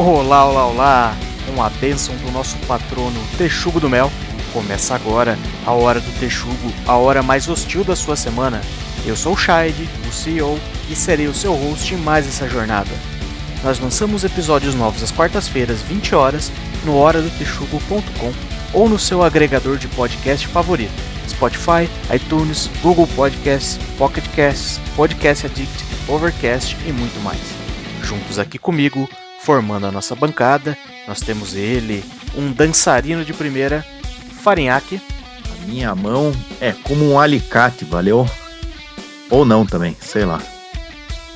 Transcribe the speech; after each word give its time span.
Olá, 0.00 0.44
olá, 0.44 0.64
olá! 0.64 1.16
Com 1.44 1.60
a 1.60 1.68
bênção 1.68 2.14
do 2.18 2.30
nosso 2.30 2.56
patrono 2.68 3.18
Texugo 3.36 3.80
do 3.80 3.90
Mel, 3.90 4.12
começa 4.52 4.94
agora 4.94 5.36
a 5.66 5.72
Hora 5.72 5.98
do 5.98 6.20
Texugo, 6.20 6.72
a 6.86 6.94
hora 6.94 7.20
mais 7.20 7.48
hostil 7.48 7.82
da 7.82 7.96
sua 7.96 8.14
semana. 8.14 8.60
Eu 9.04 9.16
sou 9.16 9.32
o 9.32 9.36
Shide, 9.36 9.88
o 10.08 10.12
CEO, 10.12 10.56
e 10.88 10.94
serei 10.94 11.26
o 11.26 11.34
seu 11.34 11.52
host 11.52 11.92
em 11.92 11.96
mais 11.96 12.28
essa 12.28 12.48
jornada. 12.48 12.92
Nós 13.64 13.80
lançamos 13.80 14.22
episódios 14.22 14.72
novos 14.72 15.02
às 15.02 15.10
quartas-feiras, 15.10 15.82
20 15.82 16.14
horas, 16.14 16.52
no 16.84 16.96
horadotexugo.com 16.96 18.32
ou 18.72 18.88
no 18.88 19.00
seu 19.00 19.24
agregador 19.24 19.78
de 19.78 19.88
podcast 19.88 20.46
favorito. 20.46 20.94
Spotify, 21.28 21.90
iTunes, 22.14 22.70
Google 22.82 23.08
Podcasts, 23.16 23.80
Pocket 23.98 24.24
Casts, 24.36 24.78
Podcast 24.94 25.46
Addict, 25.46 25.84
Overcast 26.06 26.76
e 26.86 26.92
muito 26.92 27.20
mais. 27.24 27.42
Juntos 28.04 28.38
aqui 28.38 28.58
comigo, 28.58 29.08
formando 29.40 29.86
a 29.86 29.92
nossa 29.92 30.14
bancada, 30.14 30.76
nós 31.06 31.20
temos 31.20 31.54
ele, 31.54 32.04
um 32.36 32.52
dançarino 32.52 33.24
de 33.24 33.32
primeira, 33.32 33.84
Farinhaque. 34.42 35.00
A 35.50 35.66
minha 35.66 35.94
mão 35.94 36.32
é 36.60 36.72
como 36.72 37.04
um 37.10 37.18
alicate, 37.18 37.84
valeu? 37.84 38.28
Ou 39.30 39.44
não 39.44 39.66
também, 39.66 39.96
sei 40.00 40.24
lá. 40.24 40.40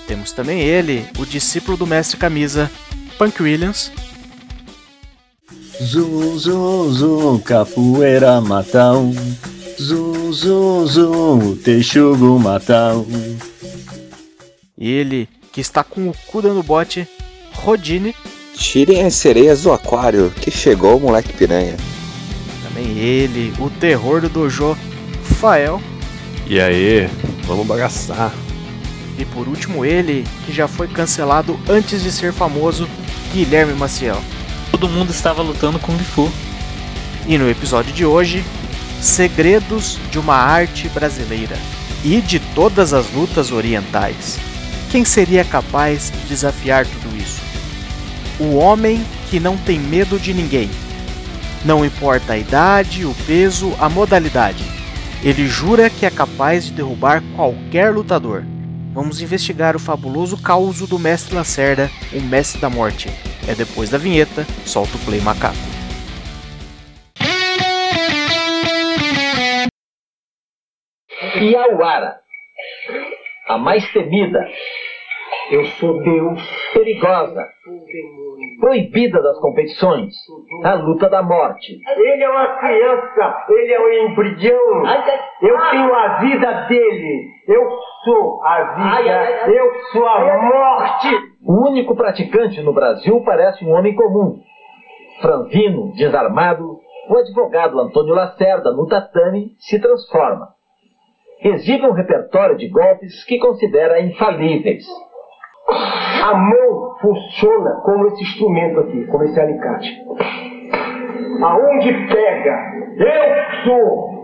Temos 0.07 0.33
também 0.33 0.61
ele, 0.61 1.07
o 1.19 1.25
discípulo 1.25 1.77
do 1.77 1.87
mestre 1.87 2.17
camisa, 2.17 2.71
Punk 3.19 3.43
Williams. 3.43 3.93
Zum, 5.81 6.39
zum, 6.39 6.93
zum, 6.93 7.39
capoeira 7.41 8.41
matão. 8.41 9.13
Zum, 9.79 10.33
zum, 10.33 10.87
zum, 10.87 11.57
texugo 11.57 12.39
matão. 12.39 13.07
Ele, 14.79 15.29
que 15.53 15.61
está 15.61 15.83
com 15.83 16.09
o 16.09 16.15
cu 16.27 16.43
dando 16.43 16.63
bote, 16.63 17.09
Rodine. 17.53 18.15
Tirem 18.55 19.05
as 19.05 19.15
sereias 19.15 19.63
do 19.63 19.73
aquário, 19.73 20.31
que 20.31 20.51
chegou 20.51 20.97
o 20.97 21.01
moleque 21.01 21.33
piranha. 21.33 21.77
Também 22.63 22.99
ele, 22.99 23.53
o 23.59 23.71
terror 23.71 24.21
do 24.21 24.29
dojo, 24.29 24.77
Fael. 25.41 25.81
E 26.47 26.61
aí, 26.61 27.09
vamos 27.45 27.67
bagaçar. 27.67 28.33
E 29.19 29.25
por 29.25 29.49
último 29.49 29.85
ele, 29.85 30.25
que 30.45 30.53
já 30.53 30.69
foi 30.69 30.89
cancelado 30.89 31.59
antes 31.69 32.03
de 32.03 32.13
ser 32.13 32.33
famoso, 32.33 32.89
Guilherme 33.33 33.75
Maciel. 33.75 34.21
Todo 34.71 34.89
mundo 34.89 35.11
estava 35.11 35.43
lutando 35.43 35.79
com 35.79 35.97
Fu. 35.99 36.31
E 37.27 37.39
no 37.39 37.49
episódio 37.49 37.93
de 37.93 38.05
hoje, 38.05 38.45
segredos 39.01 39.99
de 40.11 40.19
uma 40.19 40.35
arte 40.35 40.89
brasileira 40.89 41.57
e 42.05 42.21
de 42.21 42.39
todas 42.39 42.93
as 42.93 43.11
lutas 43.13 43.53
orientais. 43.53 44.39
Quem 44.93 45.07
seria 45.07 45.43
capaz 45.43 46.11
de 46.11 46.27
desafiar 46.27 46.85
tudo 46.85 47.17
isso? 47.17 47.41
O 48.39 48.57
homem 48.57 49.03
que 49.31 49.41
não 49.41 49.57
tem 49.57 49.79
medo 49.79 50.19
de 50.21 50.35
ninguém. 50.35 50.69
Não 51.65 51.83
importa 51.83 52.35
a 52.35 52.39
idade, 52.39 53.07
o 53.07 53.15
peso, 53.27 53.75
a 53.81 53.89
modalidade. 53.89 54.63
Ele 55.25 55.49
jura 55.49 55.89
que 55.89 56.05
é 56.05 56.11
capaz 56.11 56.67
de 56.67 56.73
derrubar 56.73 57.23
qualquer 57.35 57.91
lutador. 57.91 58.45
Vamos 58.93 59.23
investigar 59.23 59.75
o 59.75 59.79
fabuloso 59.79 60.37
causo 60.37 60.87
do 60.87 60.99
Mestre 60.99 61.37
Lacerda, 61.37 61.91
o 62.13 62.21
Mestre 62.21 62.61
da 62.61 62.69
Morte. 62.69 63.09
É 63.49 63.55
depois 63.55 63.89
da 63.89 63.97
vinheta, 63.97 64.47
solta 64.67 64.95
o 64.95 65.01
play 65.07 65.23
macaco. 65.23 65.57
Iauara, 71.41 72.21
a 73.49 73.57
mais 73.57 73.91
temida. 73.93 74.47
Eu 75.53 75.67
sou 75.67 76.03
Deus, 76.03 76.41
perigosa, 76.73 77.47
proibida 78.59 79.23
das 79.23 79.39
competições, 79.39 80.15
a 80.65 80.73
luta 80.77 81.11
da 81.11 81.23
morte. 81.23 81.79
Ele 81.95 82.25
é 82.25 82.31
uma 82.31 82.57
criança, 82.57 83.45
ele 83.51 83.71
é 83.71 83.79
um 83.79 83.93
embrião. 84.09 84.83
Eu 85.43 85.71
tenho 85.71 85.95
a 85.95 86.09
vida 86.21 86.53
dele. 86.69 87.29
Eu 87.47 87.69
sou 88.03 88.43
a 88.43 88.63
vida, 88.77 89.51
eu 89.51 89.75
sou 89.93 90.07
a 90.09 90.43
morte. 90.43 91.09
O 91.45 91.69
único 91.69 91.95
praticante 91.95 92.63
no 92.63 92.73
Brasil 92.73 93.23
parece 93.23 93.63
um 93.63 93.73
homem 93.73 93.95
comum. 93.95 94.41
Franzino, 95.21 95.93
desarmado, 95.93 96.81
o 97.11 97.19
advogado 97.19 97.79
Antônio 97.79 98.15
Lacerda, 98.15 98.73
no 98.73 98.87
tatame, 98.87 99.55
se 99.59 99.79
transforma. 99.79 100.49
Exibe 101.45 101.87
um 101.87 101.93
repertório 101.93 102.57
de 102.57 102.69
golpes 102.71 103.23
que 103.25 103.39
considera 103.39 104.01
infalíveis. 104.01 104.87
A 105.69 106.35
mão 106.35 106.97
funciona 107.01 107.81
como 107.85 108.07
esse 108.09 108.23
instrumento 108.23 108.81
aqui, 108.81 109.07
como 109.07 109.25
esse 109.25 109.39
alicate. 109.41 109.89
Aonde 111.43 111.93
pega, 112.09 112.73
eu 112.97 113.65
sou. 113.65 114.23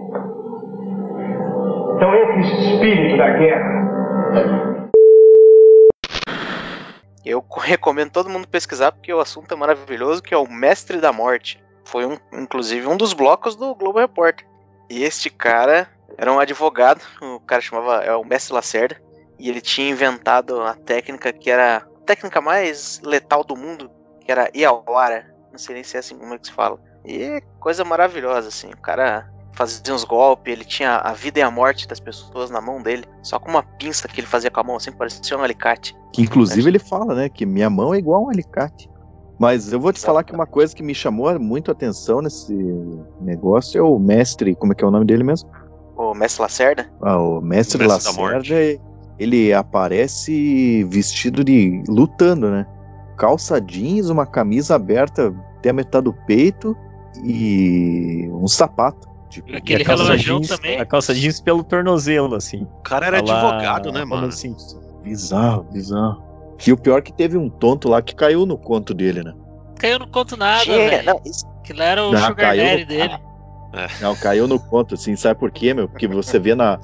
Então 1.97 2.15
entra 2.15 2.41
esse 2.41 2.73
espírito 2.73 3.17
da 3.17 3.31
guerra. 3.31 3.79
Eu 7.25 7.45
recomendo 7.61 8.11
todo 8.11 8.31
mundo 8.31 8.49
pesquisar 8.49 8.93
porque 8.93 9.13
o 9.13 9.21
assunto 9.21 9.53
é 9.53 9.57
maravilhoso, 9.57 10.23
que 10.23 10.33
é 10.33 10.39
o 10.39 10.49
Mestre 10.49 10.99
da 10.99 11.13
Morte. 11.13 11.63
Foi 11.85 12.07
um, 12.07 12.17
inclusive 12.33 12.87
um 12.87 12.97
dos 12.97 13.13
blocos 13.13 13.57
do 13.57 13.75
Globo 13.75 13.99
Repórter. 13.99 14.47
E 14.89 15.03
este 15.03 15.29
cara 15.29 15.89
era 16.17 16.33
um 16.33 16.39
advogado, 16.39 17.03
o 17.21 17.41
cara 17.41 17.61
chamava 17.61 18.05
é 18.05 18.15
o 18.15 18.25
Mestre 18.25 18.55
Lacerda, 18.55 18.97
e 19.39 19.49
ele 19.49 19.61
tinha 19.61 19.91
inventado 19.91 20.61
a 20.61 20.75
técnica 20.75 21.33
que 21.33 21.51
era 21.51 21.79
a 21.79 22.05
técnica 22.05 22.41
mais 22.41 23.01
letal 23.05 23.45
do 23.45 23.57
mundo, 23.57 23.91
que 24.25 24.31
era 24.33 24.51
Iawara. 24.55 25.27
Não 25.53 25.59
sei 25.59 25.75
nem 25.75 25.85
se 25.85 25.97
é 25.97 26.01
assim 26.01 26.17
como 26.17 26.35
é 26.35 26.39
que 26.39 26.47
se 26.47 26.53
fala. 26.53 26.79
E 27.05 27.23
é 27.23 27.41
coisa 27.61 27.85
maravilhosa, 27.85 28.49
assim. 28.49 28.71
O 28.71 28.81
cara 28.81 29.31
fazia 29.53 29.93
uns 29.93 30.05
golpes, 30.05 30.53
ele 30.53 30.65
tinha 30.65 30.97
a 30.99 31.13
vida 31.13 31.41
e 31.41 31.43
a 31.43 31.51
morte 31.51 31.89
das 31.89 31.99
pessoas 31.99 32.49
na 32.49 32.61
mão 32.61 32.81
dele, 32.81 33.05
só 33.23 33.41
com 33.41 33.51
uma 33.51 33.63
pinça 33.63 34.07
que 34.07 34.21
ele 34.21 34.27
fazia 34.27 34.51
com 34.51 34.61
a 34.61 34.63
mão, 34.63 34.77
assim, 34.77 34.93
parecia 34.93 35.37
um 35.37 35.43
alicate. 35.43 35.97
Que 36.13 36.23
inclusive 36.23 36.69
ele 36.69 36.79
fala, 36.79 37.15
né, 37.15 37.29
que 37.29 37.45
minha 37.45 37.69
mão 37.69 37.93
é 37.93 37.99
igual 37.99 38.23
a 38.23 38.27
um 38.27 38.31
alicate. 38.31 38.89
Mas 39.39 39.73
eu 39.73 39.81
vou 39.81 39.93
te 39.93 40.01
falar 40.01 40.25
que 40.25 40.33
uma 40.33 40.47
coisa 40.47 40.75
que 40.75 40.83
me 40.83 40.95
chamou 40.95 41.39
muito 41.39 41.71
a 41.71 41.73
atenção 41.73 42.21
nesse 42.21 42.55
negócio 43.21 43.79
é 43.79 43.83
o 43.83 43.99
mestre, 43.99 44.55
como 44.55 44.73
é 44.73 44.75
que 44.75 44.85
é 44.85 44.87
o 44.87 44.91
nome 44.91 45.05
dele 45.05 45.25
mesmo? 45.25 45.49
O 45.97 46.15
Mestre 46.15 46.43
Lacerda? 46.43 46.89
Ah, 47.03 47.19
o 47.19 47.41
mestre, 47.41 47.85
O 47.85 47.89
mestre 47.89 48.15
da 48.15 48.23
Lacerda, 48.23 48.81
ele 49.19 49.53
aparece 49.53 50.85
vestido 50.85 51.43
de 51.45 51.83
lutando, 51.89 52.51
né? 52.51 52.67
Calça 53.17 53.61
jeans, 53.61 54.09
uma 54.11 54.25
camisa 54.27 54.75
aberta 54.77 55.35
até 55.59 55.71
a 55.71 55.73
metade 55.73 56.05
do 56.05 56.13
peito 56.13 56.77
e 57.25 58.29
um 58.33 58.47
sapato. 58.47 59.09
Tipo, 59.29 59.55
Aquele 59.57 59.81
e 59.81 59.83
a 59.83 59.87
calça 59.87 60.05
relógio 60.05 60.39
jeans- 60.41 60.49
também. 60.49 60.81
A 60.81 60.87
calça 60.87 61.15
jeans 61.15 61.41
pelo 61.41 61.63
tornozelo, 61.63 62.35
assim. 62.35 62.63
O 62.63 62.83
cara 62.83 63.07
era 63.07 63.23
lá, 63.23 63.41
advogado, 63.41 63.93
né, 63.93 64.05
mano? 64.05 64.31
Simpson. 64.33 64.81
Bizarro, 65.03 65.65
bizarro. 65.65 66.23
E 66.67 66.73
o 66.73 66.77
pior 66.77 66.99
é 66.99 67.03
que 67.03 67.13
teve 67.13 67.37
um 67.37 67.49
tonto 67.49 67.89
lá 67.89 68.01
que 68.03 68.15
caiu 68.15 68.45
no 68.47 68.57
conto 68.57 68.95
dele, 68.95 69.23
né? 69.23 69.33
Caiu 69.79 69.99
no 69.99 70.09
conto 70.09 70.37
nada, 70.37 70.65
velho. 70.65 71.21
isso- 71.25 71.47
Aquilo 71.61 71.83
era 71.83 72.03
o 72.03 72.13
Não, 72.13 72.21
Sugar 72.21 72.37
caiu 72.37 72.63
no- 72.65 72.71
Daddy 72.71 72.85
dele. 72.87 73.19
Não, 74.01 74.17
caiu 74.17 74.49
no 74.49 74.59
conto, 74.59 74.95
assim, 74.95 75.15
sabe 75.15 75.39
por 75.39 75.51
quê, 75.51 75.75
meu? 75.75 75.87
Porque 75.89 76.09
você 76.09 76.39
vê 76.39 76.55
na, 76.55 76.79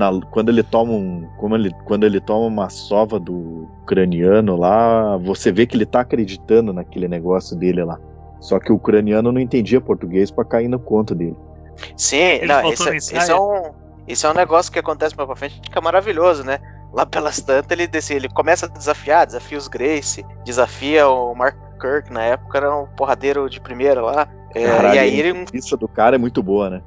na 0.00 0.10
quando 0.30 0.48
ele 0.48 0.62
toma 0.62 0.92
um, 0.92 1.28
como 1.36 1.54
ele, 1.54 1.70
quando 1.84 2.04
ele 2.04 2.20
toma 2.20 2.46
uma 2.46 2.70
sova 2.70 3.20
do 3.20 3.68
ucraniano 3.82 4.56
lá, 4.56 5.18
você 5.18 5.52
vê 5.52 5.66
que 5.66 5.76
ele 5.76 5.84
tá 5.84 6.00
acreditando 6.00 6.72
naquele 6.72 7.06
negócio 7.06 7.54
dele 7.54 7.84
lá. 7.84 7.98
Só 8.40 8.58
que 8.58 8.72
o 8.72 8.76
ucraniano 8.76 9.30
não 9.30 9.40
entendia 9.40 9.80
português 9.80 10.30
pra 10.30 10.44
cair 10.44 10.68
no 10.68 10.78
conto 10.78 11.14
dele. 11.14 11.36
Sim, 11.96 12.40
não, 12.46 12.72
isso, 12.72 12.92
ensaio. 12.92 13.30
é 13.32 13.38
um, 13.38 13.72
isso 14.08 14.26
é 14.26 14.30
um 14.30 14.34
negócio 14.34 14.72
que 14.72 14.78
acontece 14.78 15.14
mais 15.14 15.26
pra 15.26 15.36
frente 15.36 15.60
que 15.60 15.78
é 15.78 15.80
maravilhoso, 15.80 16.42
né? 16.42 16.58
Lá 16.92 17.04
pelas 17.04 17.40
tantas 17.40 17.70
ele, 17.70 17.86
desse- 17.86 18.14
ele 18.14 18.28
começa 18.28 18.64
a 18.66 18.68
desafiar, 18.68 19.26
desafia 19.26 19.58
os 19.58 19.68
Grace, 19.68 20.24
desafia 20.44 21.06
o 21.08 21.34
Mark 21.34 21.56
Kirk, 21.78 22.10
na 22.12 22.22
época 22.22 22.58
era 22.58 22.74
um 22.74 22.86
porradeiro 22.86 23.48
de 23.48 23.60
primeira 23.60 24.00
lá. 24.00 24.26
É, 24.54 24.64
Caralho, 24.66 24.94
e 24.94 24.98
aí 24.98 25.20
ele, 25.20 25.44
a 25.72 25.76
do 25.76 25.86
cara 25.88 26.16
é 26.16 26.18
muito 26.18 26.42
boa, 26.42 26.68
né? 26.70 26.82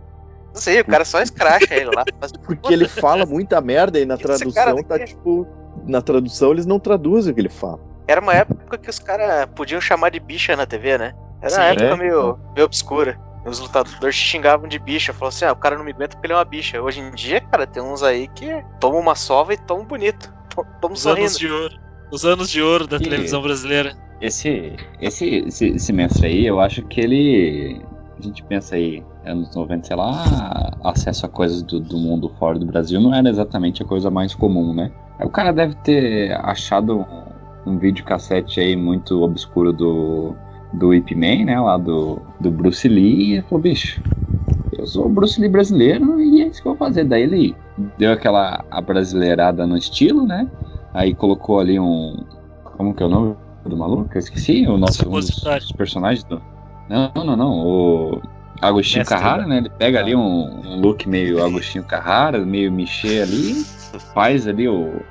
Não 0.53 0.61
sei, 0.61 0.79
o 0.81 0.85
cara 0.85 1.03
só 1.05 1.21
escracha 1.21 1.73
ele 1.73 1.85
lá. 1.95 2.03
Mas, 2.21 2.31
Porque 2.31 2.73
ele 2.73 2.87
fala 2.87 3.25
muita 3.25 3.59
merda 3.61 3.99
e 3.99 4.05
na 4.05 4.13
Esse 4.15 4.23
tradução 4.23 4.75
tá 4.83 4.97
daqui- 4.97 5.05
tipo. 5.13 5.47
Na 5.85 6.01
tradução 6.01 6.51
eles 6.51 6.65
não 6.65 6.79
traduzem 6.79 7.31
o 7.31 7.35
que 7.35 7.41
ele 7.41 7.49
fala. 7.49 7.79
Era 8.07 8.21
uma 8.21 8.33
época 8.33 8.77
que 8.77 8.89
os 8.89 8.99
caras 8.99 9.47
podiam 9.55 9.81
chamar 9.81 10.09
de 10.09 10.19
bicha 10.19 10.55
na 10.55 10.65
TV, 10.65 10.97
né? 10.97 11.13
Era 11.41 11.51
uma 11.51 11.61
Sim. 11.63 11.69
época 11.71 11.85
É, 11.85 11.95
meio, 11.97 12.39
meio 12.55 12.65
obscura. 12.65 13.19
Os 13.45 13.59
lutadores 13.59 14.15
xingavam 14.15 14.67
de 14.69 14.79
bicha, 14.79 15.11
falavam 15.11 15.29
assim, 15.35 15.45
ah, 15.45 15.51
o 15.51 15.55
cara 15.55 15.77
não 15.77 15.83
me 15.83 15.91
aguenta 15.91 16.15
porque 16.15 16.27
ele 16.27 16.33
é 16.33 16.37
uma 16.37 16.45
bicha. 16.45 16.81
Hoje 16.81 17.01
em 17.01 17.11
dia, 17.11 17.41
cara, 17.41 17.67
tem 17.67 17.83
uns 17.83 18.01
aí 18.03 18.29
que 18.29 18.63
tomam 18.79 18.99
uma 19.01 19.15
sova 19.15 19.53
e 19.53 19.57
tomam 19.57 19.83
bonito. 19.85 20.33
to- 20.49 20.65
Tomam 20.79 20.93
Os 20.95 21.05
anos 21.07 21.33
sorrindo. 21.33 21.37
de 21.39 21.51
ouro. 21.51 21.75
Os 22.11 22.25
anos 22.25 22.49
de 22.49 22.61
ouro 22.61 22.87
da 22.87 22.97
Que- 22.99 23.03
televisão 23.05 23.41
brasileira. 23.41 23.97
Esse, 24.21 24.75
esse, 25.01 25.43
esse, 25.47 25.65
esse 25.71 25.91
mestre 25.91 26.27
aí, 26.27 26.45
eu 26.45 26.61
acho 26.61 26.83
que 26.83 27.01
ele. 27.01 27.81
A 28.17 28.21
gente 28.21 28.43
pensa 28.43 28.75
aí, 28.75 29.03
anos 29.25 29.55
90, 29.55 29.87
sei 29.87 29.95
lá, 29.95 30.77
acesso 30.83 31.25
a 31.25 31.29
coisas 31.29 31.63
do, 31.63 31.79
do 31.79 31.97
mundo 31.97 32.29
fora 32.37 32.59
do 32.59 32.65
Brasil 32.65 33.01
não 33.01 33.13
era 33.13 33.29
exatamente 33.29 33.81
a 33.81 33.85
coisa 33.85 34.11
mais 34.11 34.35
comum, 34.35 34.73
né? 34.73 34.91
O 35.19 35.29
cara 35.29 35.51
deve 35.51 35.75
ter 35.75 36.31
achado 36.45 37.05
um 37.65 37.77
videocassete 37.77 38.59
aí 38.59 38.75
muito 38.75 39.21
obscuro 39.21 39.71
do, 39.71 40.35
do 40.73 40.93
Ip 40.93 41.15
Man, 41.15 41.45
né? 41.45 41.59
Lá 41.59 41.77
do, 41.77 42.21
do 42.39 42.51
Bruce 42.51 42.87
Lee. 42.87 43.37
E 43.37 43.41
falou, 43.43 43.61
bicho, 43.61 44.01
eu 44.77 44.85
sou 44.85 45.05
o 45.05 45.09
Bruce 45.09 45.39
Lee 45.39 45.49
brasileiro 45.49 46.19
e 46.21 46.41
é 46.41 46.47
isso 46.47 46.61
que 46.61 46.67
eu 46.67 46.75
vou 46.75 46.87
fazer. 46.87 47.05
Daí 47.05 47.23
ele 47.23 47.55
deu 47.97 48.11
aquela 48.11 48.63
abrasileirada 48.69 49.65
no 49.65 49.77
estilo, 49.77 50.25
né? 50.25 50.49
Aí 50.93 51.13
colocou 51.13 51.59
ali 51.59 51.79
um. 51.79 52.23
Como 52.77 52.93
que 52.93 53.01
é 53.01 53.05
o 53.05 53.09
nome 53.09 53.35
do 53.65 53.77
maluco? 53.77 54.09
Eu 54.13 54.19
esqueci 54.19 54.67
o 54.67 54.77
nosso 54.77 55.07
um 55.07 55.77
personagens 55.77 56.23
do. 56.23 56.41
Não, 56.89 57.11
não, 57.15 57.35
não. 57.35 57.51
O 57.51 58.21
Agostinho 58.61 58.99
Mestre, 58.99 59.17
Carrara, 59.17 59.45
né? 59.45 59.57
Ele 59.57 59.69
pega 59.69 59.99
ali 59.99 60.15
um, 60.15 60.21
um 60.65 60.79
look 60.79 61.07
meio 61.07 61.43
Agostinho 61.43 61.83
Carrara, 61.83 62.39
meio 62.39 62.71
Michê 62.71 63.21
ali, 63.21 63.63
faz 64.13 64.47
ali 64.47 64.67
o, 64.67 65.01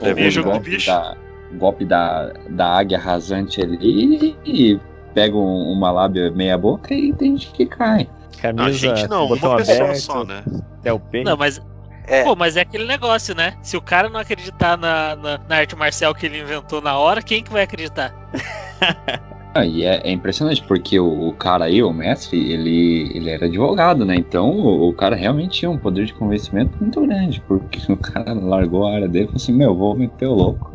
o, 0.00 0.06
É 0.06 0.14
golpe, 0.42 0.70
bicho. 0.70 0.86
da, 0.86 1.16
o 1.52 1.56
golpe 1.56 1.84
da, 1.84 2.32
da 2.50 2.78
águia 2.78 2.98
rasante 2.98 3.60
ali 3.62 4.36
e 4.44 4.78
pega 5.14 5.36
um- 5.36 5.72
uma 5.72 5.90
lábia 5.90 6.30
meia 6.30 6.56
boca 6.56 6.94
e 6.94 7.12
tem 7.12 7.36
gente 7.36 7.50
que 7.52 7.66
cai. 7.66 8.08
Camisa, 8.40 8.64
A 8.66 8.72
gente 8.72 9.08
não, 9.08 9.26
uma 9.26 9.36
pessoa 9.36 9.60
aberto, 9.60 9.96
só, 10.00 10.24
né? 10.24 10.42
até 10.80 10.92
o 10.92 10.98
peito. 10.98 11.28
Não, 11.28 11.36
mas. 11.36 11.60
É. 12.08 12.24
Pô, 12.24 12.34
mas 12.34 12.56
é 12.56 12.62
aquele 12.62 12.84
negócio, 12.84 13.32
né? 13.32 13.54
Se 13.62 13.76
o 13.76 13.80
cara 13.80 14.08
não 14.08 14.18
acreditar 14.18 14.76
na, 14.76 15.14
na, 15.14 15.38
na 15.48 15.56
arte 15.56 15.76
marcial 15.76 16.12
que 16.12 16.26
ele 16.26 16.40
inventou 16.40 16.80
na 16.82 16.98
hora, 16.98 17.22
quem 17.22 17.44
que 17.44 17.52
vai 17.52 17.62
acreditar? 17.62 18.12
Ah, 19.54 19.66
e 19.66 19.82
é, 19.82 20.00
é 20.02 20.10
impressionante, 20.10 20.62
porque 20.66 20.98
o, 20.98 21.28
o 21.28 21.32
cara 21.34 21.66
aí, 21.66 21.82
o 21.82 21.92
mestre, 21.92 22.50
ele, 22.50 23.10
ele 23.14 23.28
era 23.28 23.44
advogado, 23.46 24.04
né? 24.04 24.16
Então 24.16 24.50
o, 24.50 24.88
o 24.88 24.94
cara 24.94 25.14
realmente 25.14 25.60
tinha 25.60 25.70
um 25.70 25.76
poder 25.76 26.06
de 26.06 26.14
convencimento 26.14 26.78
muito 26.80 27.00
grande, 27.02 27.42
porque 27.46 27.80
o 27.92 27.96
cara 27.96 28.32
largou 28.32 28.86
a 28.86 28.94
área 28.94 29.08
dele 29.08 29.24
e 29.24 29.28
falou 29.28 29.36
assim, 29.36 29.52
meu, 29.52 29.74
vou 29.74 29.94
meter 29.94 30.26
o 30.26 30.34
louco. 30.34 30.72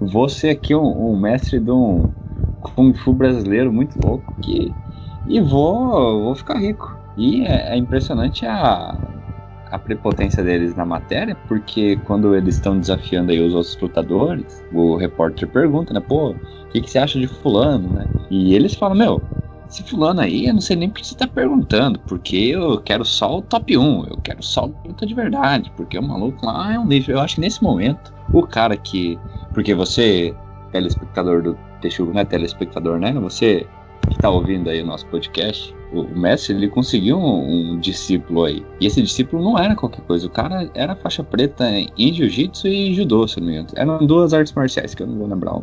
Vou 0.00 0.28
ser 0.28 0.50
aqui 0.50 0.74
um, 0.74 1.10
um 1.10 1.18
mestre 1.18 1.58
de 1.58 1.70
um 1.70 2.08
Kung 2.60 2.94
Fu 2.94 3.12
brasileiro 3.12 3.72
muito 3.72 4.00
louco 4.00 4.32
que, 4.40 4.72
e 5.26 5.40
vou, 5.40 6.22
vou 6.22 6.34
ficar 6.36 6.58
rico. 6.58 6.96
E 7.16 7.44
é, 7.44 7.74
é 7.74 7.76
impressionante 7.76 8.46
a, 8.46 8.96
a 9.70 9.78
prepotência 9.78 10.42
deles 10.42 10.76
na 10.76 10.84
matéria, 10.84 11.36
porque 11.48 11.96
quando 12.04 12.34
eles 12.34 12.54
estão 12.54 12.78
desafiando 12.78 13.32
aí 13.32 13.40
os 13.40 13.54
outros 13.54 13.76
lutadores, 13.80 14.64
o 14.72 14.96
repórter 14.96 15.48
pergunta, 15.48 15.92
né, 15.92 16.00
pô, 16.00 16.36
que, 16.74 16.80
que 16.80 16.90
você 16.90 16.98
acha 16.98 17.18
de 17.18 17.26
fulano, 17.26 17.88
né? 17.88 18.06
E 18.30 18.54
eles 18.54 18.74
falam, 18.74 18.96
meu, 18.96 19.22
esse 19.68 19.82
fulano 19.84 20.20
aí, 20.20 20.46
eu 20.46 20.54
não 20.54 20.60
sei 20.60 20.76
nem 20.76 20.88
por 20.88 21.00
que 21.00 21.06
você 21.06 21.14
tá 21.14 21.26
perguntando, 21.26 21.98
porque 22.00 22.36
eu 22.36 22.80
quero 22.80 23.04
só 23.04 23.38
o 23.38 23.42
top 23.42 23.76
1, 23.76 24.06
eu 24.10 24.16
quero 24.18 24.42
só 24.42 24.66
o 24.66 24.74
luta 24.86 25.06
de 25.06 25.14
verdade, 25.14 25.72
porque 25.76 25.98
o 25.98 26.02
maluco 26.02 26.44
lá 26.44 26.74
é 26.74 26.78
um 26.78 26.86
lixo. 26.86 27.10
Eu 27.10 27.20
acho 27.20 27.36
que 27.36 27.40
nesse 27.40 27.62
momento, 27.62 28.12
o 28.32 28.42
cara 28.42 28.76
que. 28.76 29.18
Porque 29.52 29.72
você, 29.72 30.34
telespectador 30.72 31.42
do 31.42 31.56
Texugo, 31.80 32.12
não 32.12 32.20
é 32.20 32.24
telespectador, 32.24 32.98
né? 32.98 33.12
Você 33.14 33.66
que 34.10 34.18
tá 34.18 34.28
ouvindo 34.28 34.68
aí 34.68 34.82
o 34.82 34.86
nosso 34.86 35.06
podcast, 35.06 35.74
o, 35.92 36.02
mestre 36.02 36.54
ele 36.54 36.68
conseguiu 36.68 37.18
um, 37.18 37.72
um 37.72 37.80
discípulo 37.80 38.44
aí. 38.44 38.66
E 38.80 38.86
esse 38.86 39.00
discípulo 39.00 39.42
não 39.42 39.58
era 39.58 39.74
qualquer 39.74 40.02
coisa, 40.02 40.26
o 40.26 40.30
cara 40.30 40.68
era 40.74 40.94
faixa 40.96 41.22
preta 41.22 41.64
em 41.70 42.12
jiu-jitsu 42.12 42.68
e 42.68 42.94
judô, 42.94 43.26
se 43.26 43.40
não 43.40 43.46
me 43.46 43.54
engano. 43.54 43.68
Eram 43.76 44.04
duas 44.04 44.34
artes 44.34 44.52
marciais 44.52 44.94
que 44.94 45.02
eu 45.02 45.06
não 45.06 45.16
vou 45.16 45.28
lembrar. 45.28 45.54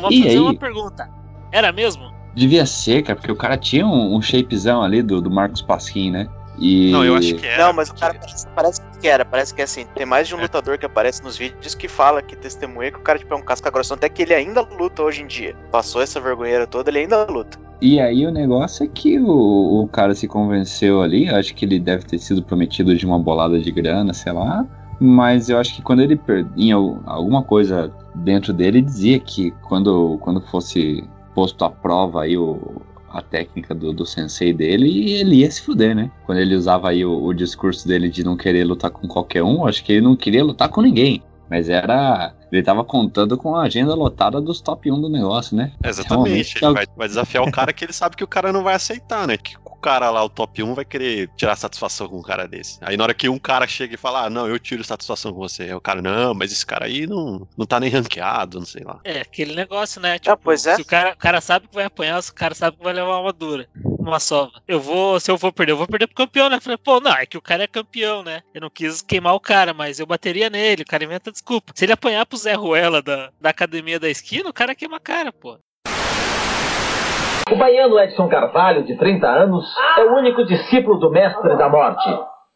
Vou 0.00 0.10
E 0.10 0.18
fazer 0.22 0.30
aí? 0.30 0.38
uma 0.38 0.54
pergunta. 0.54 1.08
Era 1.52 1.72
mesmo? 1.72 2.12
Devia 2.34 2.66
ser, 2.66 3.02
cara, 3.02 3.16
porque 3.16 3.30
o 3.30 3.36
cara 3.36 3.56
tinha 3.56 3.86
um, 3.86 4.16
um 4.16 4.20
shapezão 4.22 4.82
ali 4.82 5.02
do, 5.02 5.20
do 5.20 5.30
Marcos 5.30 5.62
Pasquim, 5.62 6.10
né? 6.10 6.28
E... 6.58 6.90
Não, 6.92 7.04
eu 7.04 7.16
acho 7.16 7.34
que 7.34 7.46
era. 7.46 7.66
Não, 7.66 7.72
mas 7.72 7.90
o 7.90 7.94
cara 7.94 8.14
parece, 8.14 8.46
parece 8.54 8.80
que 9.00 9.08
era. 9.08 9.24
Parece 9.24 9.54
que 9.54 9.62
assim, 9.62 9.86
tem 9.94 10.06
mais 10.06 10.28
de 10.28 10.34
um 10.34 10.40
lutador 10.40 10.78
que 10.78 10.86
aparece 10.86 11.22
nos 11.22 11.36
vídeos 11.36 11.74
que 11.74 11.88
fala, 11.88 12.22
que 12.22 12.36
testemunha 12.36 12.90
que 12.92 12.98
o 12.98 13.02
cara 13.02 13.18
tipo, 13.18 13.34
é 13.34 13.36
um 13.36 13.42
casca 13.42 13.70
grossa. 13.70 13.94
Até 13.94 14.08
que 14.08 14.22
ele 14.22 14.34
ainda 14.34 14.60
luta 14.60 15.02
hoje 15.02 15.22
em 15.22 15.26
dia. 15.26 15.54
Passou 15.70 16.00
essa 16.00 16.20
vergonheira 16.20 16.66
toda, 16.66 16.90
ele 16.90 17.00
ainda 17.00 17.24
luta. 17.24 17.58
E 17.80 18.00
aí 18.00 18.24
o 18.24 18.30
negócio 18.30 18.84
é 18.84 18.88
que 18.88 19.18
o, 19.18 19.82
o 19.82 19.88
cara 19.88 20.14
se 20.14 20.26
convenceu 20.28 21.02
ali, 21.02 21.26
eu 21.26 21.36
acho 21.36 21.54
que 21.54 21.64
ele 21.64 21.78
deve 21.78 22.04
ter 22.04 22.18
sido 22.18 22.42
prometido 22.42 22.96
de 22.96 23.04
uma 23.04 23.18
bolada 23.18 23.58
de 23.60 23.70
grana, 23.72 24.14
sei 24.14 24.32
lá. 24.32 24.64
Mas 25.00 25.48
eu 25.48 25.58
acho 25.58 25.74
que 25.74 25.82
quando 25.82 26.02
ele 26.02 26.16
per- 26.16 26.46
em 26.56 26.70
al- 26.72 27.00
alguma 27.04 27.42
coisa 27.42 27.92
dentro 28.14 28.52
dele 28.52 28.80
dizia 28.80 29.18
que 29.18 29.50
quando, 29.62 30.18
quando 30.20 30.40
fosse 30.40 31.04
posto 31.34 31.64
à 31.64 31.70
prova 31.70 32.22
aí 32.22 32.36
o, 32.36 32.80
a 33.10 33.22
técnica 33.22 33.74
do, 33.74 33.92
do 33.92 34.04
sensei 34.04 34.52
dele, 34.52 35.12
ele 35.12 35.36
ia 35.36 35.50
se 35.50 35.62
fuder, 35.62 35.94
né? 35.94 36.10
Quando 36.26 36.38
ele 36.38 36.54
usava 36.54 36.90
aí 36.90 37.04
o, 37.04 37.24
o 37.24 37.32
discurso 37.32 37.86
dele 37.86 38.08
de 38.08 38.24
não 38.24 38.36
querer 38.36 38.64
lutar 38.64 38.90
com 38.90 39.06
qualquer 39.06 39.42
um, 39.42 39.66
acho 39.66 39.84
que 39.84 39.92
ele 39.92 40.00
não 40.00 40.16
queria 40.16 40.44
lutar 40.44 40.68
com 40.68 40.82
ninguém. 40.82 41.22
Mas 41.48 41.68
era. 41.68 42.34
Ele 42.50 42.62
tava 42.62 42.84
contando 42.84 43.36
com 43.36 43.54
a 43.54 43.62
agenda 43.62 43.94
lotada 43.94 44.40
dos 44.40 44.60
top 44.60 44.90
1 44.90 45.00
do 45.00 45.08
negócio, 45.08 45.56
né? 45.56 45.72
Exatamente. 45.84 46.24
Realmente, 46.24 46.64
Ele 46.64 46.72
vai, 46.72 46.86
vai 46.96 47.08
desafiar 47.08 47.44
o 47.44 47.52
cara 47.52 47.72
que 47.72 47.84
ele 47.84 47.92
sabe 47.92 48.16
que 48.16 48.24
o 48.24 48.28
cara 48.28 48.52
não 48.52 48.62
vai 48.62 48.74
aceitar, 48.74 49.26
né? 49.26 49.36
Que 49.36 49.56
cara 49.84 50.08
lá, 50.08 50.24
o 50.24 50.30
top 50.30 50.62
1, 50.62 50.74
vai 50.74 50.84
querer 50.84 51.28
tirar 51.36 51.54
satisfação 51.56 52.08
com 52.08 52.18
um 52.18 52.22
cara 52.22 52.48
desse. 52.48 52.78
Aí 52.80 52.96
na 52.96 53.04
hora 53.04 53.12
que 53.12 53.28
um 53.28 53.38
cara 53.38 53.66
chega 53.66 53.94
e 53.94 53.98
fala, 53.98 54.24
ah, 54.24 54.30
não, 54.30 54.48
eu 54.48 54.58
tiro 54.58 54.82
satisfação 54.82 55.30
com 55.30 55.38
você. 55.38 55.64
Aí 55.64 55.74
o 55.74 55.80
cara, 55.80 56.00
não, 56.00 56.32
mas 56.32 56.50
esse 56.50 56.64
cara 56.64 56.86
aí 56.86 57.06
não, 57.06 57.46
não 57.54 57.66
tá 57.66 57.78
nem 57.78 57.90
ranqueado, 57.90 58.58
não 58.58 58.66
sei 58.66 58.82
lá. 58.82 58.98
É, 59.04 59.20
aquele 59.20 59.54
negócio, 59.54 60.00
né? 60.00 60.18
Tipo, 60.18 60.38
pois 60.38 60.64
é. 60.64 60.76
Se 60.76 60.80
o 60.80 60.86
cara, 60.86 61.12
o 61.12 61.16
cara 61.18 61.38
sabe 61.42 61.68
que 61.68 61.74
vai 61.74 61.84
apanhar, 61.84 62.22
se 62.22 62.30
o 62.30 62.34
cara 62.34 62.54
sabe 62.54 62.78
que 62.78 62.82
vai 62.82 62.94
levar 62.94 63.18
uma 63.18 63.32
dura. 63.32 63.68
Uma 63.98 64.18
sova. 64.18 64.52
Eu 64.66 64.80
vou, 64.80 65.20
se 65.20 65.30
eu 65.30 65.36
vou 65.36 65.52
perder, 65.52 65.72
eu 65.72 65.76
vou 65.76 65.86
perder 65.86 66.06
pro 66.06 66.16
campeão, 66.16 66.48
né? 66.48 66.60
Falei, 66.60 66.78
pô, 66.78 66.98
não, 66.98 67.12
é 67.12 67.26
que 67.26 67.36
o 67.36 67.42
cara 67.42 67.64
é 67.64 67.66
campeão, 67.66 68.22
né? 68.22 68.40
Eu 68.54 68.62
não 68.62 68.70
quis 68.70 69.02
queimar 69.02 69.34
o 69.34 69.40
cara, 69.40 69.74
mas 69.74 70.00
eu 70.00 70.06
bateria 70.06 70.48
nele, 70.48 70.82
o 70.82 70.86
cara 70.86 71.04
inventa 71.04 71.30
desculpa. 71.30 71.72
Se 71.74 71.84
ele 71.84 71.92
apanhar 71.92 72.24
pro 72.24 72.38
Zé 72.38 72.54
Ruela 72.54 73.02
da, 73.02 73.30
da 73.38 73.50
academia 73.50 74.00
da 74.00 74.08
esquina, 74.08 74.48
o 74.48 74.54
cara 74.54 74.74
queima 74.74 74.96
a 74.96 75.00
cara, 75.00 75.30
pô. 75.30 75.58
O 77.52 77.56
baiano 77.56 78.00
Edson 78.00 78.26
Carvalho, 78.26 78.84
de 78.84 78.96
30 78.96 79.26
anos, 79.26 79.64
é 79.98 80.04
o 80.04 80.16
único 80.16 80.44
discípulo 80.46 80.98
do 80.98 81.10
mestre 81.10 81.56
da 81.56 81.68
morte. 81.68 82.08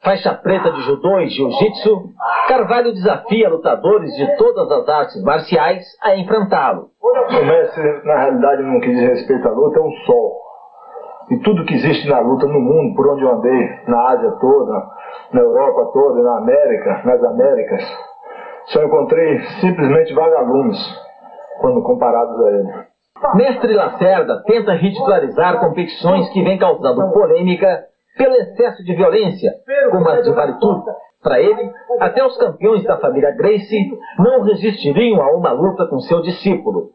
Faixa 0.02 0.32
preta 0.32 0.72
de 0.72 0.80
judô 0.82 1.20
e 1.20 1.28
jiu-jitsu, 1.28 2.04
Carvalho 2.48 2.94
desafia 2.94 3.50
lutadores 3.50 4.10
de 4.16 4.36
todas 4.38 4.70
as 4.70 4.88
artes 4.88 5.22
marciais 5.22 5.84
a 6.02 6.16
enfrentá-lo. 6.16 6.88
O 7.02 7.44
mestre, 7.44 8.02
na 8.04 8.16
realidade, 8.16 8.62
no 8.62 8.80
que 8.80 8.88
diz 8.88 9.08
respeito 9.10 9.46
à 9.46 9.50
luta, 9.50 9.78
é 9.78 9.82
um 9.82 9.92
sol. 10.06 10.40
E 11.32 11.38
tudo 11.40 11.66
que 11.66 11.74
existe 11.74 12.08
na 12.08 12.20
luta 12.20 12.46
no 12.46 12.58
mundo, 12.58 12.94
por 12.96 13.12
onde 13.12 13.22
eu 13.22 13.32
andei, 13.34 13.68
na 13.86 14.08
Ásia 14.08 14.30
toda, 14.40 14.86
na 15.34 15.40
Europa 15.40 15.90
toda, 15.92 16.22
na 16.22 16.38
América, 16.38 17.02
nas 17.04 17.22
Américas, 17.24 17.82
só 18.68 18.82
encontrei 18.82 19.38
simplesmente 19.60 20.14
vagalumes 20.14 20.78
quando 21.60 21.82
comparados 21.82 22.40
a 22.40 22.50
ele. 22.52 22.87
Mestre 23.34 23.74
Lacerda 23.74 24.42
tenta 24.46 24.72
ridicularizar 24.74 25.60
competições 25.60 26.28
que 26.30 26.42
vêm 26.42 26.58
causando 26.58 27.12
polêmica 27.12 27.84
pelo 28.16 28.34
excesso 28.34 28.84
de 28.84 28.94
violência, 28.94 29.50
como 29.90 30.08
as 30.08 30.24
de 30.24 30.32
Vale 30.32 30.58
Tudo. 30.58 30.84
Para 31.22 31.40
ele, 31.40 31.72
até 32.00 32.24
os 32.24 32.36
campeões 32.38 32.84
da 32.84 32.96
família 32.98 33.32
Gracie 33.32 33.90
não 34.18 34.42
resistiriam 34.42 35.20
a 35.20 35.36
uma 35.36 35.50
luta 35.50 35.86
com 35.86 35.98
seu 36.00 36.22
discípulo. 36.22 36.90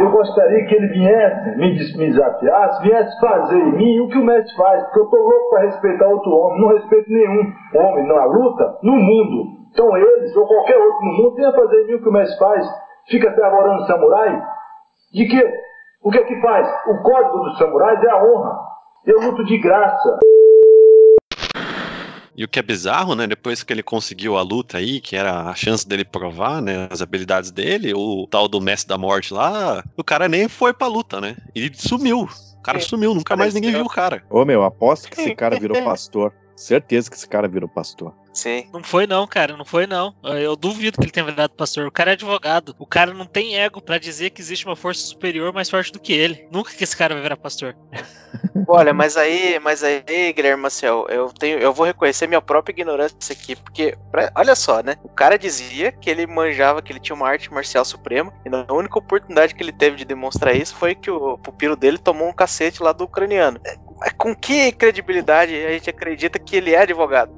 Eu 0.00 0.10
gostaria 0.12 0.66
que 0.66 0.74
ele 0.74 0.86
viesse, 0.86 1.56
me, 1.56 1.98
me 1.98 2.06
desafiasse, 2.12 2.82
viesse 2.82 3.20
fazer 3.20 3.58
em 3.58 3.72
mim 3.72 4.00
o 4.00 4.08
que 4.08 4.18
o 4.18 4.24
mestre 4.24 4.56
faz, 4.56 4.84
porque 4.84 5.00
eu 5.00 5.06
tô 5.06 5.16
louco 5.16 5.50
para 5.50 5.64
respeitar 5.64 6.06
outro 6.06 6.30
homem, 6.30 6.60
não 6.60 6.68
respeito 6.68 7.10
nenhum 7.10 7.52
homem 7.74 8.06
na 8.06 8.24
luta 8.24 8.78
no 8.84 8.92
mundo. 8.92 9.60
Então 9.72 9.96
eles, 9.96 10.36
ou 10.36 10.46
qualquer 10.46 10.78
outro 10.78 11.04
no 11.04 11.12
mundo, 11.12 11.34
venha 11.34 11.52
fazer 11.52 11.82
em 11.82 11.86
mim 11.88 11.94
o 11.94 12.02
que 12.02 12.08
o 12.08 12.12
mestre 12.12 12.38
faz. 12.38 12.66
Fica 13.08 13.34
se 13.34 13.42
arvorando 13.42 13.86
samurai. 13.86 14.42
De 15.12 15.26
quê? 15.26 15.42
O 16.02 16.10
que 16.10 16.18
é 16.18 16.24
que 16.24 16.40
faz? 16.40 16.66
O 16.86 17.02
código 17.02 17.38
dos 17.44 17.58
samurais 17.58 18.02
é 18.02 18.10
a 18.10 18.24
honra. 18.24 18.58
Eu 19.04 19.20
luto 19.20 19.44
de 19.44 19.58
graça. 19.58 20.18
E 22.36 22.44
o 22.44 22.48
que 22.48 22.60
é 22.60 22.62
bizarro, 22.62 23.16
né? 23.16 23.26
Depois 23.26 23.64
que 23.64 23.72
ele 23.72 23.82
conseguiu 23.82 24.36
a 24.38 24.42
luta 24.42 24.78
aí, 24.78 25.00
que 25.00 25.16
era 25.16 25.50
a 25.50 25.54
chance 25.54 25.86
dele 25.86 26.04
provar, 26.04 26.62
né? 26.62 26.88
As 26.90 27.02
habilidades 27.02 27.50
dele, 27.50 27.92
o 27.92 28.26
tal 28.30 28.46
do 28.46 28.60
mestre 28.60 28.88
da 28.88 28.96
morte 28.96 29.34
lá, 29.34 29.82
o 29.96 30.04
cara 30.04 30.28
nem 30.28 30.48
foi 30.48 30.72
pra 30.72 30.86
luta, 30.86 31.20
né? 31.20 31.36
E 31.54 31.70
sumiu. 31.74 32.28
O 32.58 32.62
cara 32.62 32.78
sumiu, 32.78 33.12
nunca 33.12 33.36
mais 33.36 33.52
ninguém 33.52 33.72
viu 33.72 33.84
o 33.84 33.88
cara. 33.88 34.22
Ô 34.30 34.44
meu, 34.44 34.62
aposto 34.62 35.10
que 35.10 35.20
esse 35.20 35.34
cara 35.34 35.58
virou 35.58 35.82
pastor. 35.82 36.32
Certeza 36.54 37.10
que 37.10 37.16
esse 37.16 37.28
cara 37.28 37.48
virou 37.48 37.68
pastor. 37.68 38.14
Sim. 38.32 38.68
Não 38.72 38.82
foi 38.82 39.06
não, 39.06 39.26
cara, 39.26 39.56
não 39.56 39.64
foi 39.64 39.86
não. 39.86 40.14
Eu 40.22 40.54
duvido 40.54 40.98
que 40.98 41.04
ele 41.04 41.10
tenha 41.10 41.26
virado 41.26 41.54
pastor. 41.54 41.86
O 41.86 41.90
cara 41.90 42.10
é 42.10 42.14
advogado. 42.14 42.74
O 42.78 42.86
cara 42.86 43.12
não 43.12 43.26
tem 43.26 43.58
ego 43.58 43.80
pra 43.80 43.98
dizer 43.98 44.30
que 44.30 44.40
existe 44.40 44.66
uma 44.66 44.76
força 44.76 45.02
superior 45.02 45.52
mais 45.52 45.68
forte 45.68 45.92
do 45.92 45.98
que 45.98 46.12
ele. 46.12 46.46
Nunca 46.50 46.72
que 46.72 46.84
esse 46.84 46.96
cara 46.96 47.14
vai 47.14 47.22
virar 47.22 47.36
pastor. 47.36 47.76
Olha, 48.68 48.92
mas 48.92 49.16
aí, 49.16 49.58
mas 49.58 49.82
aí, 49.82 50.32
Guilherme 50.32 50.62
Maciel, 50.62 51.06
eu 51.08 51.28
tenho, 51.32 51.58
eu 51.58 51.72
vou 51.72 51.84
reconhecer 51.86 52.26
minha 52.28 52.40
própria 52.40 52.72
ignorância 52.72 53.32
aqui, 53.32 53.56
porque 53.56 53.96
pra- 54.10 54.30
olha 54.36 54.54
só, 54.54 54.82
né? 54.82 54.96
O 55.02 55.08
cara 55.08 55.36
dizia 55.36 55.90
que 55.90 56.08
ele 56.08 56.26
manjava, 56.26 56.80
que 56.80 56.92
ele 56.92 57.00
tinha 57.00 57.16
uma 57.16 57.28
arte 57.28 57.52
marcial 57.52 57.84
suprema, 57.84 58.32
e 58.44 58.48
a 58.48 58.72
única 58.72 58.98
oportunidade 58.98 59.54
que 59.54 59.62
ele 59.62 59.72
teve 59.72 59.96
de 59.96 60.04
demonstrar 60.04 60.54
isso 60.54 60.74
foi 60.76 60.94
que 60.94 61.10
o 61.10 61.36
pupilo 61.38 61.74
dele 61.74 61.98
tomou 61.98 62.28
um 62.28 62.32
cacete 62.32 62.82
lá 62.82 62.92
do 62.92 63.04
ucraniano. 63.04 63.60
É, 63.66 64.10
Com 64.10 64.34
que 64.34 64.70
credibilidade 64.72 65.54
a 65.54 65.70
gente 65.72 65.90
acredita 65.90 66.38
que 66.38 66.54
ele 66.56 66.72
é 66.72 66.82
advogado? 66.82 67.32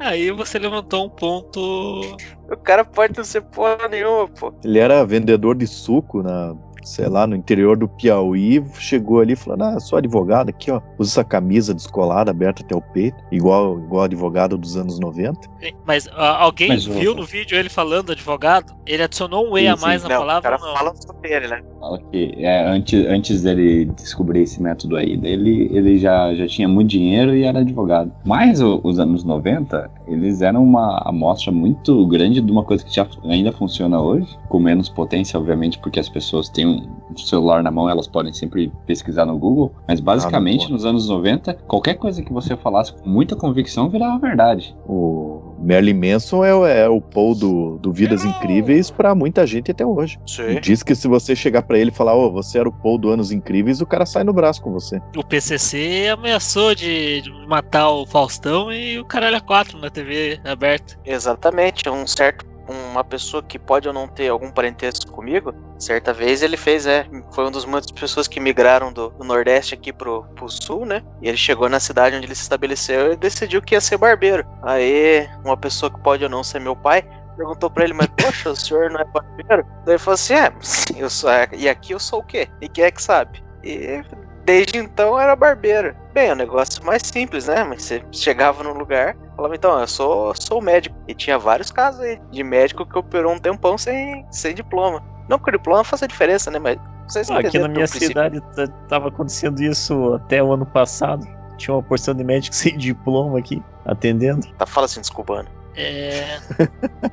Aí 0.00 0.30
você 0.30 0.58
levantou 0.58 1.04
um 1.04 1.10
ponto. 1.10 2.16
O 2.50 2.56
cara 2.56 2.84
pode 2.84 3.18
não 3.18 3.24
ser 3.24 3.42
porra 3.42 3.86
nenhuma, 3.86 4.26
pô. 4.28 4.52
Ele 4.64 4.78
era 4.78 5.04
vendedor 5.04 5.54
de 5.54 5.66
suco 5.66 6.22
na, 6.22 6.56
sei 6.82 7.08
lá, 7.08 7.26
no 7.26 7.36
interior 7.36 7.76
do 7.76 7.88
Piauí, 7.88 8.62
chegou 8.78 9.20
ali 9.20 9.36
falando: 9.36 9.62
Ah, 9.64 9.80
sou 9.80 9.98
advogado 9.98 10.48
aqui, 10.50 10.70
ó. 10.70 10.80
Usa 10.98 11.10
essa 11.10 11.24
camisa 11.24 11.74
descolada, 11.74 12.30
aberta 12.30 12.62
até 12.62 12.74
o 12.74 12.80
peito, 12.80 13.16
igual, 13.30 13.78
igual 13.80 14.04
advogado 14.04 14.56
dos 14.58 14.76
anos 14.76 14.98
90. 14.98 15.40
Mas 15.84 16.08
ah, 16.12 16.36
alguém 16.42 16.68
Mas 16.68 16.86
o- 16.86 16.92
viu 16.92 17.14
no 17.14 17.24
vídeo 17.24 17.56
ele 17.58 17.68
falando 17.68 18.12
advogado? 18.12 18.72
Ele 18.86 19.02
adicionou 19.02 19.50
um 19.50 19.58
E 19.58 19.66
a 19.68 19.76
mais 19.76 20.02
sim. 20.02 20.08
na 20.08 20.14
Não, 20.14 20.16
o 20.16 20.26
palavra 20.26 20.50
cara 20.50 20.62
ou 20.62 20.68
não? 20.68 20.76
fala 20.76 20.92
sobre 20.96 21.32
ele, 21.32 21.48
né? 21.48 21.60
Fala 21.78 21.98
que 22.10 22.34
é, 22.38 22.66
antes, 22.66 23.06
antes 23.06 23.42
dele 23.42 23.86
descobrir 23.86 24.42
esse 24.42 24.62
método 24.62 24.96
aí 24.96 25.16
dele, 25.16 25.68
ele 25.72 25.98
já, 25.98 26.34
já 26.34 26.46
tinha 26.46 26.68
muito 26.68 26.90
dinheiro 26.90 27.34
e 27.34 27.44
era 27.44 27.60
advogado. 27.60 28.12
Mas 28.24 28.60
o- 28.60 28.80
os 28.84 28.98
anos 28.98 29.24
90, 29.24 29.90
eles 30.06 30.40
eram 30.42 30.62
uma 30.62 30.98
amostra 31.06 31.50
muito 31.52 32.06
grande 32.06 32.40
de 32.40 32.50
uma 32.52 32.64
coisa 32.64 32.84
que 32.84 32.94
já 32.94 33.06
ainda 33.24 33.52
funciona 33.52 34.00
hoje, 34.00 34.26
com 34.48 34.58
menos 34.58 34.88
potência, 34.88 35.38
obviamente, 35.38 35.78
porque 35.78 36.00
as 36.00 36.08
pessoas 36.08 36.48
têm 36.48 36.69
um 36.70 37.16
celular 37.16 37.62
na 37.62 37.70
mão, 37.70 37.88
elas 37.90 38.06
podem 38.06 38.32
sempre 38.32 38.72
pesquisar 38.86 39.26
no 39.26 39.36
Google. 39.38 39.74
Mas 39.88 39.98
basicamente, 40.00 40.60
pode. 40.62 40.72
nos 40.72 40.84
anos 40.84 41.08
90, 41.08 41.54
qualquer 41.66 41.94
coisa 41.94 42.22
que 42.22 42.32
você 42.32 42.56
falasse 42.56 42.92
com 42.94 43.08
muita 43.08 43.34
convicção 43.34 43.88
virava 43.90 44.18
verdade. 44.18 44.76
O 44.86 45.54
Merlin 45.58 45.94
Manson 45.94 46.44
é, 46.44 46.54
o- 46.54 46.66
é 46.66 46.88
o 46.88 47.00
Paul 47.00 47.34
do, 47.34 47.78
do 47.78 47.92
Vidas 47.92 48.24
Incríveis 48.24 48.90
pra 48.90 49.14
muita 49.14 49.46
gente 49.46 49.70
até 49.70 49.84
hoje. 49.84 50.18
Sim. 50.26 50.60
Diz 50.60 50.82
que 50.82 50.94
se 50.94 51.08
você 51.08 51.34
chegar 51.34 51.62
pra 51.62 51.78
ele 51.78 51.90
e 51.90 51.94
falar, 51.94 52.14
ô, 52.14 52.30
você 52.30 52.58
era 52.58 52.68
o 52.68 52.72
Paul 52.72 52.98
do 52.98 53.10
Anos 53.10 53.32
Incríveis, 53.32 53.80
o 53.80 53.86
cara 53.86 54.06
sai 54.06 54.22
no 54.24 54.32
braço 54.32 54.62
com 54.62 54.70
você. 54.72 55.00
O 55.16 55.24
PCC 55.24 56.08
ameaçou 56.12 56.74
de 56.74 57.22
matar 57.48 57.90
o 57.90 58.06
Faustão 58.06 58.72
e 58.72 58.98
o 58.98 59.04
caralho 59.04 59.36
a 59.36 59.40
4 59.40 59.78
na 59.78 59.90
TV 59.90 60.38
aberta. 60.44 60.94
Exatamente, 61.04 61.88
um 61.88 62.06
certo 62.06 62.46
uma 62.70 63.04
pessoa 63.04 63.42
que 63.42 63.58
pode 63.58 63.88
ou 63.88 63.94
não 63.94 64.06
ter 64.06 64.28
algum 64.28 64.50
parentesco 64.50 65.10
comigo, 65.10 65.54
certa 65.78 66.12
vez 66.12 66.42
ele 66.42 66.56
fez, 66.56 66.86
é, 66.86 67.06
foi 67.32 67.44
uma 67.44 67.50
das 67.50 67.64
muitas 67.64 67.90
pessoas 67.90 68.28
que 68.28 68.40
migraram 68.40 68.92
do, 68.92 69.10
do 69.10 69.24
Nordeste 69.24 69.74
aqui 69.74 69.92
pro, 69.92 70.24
pro 70.34 70.48
Sul, 70.48 70.86
né? 70.86 71.02
E 71.20 71.28
ele 71.28 71.36
chegou 71.36 71.68
na 71.68 71.80
cidade 71.80 72.16
onde 72.16 72.26
ele 72.26 72.34
se 72.34 72.42
estabeleceu 72.42 73.12
e 73.12 73.16
decidiu 73.16 73.60
que 73.60 73.74
ia 73.74 73.80
ser 73.80 73.98
barbeiro. 73.98 74.46
Aí, 74.62 75.28
uma 75.44 75.56
pessoa 75.56 75.90
que 75.90 76.00
pode 76.00 76.24
ou 76.24 76.30
não 76.30 76.44
ser 76.44 76.60
meu 76.60 76.76
pai, 76.76 77.04
perguntou 77.36 77.70
pra 77.70 77.84
ele, 77.84 77.94
mas 77.94 78.08
poxa, 78.16 78.50
o 78.50 78.56
senhor 78.56 78.90
não 78.90 79.00
é 79.00 79.04
barbeiro? 79.04 79.66
Daí 79.84 79.94
ele 79.94 79.98
falou 79.98 80.14
assim, 80.14 80.34
é, 80.34 80.52
eu 80.96 81.10
sou, 81.10 81.30
e 81.52 81.68
aqui 81.68 81.92
eu 81.92 81.98
sou 81.98 82.20
o 82.20 82.24
quê? 82.24 82.48
E 82.60 82.68
quem 82.68 82.84
é 82.84 82.90
que 82.90 83.02
sabe? 83.02 83.42
E 83.62 84.02
desde 84.50 84.78
então 84.78 85.18
era 85.18 85.36
barbeiro. 85.36 85.94
Bem, 86.12 86.28
é 86.28 86.32
um 86.32 86.36
negócio 86.36 86.84
mais 86.84 87.02
simples, 87.04 87.46
né? 87.46 87.62
Mas 87.62 87.84
você 87.84 88.02
chegava 88.10 88.64
num 88.64 88.72
lugar, 88.72 89.16
falava, 89.36 89.54
então, 89.54 89.78
eu 89.78 89.86
sou, 89.86 90.34
sou 90.34 90.60
médico. 90.60 90.96
E 91.06 91.14
tinha 91.14 91.38
vários 91.38 91.70
casos 91.70 92.00
aí 92.00 92.20
de 92.32 92.42
médico 92.42 92.84
que 92.84 92.98
operou 92.98 93.32
um 93.32 93.38
tempão 93.38 93.78
sem, 93.78 94.26
sem 94.30 94.52
diploma. 94.52 95.02
Não 95.28 95.38
que 95.38 95.48
o 95.48 95.52
diploma 95.52 95.84
faça 95.84 96.08
diferença, 96.08 96.50
né? 96.50 96.58
Mas 96.58 96.78
vocês 97.06 97.30
Ah, 97.30 97.38
Aqui 97.38 97.58
na 97.58 97.68
minha 97.68 97.86
cidade 97.86 98.42
tava 98.88 99.08
acontecendo 99.08 99.62
isso 99.62 100.14
até 100.14 100.42
o 100.42 100.52
ano 100.52 100.66
passado. 100.66 101.24
Tinha 101.56 101.74
uma 101.74 101.82
porção 101.82 102.12
de 102.12 102.24
médicos 102.24 102.58
sem 102.58 102.76
diploma 102.76 103.38
aqui, 103.38 103.62
atendendo. 103.84 104.44
Tá, 104.58 104.66
fala 104.66 104.86
assim, 104.86 105.00
desculpando. 105.00 105.48
É. 105.76 106.38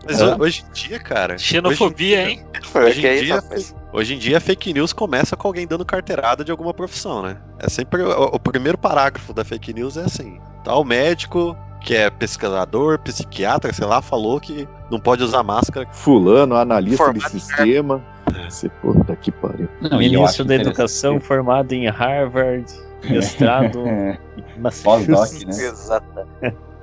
Mas 0.06 0.22
ho- 0.22 0.36
hoje 0.40 0.64
em 0.68 0.74
dia, 0.74 1.00
cara. 1.00 1.38
Xenofobia, 1.38 2.24
hoje 2.24 2.32
hein? 2.32 2.46
dia- 2.52 2.82
Hoje 2.84 3.00
em, 3.08 3.20
dia, 3.24 3.44
hoje 3.94 4.14
em 4.16 4.18
dia, 4.18 4.40
fake 4.42 4.74
news 4.74 4.92
começa 4.94 5.36
com 5.36 5.48
alguém 5.48 5.68
dando 5.68 5.86
carteirada 5.86 6.44
de 6.44 6.52
alguma 6.52 6.74
profissão, 6.74 7.22
né? 7.22 7.38
É 7.60 7.70
sempre. 7.70 8.02
O, 8.04 8.24
o 8.34 8.40
primeiro 8.40 8.78
parágrafo 8.78 9.34
da 9.34 9.44
fake 9.46 9.74
news 9.74 9.96
é 9.98 10.02
assim: 10.04 10.40
tal 10.64 10.84
médico, 10.84 11.56
que 11.82 11.96
é 11.96 12.10
pesquisador, 12.10 13.00
psiquiatra, 13.00 13.72
sei 13.72 13.86
lá, 13.86 14.02
falou 14.02 14.40
que 14.40 14.68
não 14.90 15.00
pode 15.00 15.24
usar 15.24 15.44
máscara. 15.44 15.88
Fulano, 15.92 16.56
analista 16.56 17.14
de 17.14 17.20
Formado 17.20 17.36
em 17.36 17.40
sistema. 17.40 18.04
Você, 18.50 18.68
puta 18.70 19.16
que 19.16 19.32
pariu. 19.32 19.70
Não, 19.82 19.98
Ministro 20.00 20.44
da 20.46 20.56
Educação, 20.56 21.20
formado 21.20 21.72
em 21.74 21.88
Harvard, 21.88 22.66
mestrado 23.10 23.80
em 23.88 24.84
Pós-doc, 24.84 25.32
né? 25.46 25.52
Exato. 25.52 26.28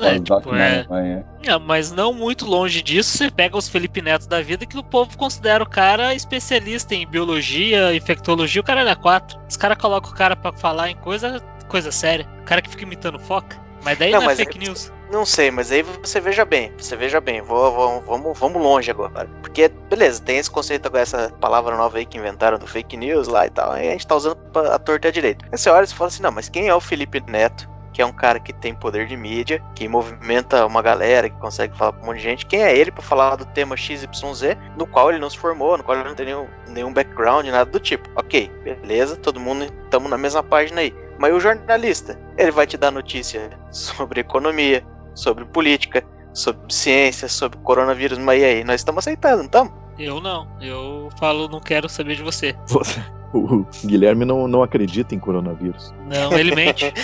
É, 0.00 0.19
tipo, 0.19 0.54
é. 0.54 1.25
É, 1.45 1.59
mas 1.59 1.93
não 1.93 2.12
muito 2.12 2.45
longe 2.45 2.83
disso, 2.83 3.16
você 3.16 3.31
pega 3.31 3.57
os 3.57 3.69
Felipe 3.69 4.02
Neto 4.02 4.28
da 4.28 4.43
vida 4.43 4.66
que 4.66 4.76
o 4.76 4.83
povo 4.83 5.16
considera 5.16 5.62
o 5.62 5.69
cara 5.69 6.14
especialista 6.14 6.95
em 6.95 7.07
biologia, 7.07 7.95
infectologia, 7.95 8.61
o 8.61 8.64
cara 8.64 8.88
é 8.88 8.95
quatro. 8.95 9.38
Os 9.49 9.57
caras 9.57 9.78
colocam 9.78 10.11
o 10.11 10.14
cara 10.14 10.35
pra 10.35 10.52
falar 10.52 10.90
em 10.90 10.97
coisa, 10.97 11.40
coisa 11.69 11.93
séria. 11.93 12.26
O 12.40 12.45
cara 12.45 12.61
que 12.61 12.71
fica 12.71 12.83
imitando 12.83 13.19
foca. 13.19 13.63
Mas 13.84 13.98
daí 13.98 14.10
Não, 14.10 14.22
não, 14.22 14.30
é 14.30 14.36
fake 14.36 14.58
aí- 14.58 14.66
news. 14.66 14.92
Não 15.12 15.24
sei, 15.24 15.50
mas 15.50 15.70
aí 15.70 15.82
você 15.82 16.18
veja 16.20 16.44
bem, 16.44 16.72
você 16.76 16.96
veja 16.96 17.20
bem, 17.20 17.40
vou, 17.42 17.70
vou- 17.72 18.00
vamos, 18.00 18.36
vamos 18.38 18.60
longe 18.60 18.90
agora. 18.90 19.28
Porque, 19.42 19.68
beleza, 19.68 20.20
tem 20.22 20.38
esse 20.38 20.50
conceito 20.50 20.86
agora, 20.86 21.02
essa 21.02 21.30
palavra 21.40 21.76
nova 21.76 21.98
aí 21.98 22.06
que 22.06 22.18
inventaram 22.18 22.58
do 22.58 22.66
fake 22.66 22.96
news 22.96 23.28
lá 23.28 23.46
e 23.46 23.50
tal, 23.50 23.70
aí 23.72 23.88
a 23.88 23.92
gente 23.92 24.06
tá 24.06 24.16
usando 24.16 24.36
pra, 24.52 24.74
a 24.74 24.78
torta 24.78 25.06
e 25.06 25.10
a 25.10 25.12
direita. 25.12 25.44
Aí 25.52 25.56
você 25.58 25.70
olha 25.70 25.84
e 25.84 25.88
fala 25.88 26.08
assim, 26.08 26.22
não, 26.22 26.32
mas 26.32 26.48
quem 26.48 26.66
é 26.68 26.74
o 26.74 26.80
Felipe 26.80 27.20
Neto? 27.30 27.68
Que 27.92 28.02
é 28.02 28.06
um 28.06 28.12
cara 28.12 28.40
que 28.40 28.52
tem 28.52 28.74
poder 28.74 29.06
de 29.06 29.16
mídia, 29.16 29.62
que 29.76 29.86
movimenta 29.86 30.66
uma 30.66 30.82
galera, 30.82 31.30
que 31.30 31.38
consegue 31.38 31.76
falar 31.78 31.92
pra 31.92 32.02
um 32.02 32.06
monte 32.06 32.16
de 32.16 32.22
gente. 32.24 32.44
Quem 32.46 32.60
é 32.64 32.76
ele 32.76 32.90
pra 32.90 33.02
falar 33.02 33.36
do 33.36 33.44
tema 33.44 33.76
XYZ, 33.76 34.56
no 34.76 34.84
qual 34.84 35.10
ele 35.10 35.20
não 35.20 35.30
se 35.30 35.38
formou, 35.38 35.78
no 35.78 35.84
qual 35.84 35.96
ele 35.96 36.08
não 36.08 36.14
tem 36.16 36.26
nenhum, 36.26 36.48
nenhum 36.66 36.92
background, 36.92 37.46
nada 37.46 37.70
do 37.70 37.78
tipo. 37.78 38.08
Ok, 38.16 38.50
beleza, 38.64 39.14
todo 39.14 39.38
mundo 39.38 39.66
estamos 39.84 40.10
na 40.10 40.18
mesma 40.18 40.42
página 40.42 40.80
aí. 40.80 40.92
Mas 41.18 41.30
e 41.30 41.34
o 41.34 41.38
jornalista? 41.40 42.18
Ele 42.36 42.50
vai 42.50 42.66
te 42.66 42.76
dar 42.76 42.90
notícia 42.90 43.50
sobre 43.70 44.20
economia, 44.20 44.82
sobre 45.14 45.44
política, 45.44 46.02
sobre 46.32 46.72
ciência, 46.72 47.28
sobre 47.28 47.58
coronavírus, 47.58 48.18
mas 48.18 48.40
e 48.40 48.44
aí? 48.44 48.64
Nós 48.64 48.80
estamos 48.80 49.00
aceitando, 49.00 49.38
não 49.38 49.44
estamos? 49.44 49.72
Eu 49.98 50.20
não. 50.20 50.48
Eu 50.60 51.08
falo, 51.18 51.48
não 51.48 51.60
quero 51.60 51.88
saber 51.88 52.16
de 52.16 52.22
você. 52.22 52.54
Você- 52.66 53.00
o 53.32 53.64
Guilherme 53.84 54.24
não, 54.24 54.46
não 54.46 54.62
acredita 54.62 55.14
em 55.14 55.18
coronavírus. 55.18 55.92
Não, 56.06 56.32
ele 56.38 56.54
mente. 56.54 56.92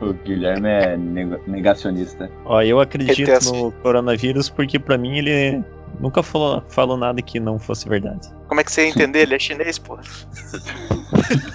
O 0.00 0.14
Guilherme 0.14 0.66
é 0.66 0.96
negacionista. 1.46 2.30
Ó, 2.46 2.62
eu 2.62 2.80
acredito 2.80 3.30
no 3.52 3.70
coronavírus 3.70 4.48
porque 4.48 4.78
pra 4.78 4.96
mim 4.96 5.18
ele 5.18 5.62
nunca 6.00 6.22
falou, 6.22 6.62
falou 6.68 6.96
nada 6.96 7.20
que 7.22 7.38
não 7.38 7.58
fosse 7.58 7.88
verdade. 7.88 8.28
Como 8.48 8.60
é 8.60 8.64
que 8.64 8.72
você 8.72 8.84
ia 8.84 8.88
entender? 8.88 9.20
Ele 9.20 9.34
é 9.34 9.38
chinês, 9.38 9.78
pô. 9.78 9.98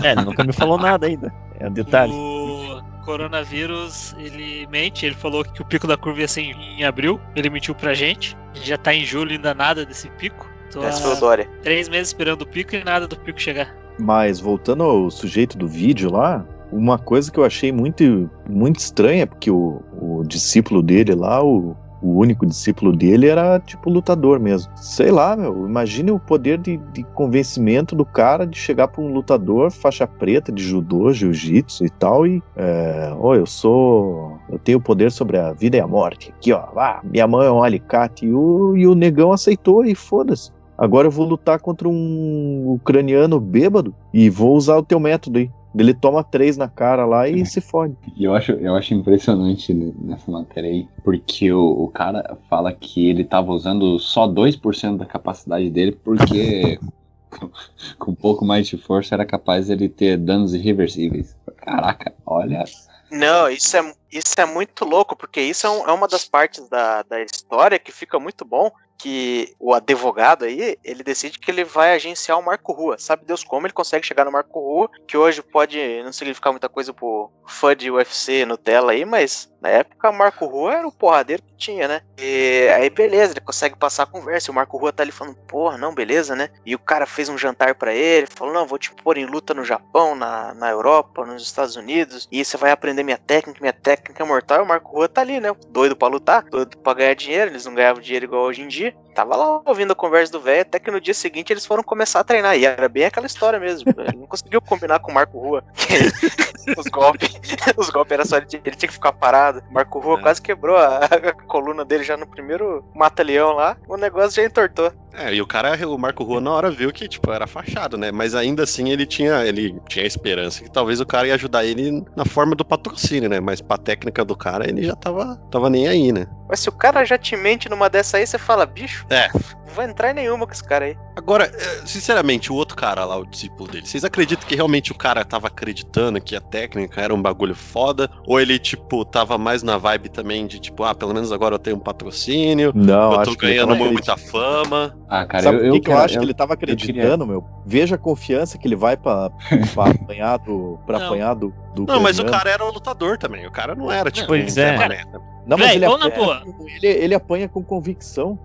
É, 0.03 0.11
ele 0.11 0.23
nunca 0.23 0.43
me 0.43 0.53
falou 0.53 0.77
nada 0.77 1.07
ainda. 1.07 1.33
É 1.59 1.67
um 1.67 1.73
detalhe. 1.73 2.13
O 2.13 2.81
coronavírus, 3.03 4.15
ele 4.17 4.67
mente. 4.67 5.05
Ele 5.05 5.15
falou 5.15 5.43
que 5.43 5.61
o 5.61 5.65
pico 5.65 5.87
da 5.87 5.97
curva 5.97 6.21
ia 6.21 6.27
ser 6.27 6.41
em 6.41 6.83
abril. 6.83 7.19
Ele 7.35 7.49
mentiu 7.49 7.75
pra 7.75 7.93
gente. 7.93 8.37
A 8.53 8.57
gente 8.57 8.67
já 8.69 8.77
tá 8.77 8.93
em 8.93 9.03
julho 9.03 9.31
ainda 9.31 9.53
nada 9.53 9.85
desse 9.85 10.09
pico. 10.11 10.49
Tô 10.71 10.81
há 10.81 11.37
três 11.61 11.89
meses 11.89 12.09
esperando 12.09 12.41
o 12.43 12.47
pico 12.47 12.75
e 12.75 12.83
nada 12.83 13.07
do 13.07 13.17
pico 13.17 13.39
chegar. 13.39 13.75
Mas 13.99 14.39
voltando 14.39 14.83
ao 14.83 15.09
sujeito 15.09 15.57
do 15.57 15.67
vídeo 15.67 16.11
lá, 16.11 16.45
uma 16.71 16.97
coisa 16.97 17.31
que 17.31 17.39
eu 17.39 17.45
achei 17.45 17.71
muito, 17.71 18.29
muito 18.49 18.79
estranha, 18.79 19.25
porque 19.25 19.49
o, 19.49 19.81
o 19.93 20.23
discípulo 20.27 20.81
dele 20.81 21.15
lá, 21.15 21.43
o, 21.43 21.77
o 22.05 22.19
único 22.19 22.45
discípulo 22.45 22.95
dele 22.95 23.27
era 23.27 23.59
tipo 23.59 23.89
lutador 23.89 24.39
mesmo. 24.39 24.71
Sei 24.77 25.11
lá, 25.11 25.35
meu, 25.35 25.65
imagine 25.65 26.11
o 26.11 26.19
poder 26.19 26.59
de, 26.59 26.77
de 26.93 27.03
convencimento 27.03 27.95
do 27.95 28.05
cara 28.05 28.45
de 28.45 28.57
chegar 28.57 28.87
pra 28.87 29.01
um 29.01 29.11
lutador 29.11 29.71
faixa 29.71 30.05
preta 30.05 30.51
de 30.51 30.63
judô, 30.63 31.11
jiu-jitsu 31.11 31.85
e 31.85 31.89
tal, 31.89 32.27
e 32.27 32.43
é, 32.55 33.11
ó, 33.19 33.35
eu 33.35 33.45
sou. 33.45 34.37
Eu 34.49 34.59
tenho 34.59 34.79
poder 34.79 35.11
sobre 35.11 35.37
a 35.37 35.51
vida 35.51 35.77
e 35.77 35.79
a 35.79 35.87
morte. 35.87 36.31
Aqui, 36.37 36.53
ó, 36.53 36.65
ah, 36.77 37.01
minha 37.03 37.27
mão 37.27 37.41
é 37.41 37.51
um 37.51 37.63
alicate. 37.63 38.25
E 38.25 38.33
o, 38.33 38.77
e 38.77 38.85
o 38.85 38.93
negão 38.93 39.31
aceitou 39.31 39.83
e 39.83 39.95
foda-se. 39.95 40.51
Agora 40.77 41.07
eu 41.07 41.11
vou 41.11 41.25
lutar 41.25 41.59
contra 41.59 41.87
um 41.87 42.73
ucraniano 42.73 43.39
bêbado 43.39 43.95
e 44.13 44.29
vou 44.29 44.55
usar 44.55 44.77
o 44.77 44.83
teu 44.83 44.99
método 44.99 45.39
aí. 45.39 45.49
Ele 45.77 45.93
toma 45.93 46.23
três 46.23 46.57
na 46.57 46.69
cara 46.69 47.05
lá 47.05 47.27
e 47.27 47.45
se 47.45 47.59
fode. 47.61 47.95
E 48.15 48.23
eu 48.23 48.33
acho, 48.33 48.53
eu 48.53 48.75
acho 48.75 48.93
impressionante 48.93 49.73
nessa 49.73 50.31
matéria 50.31 50.69
aí, 50.69 50.87
porque 51.03 51.51
o, 51.51 51.83
o 51.83 51.87
cara 51.89 52.37
fala 52.49 52.71
que 52.73 53.09
ele 53.09 53.23
tava 53.23 53.51
usando 53.51 53.99
só 53.99 54.25
2% 54.27 54.97
da 54.97 55.05
capacidade 55.05 55.69
dele, 55.69 55.91
porque 55.91 56.79
com, 57.29 57.49
com 57.97 58.11
um 58.11 58.15
pouco 58.15 58.45
mais 58.45 58.67
de 58.67 58.77
força 58.77 59.15
era 59.15 59.25
capaz 59.25 59.69
ele 59.69 59.89
ter 59.89 60.17
danos 60.17 60.53
irreversíveis. 60.53 61.35
Caraca, 61.57 62.13
olha. 62.25 62.63
Não, 63.11 63.49
isso 63.49 63.75
é, 63.77 63.93
isso 64.11 64.33
é 64.37 64.45
muito 64.45 64.83
louco, 64.85 65.15
porque 65.15 65.41
isso 65.41 65.67
é, 65.67 65.69
um- 65.69 65.87
é 65.89 65.91
uma 65.91 66.07
das 66.07 66.25
partes 66.25 66.67
da, 66.69 67.03
da 67.03 67.21
história 67.21 67.77
que 67.77 67.91
fica 67.91 68.19
muito 68.19 68.43
bom, 68.45 68.71
que 68.97 69.53
o 69.59 69.73
advogado 69.73 70.45
aí, 70.45 70.77
ele 70.83 71.03
decide 71.03 71.39
que 71.39 71.51
ele 71.51 71.63
vai 71.63 71.93
agenciar 71.93 72.39
o 72.39 72.43
Marco 72.43 72.71
Rua. 72.73 72.97
Sabe 72.97 73.25
Deus 73.25 73.43
como 73.43 73.67
ele 73.67 73.73
consegue 73.73 74.05
chegar 74.05 74.25
no 74.25 74.31
Marco 74.31 74.59
Rua, 74.59 74.89
que 75.07 75.17
hoje 75.17 75.41
pode 75.41 75.77
não 76.03 76.11
significar 76.11 76.51
muita 76.53 76.69
coisa 76.69 76.93
pro 76.93 77.31
fã 77.47 77.75
de 77.75 77.91
UFC 77.91 78.45
Nutella 78.45 78.91
aí, 78.93 79.05
mas 79.05 79.49
Na 79.65 79.71
época, 79.71 80.11
Marco 80.11 80.45
Rua 80.45 80.75
era 80.75 80.87
o 80.87 80.91
porradeiro 80.91 81.41
que 81.41 81.55
tinha, 81.57 81.87
né? 81.87 82.01
E 82.19 82.69
aí, 82.75 82.87
beleza, 82.87 83.33
ele 83.33 83.41
consegue 83.41 83.75
passar 83.75 84.03
a 84.03 84.05
conversa. 84.05 84.47
E 84.47 84.51
o 84.51 84.53
Marco 84.53 84.77
Rua 84.77 84.93
tá 84.93 85.01
ali 85.01 85.11
falando, 85.11 85.35
porra, 85.47 85.75
não, 85.75 85.91
beleza, 85.91 86.35
né? 86.35 86.51
E 86.63 86.75
o 86.75 86.79
cara 86.79 87.07
fez 87.07 87.29
um 87.29 87.37
jantar 87.37 87.73
pra 87.73 87.91
ele, 87.91 88.27
falou, 88.29 88.53
não, 88.53 88.67
vou 88.67 88.77
te 88.77 88.93
pôr 88.93 89.17
em 89.17 89.25
luta 89.25 89.55
no 89.55 89.65
Japão, 89.65 90.13
na, 90.13 90.53
na 90.53 90.69
Europa, 90.69 91.25
nos 91.25 91.41
Estados 91.41 91.75
Unidos. 91.75 92.27
E 92.31 92.45
você 92.45 92.57
vai 92.57 92.69
aprender 92.69 93.01
minha 93.01 93.17
técnica, 93.17 93.59
minha 93.59 93.73
técnica 93.73 94.21
é 94.21 94.27
mortal. 94.27 94.59
E 94.59 94.61
o 94.61 94.67
Marco 94.67 94.91
Rua 94.91 95.09
tá 95.09 95.21
ali, 95.21 95.39
né? 95.39 95.51
Doido 95.69 95.95
pra 95.95 96.09
lutar, 96.09 96.43
doido 96.43 96.77
pra 96.77 96.93
ganhar 96.93 97.15
dinheiro. 97.15 97.49
Eles 97.49 97.65
não 97.65 97.73
ganhavam 97.73 98.03
dinheiro 98.03 98.25
igual 98.25 98.43
hoje 98.43 98.61
em 98.61 98.67
dia. 98.67 98.84
Tava 99.13 99.35
lá 99.35 99.61
ouvindo 99.65 99.91
a 99.91 99.95
conversa 99.95 100.31
do 100.31 100.41
velho, 100.41 100.61
até 100.61 100.77
que 100.77 100.91
no 100.91 100.99
dia 100.99 101.13
seguinte 101.13 101.51
eles 101.53 101.65
foram 101.65 101.81
começar 101.81 102.19
a 102.19 102.23
treinar. 102.23 102.57
E 102.57 102.65
era 102.65 102.89
bem 102.89 103.05
aquela 103.05 103.25
história 103.27 103.59
mesmo. 103.59 103.89
Ele 103.97 104.17
não 104.17 104.27
conseguiu 104.27 104.61
combinar 104.61 104.99
com 104.99 105.09
o 105.11 105.13
Marco 105.13 105.39
Rua. 105.39 105.63
os 106.77 106.85
golpes, 106.87 107.29
os 107.77 107.89
golpes 107.89 108.11
era 108.11 108.25
só 108.25 108.37
ele, 108.37 108.45
tinha- 108.47 108.61
ele 108.65 108.75
tinha 108.75 108.87
que 108.87 108.93
ficar 108.93 109.13
parado. 109.13 109.63
O 109.69 109.73
Marco 109.73 109.99
Rua 109.99 110.19
É. 110.19 110.21
quase 110.21 110.41
quebrou 110.41 110.75
a, 110.75 110.97
a 111.05 111.31
coluna 111.47 111.85
dele 111.85 112.03
já 112.03 112.17
no 112.17 112.27
primeiro 112.27 112.83
mata-leão 112.93 113.53
lá. 113.53 113.77
O 113.87 113.95
negócio 113.97 114.31
já 114.41 114.43
entortou. 114.45 114.91
É, 115.13 115.33
e 115.33 115.41
o 115.41 115.47
cara, 115.47 115.75
o 115.87 115.97
Marco 115.97 116.25
Rua, 116.25 116.41
na 116.41 116.51
hora 116.51 116.69
viu 116.69 116.91
que, 116.91 117.07
tipo, 117.07 117.31
era 117.31 117.47
fachado, 117.47 117.97
né? 117.97 118.11
Mas 118.11 118.35
ainda 118.35 118.63
assim 118.63 118.89
ele 118.89 119.05
tinha, 119.05 119.45
ele 119.45 119.79
tinha 119.87 120.03
a 120.03 120.07
esperança 120.07 120.61
que 120.61 120.69
talvez 120.69 120.99
o 120.99 121.05
cara 121.05 121.25
ia 121.27 121.35
ajudar 121.35 121.63
ele 121.63 122.03
na 122.17 122.25
forma 122.25 122.53
do 122.53 122.65
patrocínio, 122.65 123.29
né? 123.29 123.39
Mas 123.39 123.61
pra 123.61 123.77
técnica 123.77 124.25
do 124.25 124.35
cara, 124.35 124.67
ele 124.67 124.83
já 124.83 124.93
tava, 124.95 125.37
tava 125.49 125.69
nem 125.69 125.87
aí, 125.87 126.11
né? 126.11 126.27
Mas 126.47 126.59
se 126.59 126.69
o 126.69 126.71
cara 126.71 127.03
já 127.03 127.17
te 127.17 127.35
mente 127.35 127.67
numa 127.69 127.89
dessa 127.89 128.17
aí, 128.17 128.25
você 128.27 128.37
fala, 128.37 128.65
bicho, 128.65 129.05
É. 129.09 129.29
não 129.33 129.73
vai 129.73 129.89
entrar 129.89 130.11
em 130.11 130.13
nenhuma 130.13 130.45
com 130.45 130.53
esse 130.53 130.63
cara 130.63 130.85
aí. 130.85 130.97
Agora, 131.15 131.45
eh, 131.45 131.81
sinceramente, 131.85 132.51
o 132.51 132.55
outro 132.55 132.75
cara 132.77 133.03
lá, 133.05 133.17
o 133.17 133.25
discípulo 133.25 133.69
dele, 133.69 133.85
vocês 133.87 134.03
acreditam 134.03 134.47
que 134.47 134.55
realmente 134.55 134.91
o 134.91 134.95
cara 134.95 135.23
tava 135.25 135.47
acreditando 135.47 136.21
que 136.21 136.35
a 136.35 136.41
técnica 136.41 137.01
era 137.01 137.13
um 137.13 137.21
bagulho 137.21 137.55
foda? 137.55 138.09
Ou 138.27 138.39
ele, 138.39 138.59
tipo, 138.59 139.03
tava 139.03 139.37
mais 139.37 139.63
na 139.63 139.77
vibe 139.77 140.09
também 140.09 140.45
de, 140.45 140.59
tipo, 140.59 140.83
ah, 140.83 140.93
pelo 140.93 141.13
menos 141.13 141.31
agora 141.31 141.55
eu 141.55 141.59
tenho 141.59 141.77
um 141.77 141.79
patrocínio, 141.79 142.71
Não, 142.75 143.13
eu 143.13 143.19
acho 143.19 143.31
tô 143.31 143.37
que 143.37 143.45
ele 143.45 143.53
ganhando 143.55 143.77
tava 143.77 143.91
muita 143.91 144.17
fama. 144.17 144.97
Ah, 145.09 145.25
cara, 145.25 145.43
Sabe 145.43 145.57
eu, 145.57 145.61
por 145.61 145.67
eu, 145.67 145.73
que, 145.73 145.79
que 145.81 145.91
eu 145.91 145.97
acho 145.97 146.17
que 146.19 146.25
ele 146.25 146.33
tava 146.33 146.53
acreditando, 146.53 147.25
meu? 147.25 147.43
Veja 147.65 147.95
a 147.95 147.97
confiança 147.97 148.57
que 148.57 148.67
ele 148.67 148.75
vai 148.75 148.95
pra, 148.95 149.29
pra 149.73 149.85
apanhar 149.91 150.37
do. 150.37 150.79
Pra 150.85 150.97
apanhar 151.05 151.33
do, 151.33 151.53
do 151.75 151.85
Não, 151.85 151.99
mas 151.99 152.17
o 152.19 152.25
cara 152.25 152.49
era 152.49 152.65
um 152.65 152.69
lutador 152.69 153.17
também. 153.17 153.45
O 153.45 153.51
cara 153.51 153.75
não 153.75 153.91
era, 153.91 154.09
tipo, 154.09 154.27
Pois 154.27 154.57
é. 154.57 154.75
Mané. 154.77 155.03
Não, 155.45 155.57
mas 155.57 155.67
Véi, 155.67 155.75
ele 155.75 155.85
ou 155.85 155.97
na 155.97 156.07
apanha, 156.07 156.25
boa. 156.25 156.43
ele, 156.67 156.87
ele 156.87 157.13
apanha 157.13 157.47
com 157.47 157.63
convicção. 157.63 158.39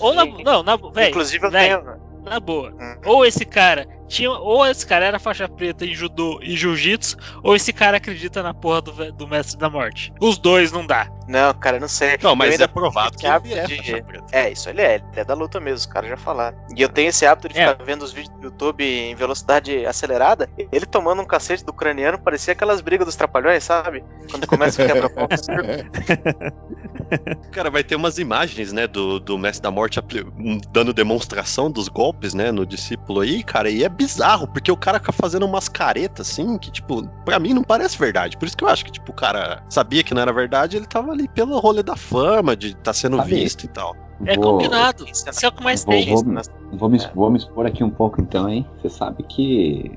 Ou 0.00 0.14
na, 0.14 0.24
não, 0.24 0.62
na, 0.62 0.78
Inclusive 1.08 1.44
eu 1.44 1.50
tenho. 1.50 1.82
na 2.24 2.40
boa. 2.40 2.70
Hum. 2.70 2.96
Ou 3.04 3.26
esse 3.26 3.44
cara 3.44 3.86
tinha, 4.08 4.30
ou 4.30 4.66
esse 4.66 4.86
cara 4.86 5.04
era 5.04 5.18
faixa 5.18 5.48
preta 5.48 5.84
em 5.84 5.94
judô 5.94 6.38
e 6.42 6.56
jiu-jitsu, 6.56 7.16
ou 7.42 7.54
esse 7.54 7.72
cara 7.72 7.98
acredita 7.98 8.42
na 8.42 8.54
porra 8.54 8.80
do, 8.80 9.12
do 9.12 9.28
mestre 9.28 9.58
da 9.58 9.68
morte. 9.68 10.12
Os 10.20 10.38
dois 10.38 10.72
não 10.72 10.86
dá. 10.86 11.08
Não, 11.28 11.52
cara, 11.54 11.78
não 11.78 11.88
sei. 11.88 12.18
Não, 12.22 12.34
mas 12.34 12.60
é 12.60 12.66
provado 12.66 13.16
que 13.16 13.26
ele 13.26 13.54
é 13.54 13.66
de-. 13.66 14.04
É, 14.32 14.50
isso 14.50 14.68
ele 14.68 14.80
é, 14.82 14.96
ele 14.96 15.04
é 15.14 15.24
da 15.24 15.34
luta 15.34 15.60
mesmo, 15.60 15.76
os 15.78 15.86
caras 15.86 16.10
já 16.10 16.16
falaram. 16.16 16.56
E 16.76 16.82
eu 16.82 16.88
tenho 16.88 17.08
esse 17.08 17.24
hábito 17.26 17.48
de 17.48 17.58
É. 17.58 17.68
ficar 17.70 17.84
vendo 17.84 18.02
os 18.02 18.12
vídeos 18.12 18.34
do 18.38 18.44
YouTube 18.46 18.84
em 18.84 19.14
velocidade 19.14 19.84
acelerada. 19.86 20.48
Ele 20.72 20.86
tomando 20.86 21.22
um 21.22 21.24
cacete 21.24 21.64
do 21.64 21.70
ucraniano 21.70 22.18
parecia 22.18 22.52
aquelas 22.52 22.80
brigas 22.80 23.06
dos 23.06 23.16
trapalhões, 23.16 23.62
sabe? 23.64 24.04
Quando 24.30 24.46
começa 24.46 24.82
o 24.82 24.86
quebra-pau. 24.86 25.28
Cara, 27.52 27.70
vai 27.70 27.84
ter 27.84 27.94
umas 27.96 28.18
imagens, 28.18 28.72
né, 28.72 28.86
do, 28.86 29.20
do 29.20 29.38
Mestre 29.38 29.62
da 29.62 29.70
Morte 29.70 29.98
apli- 29.98 30.24
um, 30.38 30.58
dando 30.70 30.92
demonstração 30.92 31.70
dos 31.70 31.88
golpes, 31.88 32.34
né, 32.34 32.50
no 32.50 32.64
discípulo 32.66 33.20
aí, 33.20 33.42
cara, 33.42 33.70
e 33.70 33.84
é 33.84 33.88
bizarro, 33.88 34.46
porque 34.48 34.70
o 34.72 34.76
cara 34.76 34.98
fica 34.98 35.12
fazendo 35.12 35.44
umas 35.46 35.68
caretas, 35.68 36.30
assim, 36.30 36.58
que, 36.58 36.70
tipo, 36.70 37.06
pra 37.24 37.38
mim 37.38 37.52
não 37.52 37.62
parece 37.62 37.98
verdade. 37.98 38.36
Por 38.38 38.46
isso 38.46 38.56
que 38.56 38.64
eu 38.64 38.68
acho 38.68 38.84
que, 38.84 38.92
tipo, 38.92 39.12
o 39.12 39.14
cara 39.14 39.62
sabia 39.68 40.02
que 40.02 40.14
não 40.14 40.22
era 40.22 40.32
verdade, 40.32 40.76
ele 40.76 40.86
tava 40.86 41.11
ali 41.12 41.28
pelo 41.28 41.58
rolê 41.58 41.82
da 41.82 41.96
fama, 41.96 42.56
de 42.56 42.68
estar 42.68 42.82
tá 42.82 42.92
sendo 42.92 43.16
Sabe- 43.18 43.30
visto 43.34 43.64
e 43.64 43.68
tal. 43.68 43.96
É 44.24 44.36
Vou- 44.36 44.52
combinado. 44.52 45.04
Isso 45.08 45.24
é 45.44 45.48
o 45.48 45.52
que 45.52 45.62
mais 45.64 45.84
Vou, 45.84 45.94
tem. 45.94 46.14
vou, 46.14 46.24
vou, 46.72 46.88
me, 46.88 46.98
vou 47.14 47.30
me 47.30 47.38
expor 47.38 47.66
aqui 47.66 47.82
um 47.82 47.90
pouco 47.90 48.20
então, 48.20 48.48
hein? 48.48 48.66
Você 48.80 48.88
sabe 48.88 49.22
que 49.24 49.90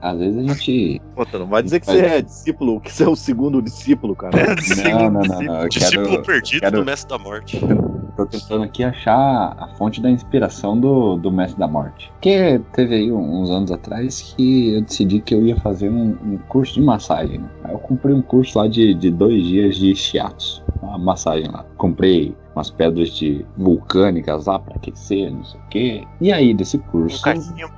às 0.00 0.18
vezes 0.18 0.38
a 0.38 0.42
gente. 0.52 1.00
Pô, 1.14 1.24
tu 1.26 1.38
não 1.38 1.46
vai 1.46 1.62
dizer 1.62 1.80
que 1.80 1.86
você 1.86 2.00
é 2.00 2.22
discípulo, 2.22 2.80
que 2.80 2.92
você 2.92 3.04
é 3.04 3.08
o 3.08 3.16
segundo 3.16 3.60
discípulo, 3.62 4.14
cara. 4.14 4.36
Não, 4.92 5.10
não, 5.10 5.22
não, 5.22 5.42
não. 5.42 5.62
Eu 5.62 5.68
Discípulo 5.68 6.08
quero, 6.10 6.22
perdido 6.22 6.60
quero- 6.60 6.78
do 6.78 6.84
Mestre 6.84 7.08
da 7.08 7.18
Morte. 7.18 7.60
tô 8.16 8.26
tentando 8.26 8.62
aqui 8.64 8.82
achar 8.84 9.54
a 9.58 9.68
fonte 9.76 10.00
da 10.00 10.10
inspiração 10.10 10.78
do, 10.78 11.16
do 11.16 11.30
Mestre 11.30 11.58
da 11.58 11.66
Morte. 11.68 12.10
Porque 12.12 12.60
teve 12.72 12.94
aí 12.94 13.12
uns 13.12 13.50
anos 13.50 13.70
atrás 13.72 14.20
que 14.36 14.74
eu 14.74 14.82
decidi 14.82 15.20
que 15.20 15.34
eu 15.34 15.44
ia 15.44 15.56
fazer 15.56 15.90
um, 15.90 16.10
um 16.24 16.38
curso 16.48 16.74
de 16.74 16.80
massagem. 16.82 17.38
né? 17.38 17.48
Aí 17.64 17.72
eu 17.72 17.78
comprei 17.78 18.14
um 18.14 18.22
curso 18.22 18.58
lá 18.58 18.66
de, 18.68 18.94
de 18.94 19.10
dois 19.10 19.42
dias 19.44 19.76
de 19.76 19.94
shiatsu, 19.94 20.62
uma 20.82 20.98
massagem 20.98 21.48
lá. 21.50 21.64
Comprei 21.76 22.34
umas 22.56 22.70
pedras 22.70 23.10
de 23.10 23.44
vulcânicas 23.56 24.46
lá 24.46 24.58
pra 24.58 24.76
aquecer, 24.76 25.30
não 25.30 25.44
sei 25.44 25.60
o 25.60 25.62
quê. 25.68 26.04
E 26.20 26.32
aí, 26.32 26.54
desse 26.54 26.78
curso, 26.78 27.22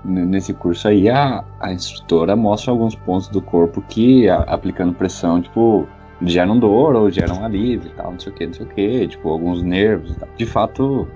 Nesse 0.05 0.55
curso 0.55 0.87
aí, 0.87 1.09
a, 1.11 1.45
a 1.61 1.73
instrutora 1.73 2.37
mostra 2.37 2.71
alguns 2.71 2.95
pontos 2.95 3.29
do 3.29 3.43
corpo 3.43 3.83
que, 3.89 4.29
a- 4.29 4.43
aplicando 4.43 4.95
pressão, 4.95 5.43
tipo, 5.43 5.87
geram 6.23 6.59
dor 6.59 6.95
ou 6.95 7.11
geram 7.11 7.45
alívio 7.45 7.91
e 7.91 7.95
tal, 7.95 8.13
não 8.13 8.21
sei 8.21 8.33
o 8.33 8.35
que, 8.37 8.47
não 8.47 8.55
sei 8.55 8.67
o 8.67 8.69
que, 8.69 9.09
tipo, 9.09 9.29
alguns 9.29 9.63
nervos 9.63 10.13
e 10.13 10.15
tal. 10.15 10.29
De 10.37 10.47
fato, 10.47 11.09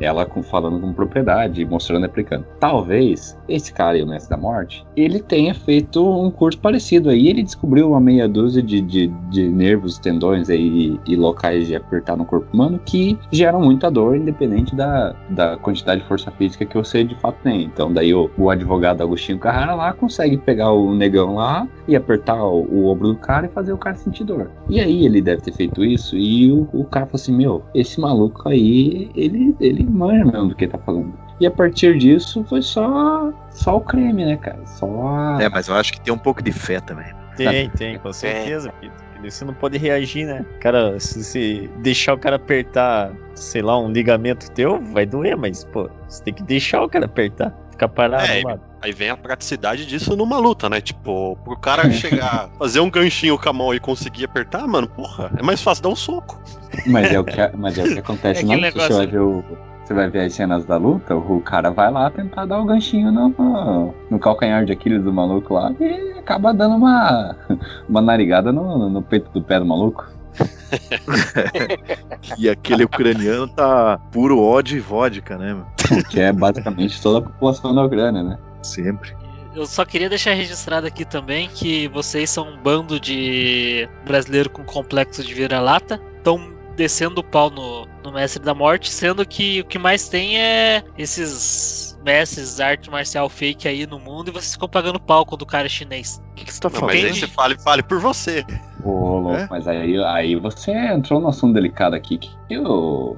ela 0.00 0.26
falando 0.42 0.80
com 0.80 0.92
propriedade, 0.92 1.64
mostrando 1.64 2.04
e 2.04 2.06
aplicando. 2.06 2.44
Talvez 2.60 3.36
esse 3.48 3.72
cara 3.72 3.96
aí, 3.96 4.02
o 4.02 4.06
Mestre 4.06 4.30
da 4.30 4.36
Morte, 4.36 4.86
ele 4.96 5.20
tenha 5.20 5.54
feito 5.54 6.04
um 6.06 6.30
curso 6.30 6.58
parecido 6.58 7.10
aí. 7.10 7.28
Ele 7.28 7.42
descobriu 7.42 7.90
uma 7.90 8.00
meia 8.00 8.28
dúzia 8.28 8.62
de, 8.62 8.80
de, 8.80 9.08
de 9.30 9.48
nervos, 9.48 9.98
tendões 9.98 10.48
aí, 10.48 10.98
e, 11.06 11.12
e 11.12 11.16
locais 11.16 11.66
de 11.66 11.74
apertar 11.74 12.16
no 12.16 12.24
corpo 12.24 12.48
humano 12.52 12.78
que 12.84 13.18
geram 13.32 13.60
muita 13.60 13.90
dor, 13.90 14.16
independente 14.16 14.74
da, 14.74 15.14
da 15.30 15.56
quantidade 15.56 16.02
de 16.02 16.06
força 16.06 16.30
física 16.32 16.64
que 16.64 16.76
você 16.76 17.02
de 17.04 17.14
fato 17.16 17.38
tem. 17.42 17.64
Então, 17.64 17.92
daí 17.92 18.14
o, 18.14 18.30
o 18.36 18.50
advogado 18.50 19.02
Agostinho 19.02 19.38
Carrara 19.38 19.74
lá 19.74 19.92
consegue 19.92 20.36
pegar 20.36 20.72
o 20.72 20.94
negão 20.94 21.34
lá 21.34 21.66
e 21.86 21.96
apertar 21.96 22.42
o, 22.42 22.64
o 22.64 22.86
ombro 22.86 23.08
do 23.08 23.16
cara 23.16 23.46
e 23.46 23.48
fazer 23.48 23.72
o 23.72 23.78
cara 23.78 23.96
sentir 23.96 24.24
dor. 24.24 24.50
E 24.68 24.80
aí 24.80 25.04
ele 25.04 25.20
deve 25.20 25.42
ter 25.42 25.52
feito 25.52 25.84
isso 25.84 26.16
e 26.16 26.52
o, 26.52 26.68
o 26.72 26.84
cara 26.84 27.06
falou 27.06 27.20
assim: 27.20 27.34
Meu, 27.34 27.62
esse 27.74 28.00
maluco 28.00 28.48
aí, 28.48 29.10
ele, 29.14 29.54
ele 29.60 29.87
manja 29.88 30.24
mesmo 30.24 30.48
do 30.48 30.54
que 30.54 30.66
tá 30.66 30.78
falando. 30.78 31.12
E 31.40 31.46
a 31.46 31.50
partir 31.50 31.96
disso 31.98 32.44
foi 32.48 32.62
só, 32.62 33.32
só 33.50 33.76
o 33.76 33.80
creme, 33.80 34.24
né, 34.24 34.36
cara? 34.36 34.64
Só 34.66 34.86
a. 35.08 35.38
É, 35.42 35.48
mas 35.48 35.68
eu 35.68 35.74
acho 35.74 35.92
que 35.92 36.00
tem 36.00 36.12
um 36.12 36.18
pouco 36.18 36.42
de 36.42 36.52
fé 36.52 36.80
também. 36.80 37.06
Tem, 37.36 37.70
tem, 37.70 37.98
com 37.98 38.12
certeza, 38.12 38.72
Pito. 38.80 38.92
Porque 39.12 39.30
Você 39.30 39.44
não 39.44 39.54
pode 39.54 39.78
reagir, 39.78 40.26
né? 40.26 40.44
Cara, 40.60 40.98
se 40.98 41.22
você 41.22 41.70
deixar 41.78 42.14
o 42.14 42.18
cara 42.18 42.34
apertar, 42.36 43.12
sei 43.34 43.62
lá, 43.62 43.78
um 43.78 43.90
ligamento 43.92 44.50
teu, 44.50 44.80
vai 44.92 45.06
doer, 45.06 45.36
mas, 45.36 45.64
pô, 45.64 45.88
você 46.08 46.22
tem 46.24 46.34
que 46.34 46.42
deixar 46.42 46.82
o 46.82 46.88
cara 46.88 47.04
apertar. 47.06 47.54
Ficar 47.70 47.88
parado 47.88 48.24
É, 48.26 48.42
lá. 48.42 48.58
Aí 48.82 48.92
vem 48.92 49.08
a 49.10 49.16
praticidade 49.16 49.86
disso 49.86 50.16
numa 50.16 50.38
luta, 50.38 50.68
né? 50.68 50.80
Tipo, 50.80 51.36
pro 51.44 51.56
cara 51.56 51.88
chegar, 51.92 52.48
fazer 52.58 52.80
um 52.80 52.90
ganchinho 52.90 53.38
com 53.38 53.48
a 53.48 53.52
mão 53.52 53.72
e 53.72 53.78
conseguir 53.78 54.24
apertar, 54.24 54.66
mano, 54.66 54.88
porra, 54.88 55.30
é 55.38 55.42
mais 55.42 55.62
fácil 55.62 55.84
dar 55.84 55.88
um 55.90 55.96
soco. 55.96 56.40
Mas 56.86 57.12
é 57.12 57.18
o 57.20 57.24
que, 57.24 57.36
mas 57.56 57.78
é 57.78 57.84
o 57.84 57.86
que 57.92 57.98
acontece 58.00 58.42
É 58.42 58.44
na 58.46 58.54
luta. 58.54 58.70
Você 58.70 58.76
negócio- 58.76 58.96
vai 58.96 59.06
ver 59.06 59.20
o. 59.20 59.44
Você 59.88 59.94
vai 59.94 60.10
ver 60.10 60.26
as 60.26 60.34
cenas 60.34 60.66
da 60.66 60.76
luta, 60.76 61.16
o 61.16 61.40
cara 61.40 61.70
vai 61.70 61.90
lá 61.90 62.10
tentar 62.10 62.44
dar 62.44 62.60
o 62.60 62.66
ganchinho 62.66 63.10
no, 63.10 63.94
no 64.10 64.18
calcanhar 64.18 64.62
de 64.66 64.70
Aquiles 64.70 65.02
do 65.02 65.10
maluco 65.10 65.54
lá 65.54 65.72
e 65.80 66.18
acaba 66.18 66.52
dando 66.52 66.76
uma, 66.76 67.34
uma 67.88 68.02
narigada 68.02 68.52
no, 68.52 68.90
no 68.90 69.00
peito 69.00 69.30
do 69.30 69.42
pé 69.42 69.58
do 69.58 69.64
maluco. 69.64 70.06
E 72.36 72.50
aquele 72.50 72.84
ucraniano 72.84 73.48
tá 73.48 73.98
puro 74.12 74.38
ódio 74.38 74.76
e 74.76 74.80
vodka, 74.80 75.38
né, 75.38 75.54
meu? 75.54 76.02
Que 76.04 76.20
é 76.20 76.32
basicamente 76.32 77.00
toda 77.00 77.20
a 77.20 77.22
população 77.22 77.74
da 77.74 77.84
Ucrânia, 77.84 78.22
né? 78.22 78.38
Sempre. 78.62 79.16
Eu 79.54 79.66
só 79.66 79.86
queria 79.86 80.10
deixar 80.10 80.34
registrado 80.34 80.86
aqui 80.86 81.06
também 81.06 81.48
que 81.48 81.88
vocês 81.88 82.28
são 82.28 82.46
um 82.46 82.58
bando 82.58 83.00
de 83.00 83.88
brasileiro 84.04 84.50
com 84.50 84.62
complexo 84.64 85.24
de 85.24 85.32
vira-lata. 85.32 85.98
Estão 86.18 86.57
descendo 86.78 87.20
o 87.20 87.24
pau 87.24 87.50
no, 87.50 87.86
no 88.04 88.12
Mestre 88.12 88.40
da 88.42 88.54
Morte, 88.54 88.88
sendo 88.88 89.26
que 89.26 89.60
o 89.60 89.64
que 89.64 89.78
mais 89.78 90.08
tem 90.08 90.40
é 90.40 90.82
esses 90.96 91.98
mestres 92.04 92.54
de 92.56 92.62
arte 92.62 92.88
marcial 92.88 93.28
fake 93.28 93.66
aí 93.66 93.84
no 93.84 93.98
mundo 93.98 94.28
e 94.28 94.30
vocês 94.32 94.52
ficam 94.52 94.68
pagando 94.68 95.00
pau 95.00 95.26
quando 95.26 95.42
o 95.42 95.46
cara 95.46 95.66
é 95.66 95.68
chinês. 95.68 96.22
O 96.30 96.34
que, 96.36 96.44
que 96.44 96.54
você 96.54 96.60
tá 96.60 96.70
Não, 96.70 96.78
falando? 96.80 96.94
mas 96.94 97.04
aí 97.04 97.14
você 97.20 97.26
fale, 97.26 97.58
fale 97.58 97.82
por 97.82 98.00
você. 98.00 98.44
Ô, 98.84 99.18
louco, 99.18 99.36
É? 99.36 99.48
mas 99.50 99.66
aí, 99.66 99.98
aí 100.04 100.36
você 100.36 100.70
entrou 100.72 101.20
num 101.20 101.28
assunto 101.28 101.52
delicado 101.52 101.94
aqui 101.96 102.16
que 102.16 102.30
o, 102.58 103.16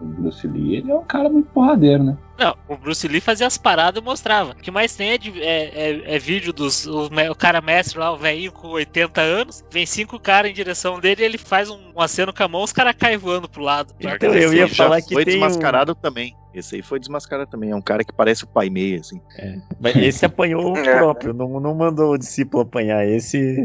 o 0.00 0.04
Bruce 0.04 0.46
Lee 0.46 0.76
ele 0.76 0.90
é 0.90 0.94
um 0.94 1.04
cara 1.04 1.28
muito 1.28 1.48
porradeiro, 1.50 2.02
né? 2.04 2.16
Não, 2.38 2.54
o 2.68 2.76
Bruce 2.76 3.06
Lee 3.08 3.20
fazia 3.20 3.46
as 3.46 3.58
paradas 3.58 4.00
e 4.00 4.04
mostrava. 4.04 4.52
O 4.52 4.54
que 4.56 4.70
mais 4.70 4.94
tem 4.94 5.10
é, 5.10 5.18
de- 5.18 5.42
é- 5.42 5.90
é- 5.90 6.14
é 6.14 6.18
vídeo 6.18 6.52
dos. 6.52 6.86
O, 6.86 7.06
o 7.06 7.34
cara 7.34 7.60
mestre 7.60 7.98
lá, 7.98 8.12
o 8.12 8.16
velhinho 8.16 8.52
com 8.52 8.68
80 8.68 9.20
anos, 9.20 9.64
vem 9.72 9.84
cinco 9.84 10.20
caras 10.20 10.50
em 10.50 10.54
direção 10.54 11.00
dele 11.00 11.22
e 11.22 11.24
ele 11.24 11.38
faz 11.38 11.68
um, 11.68 11.78
um 11.96 12.00
aceno 12.00 12.32
com 12.32 12.42
a 12.42 12.48
mão, 12.48 12.62
os 12.62 12.72
caras 12.72 12.94
caem 12.96 13.16
voando 13.18 13.48
pro 13.48 13.62
lado. 13.62 13.92
Então, 13.98 14.32
eu 14.34 14.54
ia 14.54 14.68
falar 14.68 15.02
que 15.02 15.14
foi 15.14 15.24
tem 15.24 15.34
um- 15.36 15.40
desmascarado 15.40 15.94
também. 15.96 16.34
Esse 16.54 16.76
aí 16.76 16.82
foi 16.82 16.98
desmascarado 16.98 17.50
também. 17.50 17.70
É 17.70 17.76
um 17.76 17.82
cara 17.82 18.02
que 18.04 18.12
parece 18.12 18.44
o 18.44 18.46
pai 18.48 18.70
meia, 18.70 19.00
assim. 19.00 19.20
Mas 19.80 19.94
esse 19.96 20.24
apanhou 20.24 20.72
o 20.72 20.76
É. 20.78 20.96
próprio, 20.96 21.34
não, 21.34 21.58
não 21.60 21.74
mandou 21.74 22.12
o 22.12 22.18
discípulo 22.18 22.62
apanhar. 22.62 23.06
Esse 23.06 23.64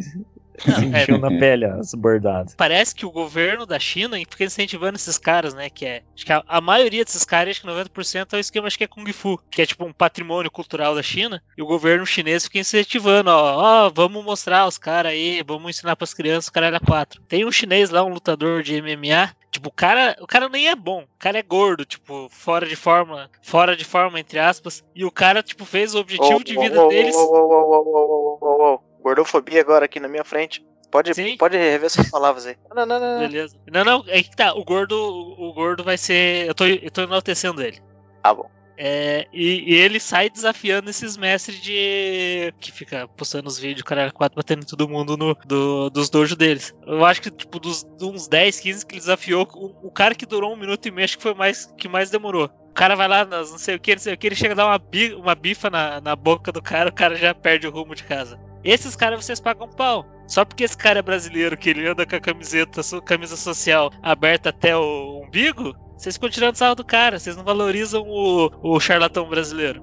Sentiu 0.60 1.18
na 1.18 1.30
pele 1.30 1.66
as 1.66 1.94
bordadas. 1.94 2.56
Parece 2.56 2.96
que 2.96 3.06
o 3.06 3.12
governo 3.12 3.66
da 3.66 3.80
China 3.80 4.18
fica 4.18 4.44
incentivando 4.44 4.96
esses 4.96 5.18
caras, 5.18 5.54
né? 5.54 5.70
Que 5.70 5.86
é. 5.86 6.04
Acho 6.16 6.26
que 6.26 6.34
a, 6.34 6.44
a 6.48 6.62
maioria 6.62 7.04
desses 7.04 7.26
caras, 7.26 7.52
acho 7.52 7.62
que 7.62 7.68
90% 7.68 8.34
é 8.34 8.36
o 8.36 8.40
esquema, 8.40 8.68
acho 8.68 8.78
que 8.78 8.84
é 8.84 8.88
Kung 8.88 9.12
Fu, 9.12 9.40
que 9.50 9.62
é 9.62 9.66
tipo 9.66 9.86
um 9.86 9.94
patrimônio 9.94 10.52
cultural 10.52 10.96
da 10.96 11.04
China. 11.04 11.42
E 11.58 11.62
o 11.62 11.66
governo 11.66 12.06
chinês 12.06 12.46
fica 12.46 12.60
incentivando, 12.60 13.30
ó, 13.30 13.86
ó, 13.86 13.90
vamos 13.90 14.24
mostrar 14.24 14.68
os 14.68 14.78
caras 14.78 15.12
aí, 15.12 15.44
vamos 15.46 15.70
ensinar 15.70 15.96
pras 15.96 16.14
crianças, 16.14 16.50
caralho, 16.50 16.78
a 16.78 16.80
quatro. 16.80 17.22
Tem 17.28 17.46
um 17.46 17.52
chinês 17.52 17.90
lá, 17.90 18.04
um 18.04 18.14
lutador 18.14 18.64
de 18.64 18.82
MMA, 18.82 19.32
Tipo, 19.54 19.70
o 19.70 19.72
cara, 19.72 20.16
o 20.20 20.26
cara 20.26 20.50
nem 20.50 20.68
é 20.68 20.76
bom. 20.76 21.04
O 21.04 21.20
cara 21.20 21.38
é 21.38 21.44
gordo, 21.44 21.86
tipo, 21.86 22.28
fora 22.32 22.66
de 22.66 22.76
forma, 22.76 23.30
fora 23.44 23.76
de 23.78 23.86
forma 23.86 24.20
entre 24.20 24.40
aspas, 24.40 24.84
e 24.96 25.06
o 25.06 25.12
cara 25.12 25.44
tipo 25.44 25.64
fez 25.64 25.94
o 25.94 26.00
objetivo 26.00 26.38
Ô, 26.38 26.44
de 26.44 26.58
vida 26.58 26.84
ô, 26.84 26.88
deles. 26.88 27.16
ô. 27.16 28.82
Gordofobia 29.04 29.62
agora 29.62 29.86
aqui 29.86 30.00
na 30.00 30.08
minha 30.08 30.24
frente. 30.24 30.66
Pode, 30.90 31.14
Sim. 31.14 31.38
pode 31.38 31.58
rever 31.58 31.90
suas 31.90 32.10
palavras 32.10 32.46
aí. 32.46 32.56
Não, 32.70 32.86
não, 32.86 33.00
não, 33.00 33.14
não. 33.14 33.20
Beleza. 33.28 33.58
Não, 33.72 33.84
não, 33.84 34.04
é 34.08 34.22
que 34.22 34.36
tá, 34.36 34.54
o 34.54 34.64
gordo, 34.64 34.96
o 34.96 35.52
gordo 35.54 35.84
vai 35.84 35.98
ser, 35.98 36.48
eu 36.48 36.54
tô, 36.54 36.66
eu 36.66 36.92
tô 36.92 37.02
enaltecendo 37.02 37.64
ele. 37.64 37.80
Tá 38.22 38.34
bom. 38.34 38.50
É, 38.78 39.28
e, 39.32 39.72
e 39.72 39.76
ele 39.76 40.00
sai 40.00 40.30
desafiando 40.30 40.90
esses 40.90 41.16
mestres 41.16 41.62
de. 41.62 42.54
que 42.60 42.72
fica 42.72 43.08
postando 43.08 43.48
os 43.48 43.58
vídeos, 43.58 43.84
caralho, 43.84 44.14
4 44.14 44.36
batendo 44.36 44.64
em 44.64 44.68
todo 44.68 44.90
mundo 44.90 45.16
no, 45.16 45.36
do, 45.46 45.90
dos 45.90 46.10
dojos 46.10 46.36
deles. 46.36 46.74
Eu 46.86 47.06
acho 47.06 47.22
que, 47.22 47.30
tipo, 47.30 47.60
dos, 47.60 47.86
uns 48.02 48.28
10, 48.28 48.60
15 48.60 48.86
que 48.86 48.94
ele 48.94 49.00
desafiou, 49.00 49.48
o, 49.54 49.88
o 49.88 49.92
cara 49.92 50.16
que 50.16 50.26
durou 50.26 50.54
um 50.54 50.58
minuto 50.58 50.88
e 50.88 50.92
meio, 50.92 51.06
acho 51.06 51.18
que 51.18 51.24
foi 51.24 51.34
mais 51.34 51.66
que 51.78 51.88
mais 51.88 52.10
demorou. 52.10 52.50
O 52.70 52.74
cara 52.74 52.96
vai 52.96 53.08
lá, 53.08 53.24
não 53.24 53.46
sei 53.46 53.76
o 53.76 53.80
que, 53.80 53.94
não 53.94 54.02
sei 54.02 54.16
o 54.16 54.18
que, 54.18 54.28
ele 54.28 54.36
chega 54.36 54.54
a 54.54 54.58
dar 54.58 54.66
uma, 54.66 54.80
bi, 54.80 55.14
uma 55.14 55.36
bifa 55.36 55.70
na, 55.70 56.02
na 56.02 56.16
boca 56.16 56.52
do 56.52 56.62
cara, 56.62 56.90
o 56.90 56.94
cara 56.94 57.16
já 57.16 57.34
perde 57.34 57.68
o 57.68 57.72
rumo 57.72 57.94
de 57.94 58.04
casa. 58.04 58.40
Esses 58.64 58.96
caras 58.96 59.24
vocês 59.24 59.40
pagam 59.40 59.68
pau. 59.68 60.06
Só 60.28 60.46
porque 60.46 60.64
esse 60.64 60.78
cara 60.78 61.00
é 61.00 61.02
brasileiro, 61.02 61.58
que 61.58 61.70
ele 61.70 61.88
anda 61.88 62.06
com 62.06 62.16
a 62.16 62.20
camiseta, 62.20 62.82
camisa 63.06 63.36
social 63.36 63.92
aberta 64.02 64.50
até 64.50 64.76
o 64.76 65.22
umbigo, 65.26 65.76
vocês 66.04 66.16
ficam 66.16 66.30
tirando 66.30 66.58
sarro 66.58 66.76
do 66.76 66.84
cara, 66.84 67.18
vocês 67.18 67.38
não 67.38 67.46
valorizam 67.46 68.04
o, 68.06 68.52
o 68.62 68.80
charlatão 68.80 69.28
brasileiro. 69.30 69.82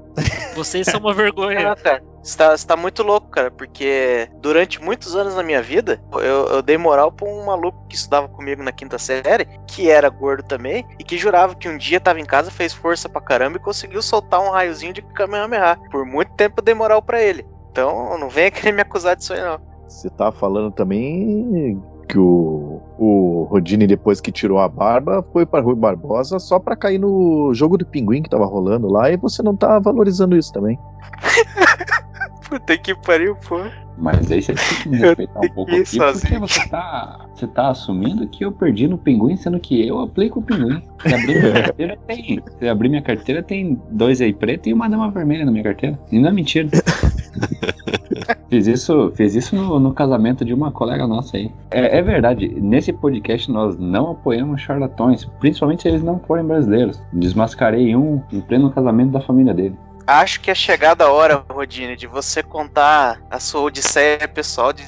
Vocês 0.54 0.86
são 0.86 1.00
uma 1.00 1.14
vergonha. 1.14 1.74
Cara, 1.76 2.02
você 2.22 2.36
tá, 2.36 2.54
você 2.54 2.66
tá 2.66 2.76
muito 2.76 3.02
louco, 3.02 3.28
cara, 3.28 3.50
porque 3.50 4.28
durante 4.40 4.82
muitos 4.82 5.16
anos 5.16 5.34
na 5.34 5.42
minha 5.42 5.62
vida, 5.62 5.98
eu, 6.12 6.46
eu 6.48 6.62
dei 6.62 6.76
moral 6.76 7.10
pra 7.10 7.26
um 7.26 7.46
maluco 7.46 7.86
que 7.88 7.94
estudava 7.94 8.28
comigo 8.28 8.62
na 8.62 8.70
quinta 8.70 8.98
série, 8.98 9.46
que 9.66 9.88
era 9.88 10.10
gordo 10.10 10.42
também, 10.42 10.86
e 10.98 11.04
que 11.04 11.16
jurava 11.16 11.54
que 11.54 11.68
um 11.68 11.78
dia 11.78 11.98
tava 11.98 12.20
em 12.20 12.26
casa, 12.26 12.50
fez 12.50 12.74
força 12.74 13.08
pra 13.08 13.22
caramba 13.22 13.56
e 13.56 13.62
conseguiu 13.62 14.02
soltar 14.02 14.40
um 14.40 14.50
raiozinho 14.50 14.92
de 14.92 15.00
Kamehameha. 15.00 15.78
Por 15.90 16.04
muito 16.04 16.34
tempo 16.34 16.56
eu 16.58 16.64
dei 16.64 16.74
moral 16.74 17.00
pra 17.00 17.22
ele. 17.22 17.46
Então 17.70 18.18
não 18.18 18.28
venha 18.28 18.50
querer 18.50 18.72
me 18.72 18.82
acusar 18.82 19.16
disso 19.16 19.32
aí, 19.32 19.40
não. 19.40 19.60
Você 19.88 20.08
tá 20.10 20.30
falando 20.30 20.70
também 20.70 21.80
que 22.08 22.18
o, 22.18 22.80
o 22.98 23.46
Rodine, 23.50 23.86
depois 23.86 24.20
que 24.20 24.32
tirou 24.32 24.58
a 24.58 24.68
barba, 24.68 25.24
foi 25.32 25.46
pra 25.46 25.60
Rui 25.60 25.76
Barbosa 25.76 26.38
só 26.38 26.58
pra 26.58 26.74
cair 26.76 26.98
no 26.98 27.52
jogo 27.54 27.78
do 27.78 27.86
pinguim 27.86 28.22
que 28.22 28.30
tava 28.30 28.44
rolando 28.46 28.88
lá 28.88 29.10
e 29.10 29.16
você 29.16 29.42
não 29.42 29.56
tá 29.56 29.78
valorizando 29.78 30.36
isso 30.36 30.52
também. 30.52 30.78
Puta 32.50 32.76
que 32.76 32.94
pariu, 32.96 33.36
pô. 33.36 33.60
Mas 33.96 34.30
aí 34.32 34.42
você 34.42 34.54
tem 34.54 34.64
que 34.82 34.88
me 34.88 34.96
respeitar 34.96 35.38
um 35.38 35.48
pouco 35.50 35.70
aqui, 35.70 35.82
porque 35.82 35.84
sozinho. 35.84 36.40
você 36.40 36.68
tá, 36.68 37.26
você 37.32 37.46
tá 37.46 37.68
assumindo 37.68 38.26
que 38.26 38.44
eu 38.44 38.50
perdi 38.50 38.88
no 38.88 38.98
pinguim, 38.98 39.36
sendo 39.36 39.60
que 39.60 39.86
eu 39.86 40.00
aplico 40.00 40.40
o 40.40 40.42
pinguim. 40.42 40.82
Se 41.00 41.14
abrir 41.14 41.38
minha 41.38 41.52
carteira, 41.62 41.98
tem. 42.06 42.42
Se 42.58 42.68
abrir 42.68 42.88
minha 42.88 43.02
carteira, 43.02 43.42
tem 43.42 43.80
dois 43.90 44.20
aí 44.20 44.32
preto 44.32 44.68
e 44.68 44.72
uma 44.72 44.88
dama 44.88 45.10
vermelha 45.10 45.44
na 45.44 45.52
minha 45.52 45.62
carteira. 45.62 45.96
E 46.10 46.18
não 46.18 46.30
é 46.30 46.32
mentira. 46.32 46.68
fiz 48.50 48.66
isso, 48.66 49.12
fiz 49.14 49.34
isso 49.36 49.54
no, 49.54 49.78
no 49.78 49.92
casamento 49.92 50.44
de 50.44 50.52
uma 50.52 50.72
colega 50.72 51.06
nossa 51.06 51.36
aí. 51.36 51.52
É, 51.70 51.98
é 51.98 52.02
verdade, 52.02 52.48
nesse 52.48 52.92
podcast 52.92 53.50
nós 53.50 53.78
não 53.78 54.10
apoiamos 54.10 54.60
charlatões, 54.60 55.24
principalmente 55.38 55.82
se 55.82 55.88
eles 55.88 56.02
não 56.02 56.18
forem 56.18 56.44
brasileiros. 56.44 57.00
Desmascarei 57.12 57.94
um 57.94 58.20
em 58.32 58.40
pleno 58.40 58.70
casamento 58.72 59.12
da 59.12 59.20
família 59.20 59.54
dele. 59.54 59.76
Acho 60.06 60.40
que 60.40 60.50
é 60.50 60.54
chegada 60.54 61.04
a 61.04 61.12
hora, 61.12 61.44
Rodine, 61.48 61.96
de 61.96 62.06
você 62.06 62.42
contar 62.42 63.20
a 63.30 63.38
sua 63.38 63.60
odisseia 63.62 64.26
pessoal, 64.26 64.72
de 64.72 64.82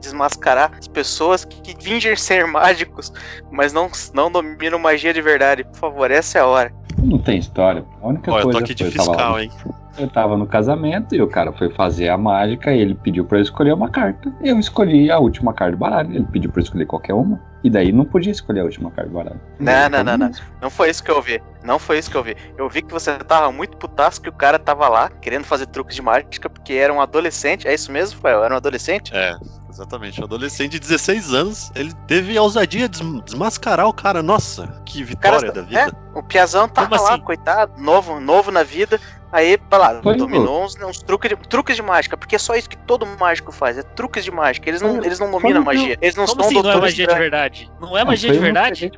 desmascarar 0.00 0.72
as 0.78 0.88
pessoas 0.88 1.44
que, 1.44 1.60
que 1.60 1.84
fingem 1.84 2.16
ser 2.16 2.46
mágicos, 2.46 3.12
mas 3.50 3.72
não, 3.72 3.90
não 4.14 4.30
dominam 4.30 4.78
magia 4.78 5.12
de 5.12 5.20
verdade. 5.20 5.64
Por 5.64 5.76
favor, 5.76 6.10
essa 6.10 6.38
é 6.38 6.40
a 6.40 6.46
hora. 6.46 6.72
Não 6.98 7.18
tem 7.18 7.38
história. 7.38 7.84
A 8.00 8.06
única 8.06 8.30
Ó, 8.30 8.38
eu 8.38 8.44
coisa 8.44 8.58
tô 8.58 8.64
aqui 8.64 8.74
de 8.74 8.84
eu 8.84 8.92
fiscal, 8.92 9.40
hein? 9.40 9.50
Eu 9.98 10.08
tava 10.08 10.36
no 10.36 10.46
casamento 10.46 11.14
e 11.14 11.20
o 11.20 11.28
cara 11.28 11.52
foi 11.52 11.70
fazer 11.70 12.08
a 12.08 12.16
mágica 12.16 12.72
e 12.72 12.80
ele 12.80 12.94
pediu 12.94 13.24
pra 13.24 13.38
eu 13.38 13.42
escolher 13.42 13.72
uma 13.72 13.90
carta. 13.90 14.32
Eu 14.40 14.58
escolhi 14.58 15.10
a 15.10 15.18
última 15.18 15.52
carta 15.52 15.72
do 15.72 15.78
baralho. 15.78 16.14
Ele 16.14 16.26
pediu 16.30 16.50
pra 16.50 16.60
eu 16.60 16.64
escolher 16.64 16.86
qualquer 16.86 17.14
uma. 17.14 17.40
E 17.62 17.70
daí 17.70 17.92
não 17.92 18.04
podia 18.04 18.32
escolher 18.32 18.60
a 18.60 18.64
última 18.64 18.90
carta 18.90 19.10
do 19.10 19.14
baralho. 19.14 19.40
Não, 19.60 19.88
não, 19.88 20.02
não, 20.02 20.16
não. 20.16 20.30
Não 20.60 20.70
foi 20.70 20.90
isso 20.90 21.02
que 21.04 21.10
eu 21.10 21.20
vi. 21.20 21.40
Não 21.62 21.78
foi 21.78 21.98
isso 21.98 22.10
que 22.10 22.16
eu 22.16 22.22
vi. 22.22 22.36
Eu 22.56 22.68
vi 22.68 22.82
que 22.82 22.92
você 22.92 23.16
tava 23.18 23.52
muito 23.52 23.76
putaço 23.76 24.20
que 24.20 24.28
o 24.28 24.32
cara 24.32 24.58
tava 24.58 24.88
lá 24.88 25.08
querendo 25.08 25.44
fazer 25.44 25.66
truques 25.66 25.94
de 25.94 26.02
mágica 26.02 26.48
porque 26.48 26.72
era 26.72 26.92
um 26.92 27.00
adolescente. 27.00 27.68
É 27.68 27.74
isso 27.74 27.92
mesmo, 27.92 28.20
Fael? 28.20 28.42
Era 28.42 28.54
um 28.54 28.56
adolescente? 28.56 29.14
É, 29.14 29.36
exatamente. 29.72 30.20
Um 30.20 30.24
adolescente 30.24 30.72
de 30.72 30.80
16 30.80 31.32
anos, 31.34 31.72
ele 31.74 31.92
teve 32.06 32.36
a 32.36 32.42
ousadia 32.42 32.88
de 32.88 33.00
des- 33.02 33.22
desmascarar 33.24 33.86
o 33.88 33.92
cara. 33.92 34.22
Nossa, 34.22 34.80
que 34.84 35.02
vitória 35.02 35.50
da 35.50 35.62
vida. 35.62 35.80
É, 36.14 36.18
o 36.18 36.22
Piazão 36.22 36.68
tava 36.68 36.88
Como 36.96 37.02
lá, 37.02 37.14
assim? 37.14 37.22
coitado, 37.22 37.80
novo, 37.80 38.20
novo 38.20 38.50
na 38.50 38.62
vida. 38.62 39.00
Aí, 39.32 39.56
pra 39.56 39.78
lá, 39.78 40.02
Foi, 40.02 40.14
dominou 40.14 40.62
uns, 40.62 40.76
uns 40.76 41.02
truques, 41.02 41.30
de, 41.30 41.36
truques 41.48 41.74
de 41.74 41.80
mágica, 41.80 42.18
porque 42.18 42.36
é 42.36 42.38
só 42.38 42.54
isso 42.54 42.68
que 42.68 42.76
todo 42.76 43.06
mágico 43.18 43.50
faz, 43.50 43.78
é 43.78 43.82
truques 43.82 44.22
de 44.24 44.30
mágica. 44.30 44.68
Eles 44.68 44.82
não, 44.82 45.02
eles 45.02 45.18
não 45.18 45.30
dominam 45.30 45.60
eu- 45.62 45.64
magia. 45.64 45.96
Eles 46.02 46.14
não 46.14 46.26
Como 46.26 46.42
são 46.42 46.46
assim 46.50 46.54
não 46.54 46.60
é 46.60 46.62
doutores 46.74 46.92
magia 46.92 47.06
de 47.06 47.14
verdade? 47.14 47.72
Não 47.80 47.96
é 47.96 48.04
magia 48.04 48.30
de 48.30 48.38
verdade? 48.38 48.92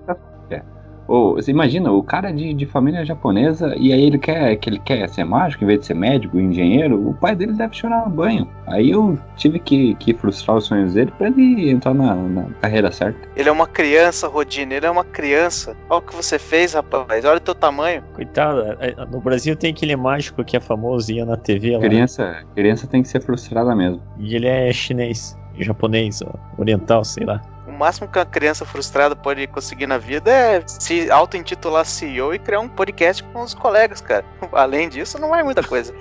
Ô, 1.06 1.34
você 1.34 1.50
imagina, 1.50 1.92
o 1.92 2.02
cara 2.02 2.32
de, 2.32 2.54
de 2.54 2.66
família 2.66 3.04
japonesa, 3.04 3.74
e 3.76 3.92
aí 3.92 4.02
ele 4.02 4.18
quer 4.18 4.56
que 4.56 4.70
ele 4.70 4.78
quer 4.78 5.08
ser 5.08 5.24
mágico 5.24 5.64
em 5.64 5.66
vez 5.66 5.80
de 5.80 5.86
ser 5.86 5.94
médico, 5.94 6.38
engenheiro, 6.38 7.08
o 7.08 7.14
pai 7.14 7.36
dele 7.36 7.52
deve 7.52 7.74
chorar 7.74 8.08
no 8.08 8.14
banho. 8.14 8.48
Aí 8.66 8.90
eu 8.90 9.18
tive 9.36 9.58
que, 9.58 9.94
que 9.96 10.14
frustrar 10.14 10.56
os 10.56 10.64
sonhos 10.66 10.94
dele 10.94 11.12
pra 11.16 11.26
ele 11.26 11.70
entrar 11.70 11.94
na, 11.94 12.14
na 12.14 12.44
carreira 12.60 12.90
certa. 12.90 13.18
Ele 13.36 13.48
é 13.48 13.52
uma 13.52 13.66
criança, 13.66 14.28
Rodine, 14.28 14.74
ele 14.74 14.86
é 14.86 14.90
uma 14.90 15.04
criança. 15.04 15.76
Olha 15.90 15.98
o 15.98 16.02
que 16.02 16.14
você 16.14 16.38
fez, 16.38 16.72
rapaz, 16.74 17.24
olha 17.24 17.36
o 17.36 17.40
teu 17.40 17.54
tamanho. 17.54 18.02
Coitado, 18.14 18.62
é- 18.80 18.94
é- 18.96 19.06
no 19.06 19.20
Brasil 19.20 19.54
tem 19.56 19.70
aquele 19.72 19.96
mágico 19.96 20.42
que 20.44 20.56
é 20.56 20.60
famoso 20.60 21.12
ia 21.12 21.24
na 21.26 21.36
TV 21.36 21.76
lá. 21.76 21.80
Criança, 21.82 22.36
criança 22.54 22.86
tem 22.86 23.02
que 23.02 23.08
ser 23.08 23.20
frustrada 23.20 23.74
mesmo. 23.74 24.00
E 24.18 24.34
ele 24.34 24.46
é 24.46 24.72
chinês, 24.72 25.36
japonês, 25.58 26.22
ó, 26.22 26.32
oriental, 26.58 27.04
sei 27.04 27.26
lá. 27.26 27.40
O 27.74 27.76
máximo 27.76 28.06
que 28.06 28.16
uma 28.16 28.24
criança 28.24 28.64
frustrada 28.64 29.16
pode 29.16 29.48
conseguir 29.48 29.88
na 29.88 29.98
vida 29.98 30.30
é 30.30 30.62
se 30.64 31.10
auto-intitular 31.10 31.84
CEO 31.84 32.32
e 32.32 32.38
criar 32.38 32.60
um 32.60 32.68
podcast 32.68 33.20
com 33.24 33.42
os 33.42 33.52
colegas, 33.52 34.00
cara. 34.00 34.24
Além 34.52 34.88
disso, 34.88 35.18
não 35.20 35.34
é 35.34 35.42
muita 35.42 35.60
coisa. 35.60 35.92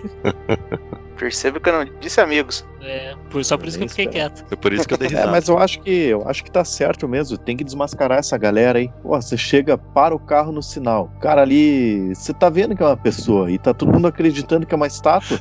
Perceba 1.18 1.60
que 1.60 1.70
eu 1.70 1.74
não 1.74 2.00
disse 2.00 2.22
amigos. 2.22 2.64
É, 2.80 3.16
por, 3.32 3.44
só 3.44 3.58
por 3.58 3.68
isso 3.68 3.78
que 3.80 3.86
eu 3.86 3.90
fiquei 3.90 4.08
quieto. 4.08 4.46
Foi 4.48 4.58
por 4.58 4.72
isso 4.72 4.88
que 4.88 4.94
eu 4.94 4.98
dei 5.00 5.08
É, 5.10 5.12
risada. 5.12 5.32
mas 5.32 5.48
eu 5.48 5.58
acho 5.58 5.80
que 5.82 5.90
eu 5.90 6.28
acho 6.28 6.44
que 6.44 6.52
tá 6.52 6.64
certo 6.64 7.08
mesmo. 7.08 7.38
Tem 7.40 7.58
que 7.58 7.64
desmascarar 7.64 8.20
essa 8.20 8.38
galera 8.38 8.78
aí. 8.78 8.92
Pô, 9.02 9.20
você 9.20 9.36
chega, 9.36 9.76
para 9.76 10.14
o 10.14 10.20
carro 10.20 10.52
no 10.52 10.62
sinal. 10.62 11.12
Cara 11.22 11.42
ali, 11.42 12.14
você 12.14 12.34
tá 12.34 12.50
vendo 12.50 12.76
que 12.76 12.84
é 12.84 12.86
uma 12.86 12.98
pessoa 12.98 13.50
e 13.50 13.58
tá 13.58 13.74
todo 13.74 13.92
mundo 13.92 14.08
acreditando 14.08 14.66
que 14.68 14.76
é 14.76 14.78
uma 14.78 14.88
estátua. 14.88 15.40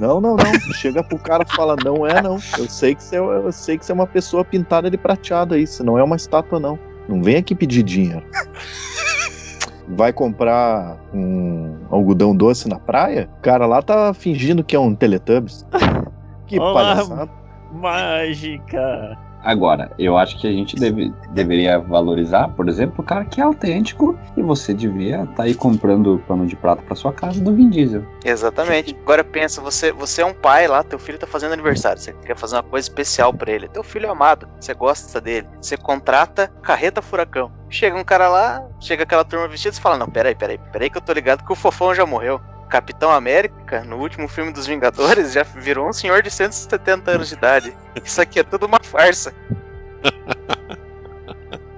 Não, 0.00 0.18
não, 0.20 0.34
não. 0.34 0.74
Chega 0.74 1.04
pro 1.04 1.18
cara 1.18 1.44
e 1.46 1.54
fala, 1.54 1.76
não 1.84 2.06
é 2.06 2.22
não. 2.22 2.38
Eu 2.58 2.68
sei 2.68 2.94
que 2.94 3.04
você 3.04 3.16
é, 3.16 3.18
eu 3.18 3.52
sei 3.52 3.76
que 3.76 3.84
você 3.84 3.92
é 3.92 3.94
uma 3.94 4.06
pessoa 4.06 4.42
pintada 4.42 4.90
de 4.90 4.96
prateado 4.96 5.54
aí. 5.54 5.66
Você 5.66 5.82
não 5.82 5.98
é 5.98 6.02
uma 6.02 6.16
estátua 6.16 6.58
não. 6.58 6.78
Não 7.06 7.22
vem 7.22 7.36
aqui 7.36 7.54
pedir 7.54 7.82
dinheiro. 7.82 8.22
Vai 9.88 10.12
comprar 10.12 10.96
um 11.12 11.76
algodão 11.90 12.34
doce 12.34 12.68
na 12.68 12.78
praia? 12.78 13.28
O 13.38 13.42
cara 13.42 13.66
lá 13.66 13.82
tá 13.82 14.14
fingindo 14.14 14.64
que 14.64 14.74
é 14.74 14.78
um 14.78 14.94
Teletubbies. 14.94 15.66
Que 16.46 16.58
Olá, 16.58 16.94
palhaçada. 16.94 17.30
Mágica! 17.72 19.18
Agora, 19.42 19.90
eu 19.98 20.16
acho 20.16 20.38
que 20.38 20.46
a 20.46 20.52
gente 20.52 20.76
deve, 20.76 21.12
deveria 21.30 21.78
valorizar, 21.78 22.48
por 22.48 22.68
exemplo, 22.68 22.96
o 22.98 23.02
cara 23.02 23.24
que 23.24 23.40
é 23.40 23.44
autêntico 23.44 24.18
e 24.36 24.42
você 24.42 24.74
devia 24.74 25.24
estar 25.24 25.44
aí 25.44 25.54
comprando 25.54 26.22
pano 26.26 26.46
de 26.46 26.56
prato 26.56 26.82
pra 26.82 26.94
sua 26.94 27.12
casa 27.12 27.40
do 27.40 27.54
Vin 27.54 27.70
Diesel. 27.70 28.04
Exatamente. 28.24 28.96
Agora 29.02 29.24
pensa, 29.24 29.60
você, 29.60 29.92
você 29.92 30.22
é 30.22 30.26
um 30.26 30.34
pai 30.34 30.66
lá, 30.66 30.82
teu 30.82 30.98
filho 30.98 31.18
tá 31.18 31.26
fazendo 31.26 31.52
aniversário, 31.52 32.00
você 32.00 32.12
quer 32.12 32.36
fazer 32.36 32.56
uma 32.56 32.62
coisa 32.62 32.86
especial 32.86 33.32
pra 33.32 33.50
ele. 33.50 33.68
Teu 33.68 33.82
filho 33.82 34.06
é 34.06 34.10
amado, 34.10 34.48
você 34.60 34.74
gosta 34.74 35.20
dele. 35.20 35.46
Você 35.60 35.76
contrata 35.76 36.48
carreta 36.62 37.00
furacão. 37.00 37.50
Chega 37.68 37.96
um 37.96 38.04
cara 38.04 38.28
lá, 38.28 38.66
chega 38.80 39.04
aquela 39.04 39.24
turma 39.24 39.46
vestida 39.46 39.76
e 39.76 39.80
fala: 39.80 39.96
Não, 39.96 40.08
peraí, 40.08 40.34
peraí, 40.34 40.58
peraí, 40.72 40.90
que 40.90 40.98
eu 40.98 41.02
tô 41.02 41.12
ligado 41.12 41.44
que 41.44 41.52
o 41.52 41.56
fofão 41.56 41.94
já 41.94 42.04
morreu. 42.04 42.40
Capitão 42.70 43.10
América, 43.10 43.82
no 43.84 43.96
último 43.98 44.28
filme 44.28 44.52
dos 44.52 44.66
Vingadores, 44.66 45.32
já 45.32 45.42
virou 45.42 45.88
um 45.88 45.92
senhor 45.92 46.22
de 46.22 46.30
170 46.30 47.10
anos 47.10 47.28
de 47.28 47.34
idade. 47.34 47.76
Isso 48.04 48.20
aqui 48.20 48.38
é 48.38 48.44
tudo 48.44 48.66
uma 48.66 48.80
farsa. 48.82 49.34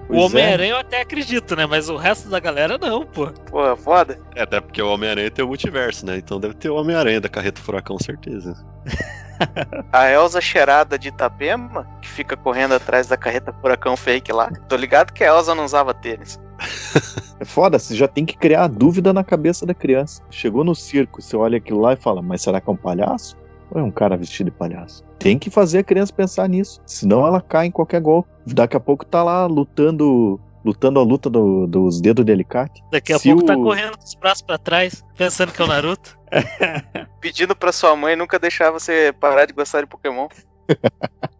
O 0.08 0.16
é. 0.16 0.20
Homem-Aranha 0.26 0.72
eu 0.72 0.76
até 0.76 1.00
acredito, 1.00 1.56
né? 1.56 1.64
Mas 1.64 1.88
o 1.88 1.96
resto 1.96 2.28
da 2.28 2.38
galera 2.38 2.76
não, 2.76 3.06
pô. 3.06 3.28
Pô, 3.50 3.74
foda. 3.78 4.20
É, 4.36 4.42
até 4.42 4.60
porque 4.60 4.82
o 4.82 4.92
Homem-Aranha 4.92 5.30
tem 5.30 5.42
o 5.42 5.48
multiverso, 5.48 6.04
né? 6.04 6.18
Então 6.18 6.38
deve 6.38 6.52
ter 6.52 6.68
o 6.68 6.76
Homem-Aranha 6.76 7.18
da 7.18 7.30
Carreta 7.30 7.62
Furacão, 7.62 7.96
certeza. 7.98 8.54
A 9.90 10.10
Elsa 10.10 10.38
cheirada 10.40 10.98
de 10.98 11.08
Itapema, 11.08 11.88
que 12.02 12.08
fica 12.08 12.36
correndo 12.36 12.74
atrás 12.74 13.06
da 13.06 13.16
carreta 13.16 13.52
furacão 13.54 13.96
fake 13.96 14.30
lá. 14.30 14.50
Tô 14.68 14.76
ligado 14.76 15.12
que 15.12 15.24
a 15.24 15.28
Elsa 15.28 15.54
não 15.54 15.64
usava 15.64 15.92
tênis. 15.92 16.38
É 17.42 17.44
foda, 17.44 17.76
você 17.76 17.96
já 17.96 18.06
tem 18.06 18.24
que 18.24 18.36
criar 18.36 18.62
a 18.62 18.68
dúvida 18.68 19.12
na 19.12 19.24
cabeça 19.24 19.66
da 19.66 19.74
criança. 19.74 20.22
Chegou 20.30 20.62
no 20.62 20.76
circo, 20.76 21.20
você 21.20 21.36
olha 21.36 21.58
aquilo 21.58 21.80
lá 21.80 21.92
e 21.92 21.96
fala, 21.96 22.22
mas 22.22 22.40
será 22.40 22.60
que 22.60 22.70
é 22.70 22.72
um 22.72 22.76
palhaço? 22.76 23.36
Ou 23.72 23.80
é 23.80 23.82
um 23.82 23.90
cara 23.90 24.16
vestido 24.16 24.48
de 24.52 24.56
palhaço? 24.56 25.02
Tem 25.18 25.36
que 25.36 25.50
fazer 25.50 25.78
a 25.80 25.82
criança 25.82 26.12
pensar 26.12 26.48
nisso. 26.48 26.80
Senão 26.86 27.26
ela 27.26 27.40
cai 27.40 27.66
em 27.66 27.70
qualquer 27.72 28.00
golpe. 28.00 28.28
Daqui 28.46 28.76
a 28.76 28.80
pouco 28.80 29.04
tá 29.04 29.24
lá 29.24 29.44
lutando. 29.46 30.38
Lutando 30.64 31.00
a 31.00 31.02
luta 31.02 31.28
do- 31.28 31.66
dos 31.66 32.00
dedos 32.00 32.24
de 32.24 32.30
alicate. 32.30 32.80
Daqui 32.92 33.12
a 33.12 33.18
Se 33.18 33.28
pouco 33.30 33.44
tá 33.44 33.54
o- 33.56 33.64
correndo 33.64 33.98
com 33.98 34.04
os 34.04 34.14
braços 34.14 34.42
pra 34.42 34.56
trás, 34.56 35.04
pensando 35.18 35.50
que 35.50 35.60
é 35.60 35.64
o 35.64 35.68
Naruto. 35.68 36.16
Pedindo 37.20 37.56
pra 37.56 37.72
sua 37.72 37.96
mãe 37.96 38.14
nunca 38.14 38.38
deixar 38.38 38.70
você 38.70 39.12
parar 39.18 39.46
de 39.46 39.52
gostar 39.52 39.80
de 39.80 39.88
Pokémon. 39.88 40.28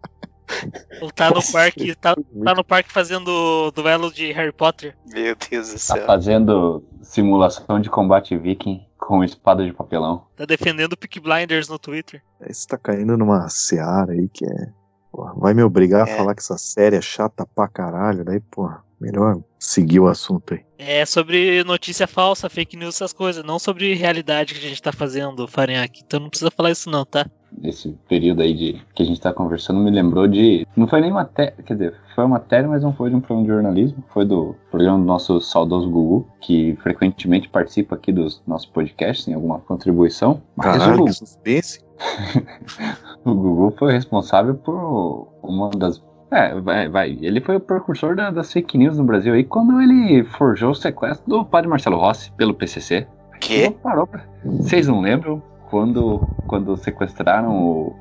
Ou 1.01 1.11
tá 1.11 1.29
no 1.29 1.41
parque, 1.51 1.95
tá, 1.95 2.15
tá 2.15 2.53
no 2.55 2.63
parque 2.63 2.91
fazendo 2.91 3.71
duelo 3.71 4.11
de 4.11 4.31
Harry 4.31 4.51
Potter. 4.51 4.95
Meu 5.11 5.35
Deus 5.49 5.67
do 5.69 5.73
Tá 5.73 5.77
céu. 5.79 6.05
fazendo 6.05 6.83
simulação 7.01 7.79
de 7.79 7.89
combate 7.89 8.37
viking 8.37 8.81
com 8.97 9.23
espada 9.23 9.65
de 9.65 9.73
papelão. 9.73 10.25
Tá 10.35 10.45
defendendo 10.45 10.93
o 10.93 10.97
Peak 10.97 11.19
Blinders 11.19 11.67
no 11.67 11.77
Twitter. 11.77 12.21
Você 12.47 12.67
tá 12.67 12.77
caindo 12.77 13.17
numa 13.17 13.47
seara 13.49 14.13
aí 14.13 14.29
que 14.29 14.45
é. 14.45 14.67
Porra, 15.11 15.33
vai 15.37 15.53
me 15.53 15.61
obrigar 15.61 16.07
É. 16.07 16.11
a 16.13 16.17
falar 16.17 16.33
que 16.33 16.41
essa 16.41 16.57
série 16.57 16.95
é 16.95 17.01
chata 17.01 17.45
pra 17.53 17.67
caralho. 17.67 18.25
Daí, 18.25 18.39
porra, 18.39 18.83
melhor 18.99 19.39
seguir 19.59 19.99
o 19.99 20.07
assunto 20.07 20.53
aí. 20.55 20.61
É 20.79 21.05
sobre 21.05 21.63
notícia 21.63 22.07
falsa, 22.07 22.49
fake 22.49 22.75
news, 22.75 22.95
essas 22.95 23.13
coisas, 23.13 23.43
não 23.43 23.59
sobre 23.59 23.93
realidade 23.93 24.53
que 24.55 24.65
a 24.65 24.69
gente 24.69 24.81
tá 24.81 24.91
fazendo, 24.91 25.47
Farinhaque. 25.47 26.01
Então 26.03 26.19
não 26.19 26.29
precisa 26.29 26.49
falar 26.49 26.71
isso 26.71 26.89
não, 26.89 27.05
tá? 27.05 27.29
Esse 27.61 27.95
período 28.09 28.41
aí 28.41 28.53
de 28.53 28.81
que 28.95 29.03
a 29.03 29.05
gente 29.05 29.21
tá 29.21 29.31
conversando 29.31 29.79
me 29.79 29.91
lembrou 29.91 30.27
de. 30.27 30.65
Não 30.75 30.87
foi 30.87 31.01
nem 31.01 31.11
matéria, 31.11 31.53
quer 31.65 31.73
dizer, 31.73 31.93
foi 32.15 32.23
uma 32.23 32.31
matéria, 32.31 32.67
mas 32.67 32.83
não 32.83 32.93
foi 32.93 33.09
de 33.09 33.15
um 33.15 33.21
programa 33.21 33.43
de 33.47 33.53
jornalismo. 33.53 34.03
Foi 34.09 34.25
do 34.25 34.55
programa 34.71 34.97
do 34.99 35.05
nosso 35.05 35.39
saudoso 35.39 35.89
Gugu, 35.89 36.27
que 36.41 36.75
frequentemente 36.81 37.47
participa 37.49 37.95
aqui 37.95 38.11
dos 38.11 38.41
nossos 38.47 38.65
podcasts, 38.65 39.27
em 39.27 39.33
alguma 39.33 39.59
contribuição. 39.59 40.41
Mas 40.55 40.67
o 40.75 40.79
Caralho, 40.79 40.97
Gugu, 40.97 41.05
que 41.05 41.13
suspense. 41.13 41.79
o 43.25 43.33
Gugu 43.33 43.73
foi 43.77 43.93
responsável 43.93 44.55
por 44.55 45.27
uma 45.41 45.69
das. 45.69 46.03
É, 46.31 46.59
vai, 46.59 46.89
vai. 46.89 47.17
Ele 47.21 47.39
foi 47.39 47.57
o 47.57 47.59
precursor 47.59 48.15
da- 48.15 48.31
das 48.31 48.51
fake 48.51 48.77
news 48.77 48.97
no 48.97 49.03
Brasil 49.03 49.33
aí 49.35 49.43
quando 49.43 49.79
ele 49.79 50.23
forjou 50.23 50.71
o 50.71 50.75
sequestro 50.75 51.29
do 51.29 51.45
padre 51.45 51.69
Marcelo 51.69 51.97
Rossi 51.97 52.31
pelo 52.31 52.53
PCC. 52.55 53.05
Que? 53.39 53.69
Parou 53.69 54.07
pra... 54.07 54.23
Vocês 54.43 54.87
não 54.87 54.99
lembram 55.01 55.41
quando, 55.73 56.19
quando 56.45 56.77
sequestraram 56.77 57.51
o, 57.51 57.95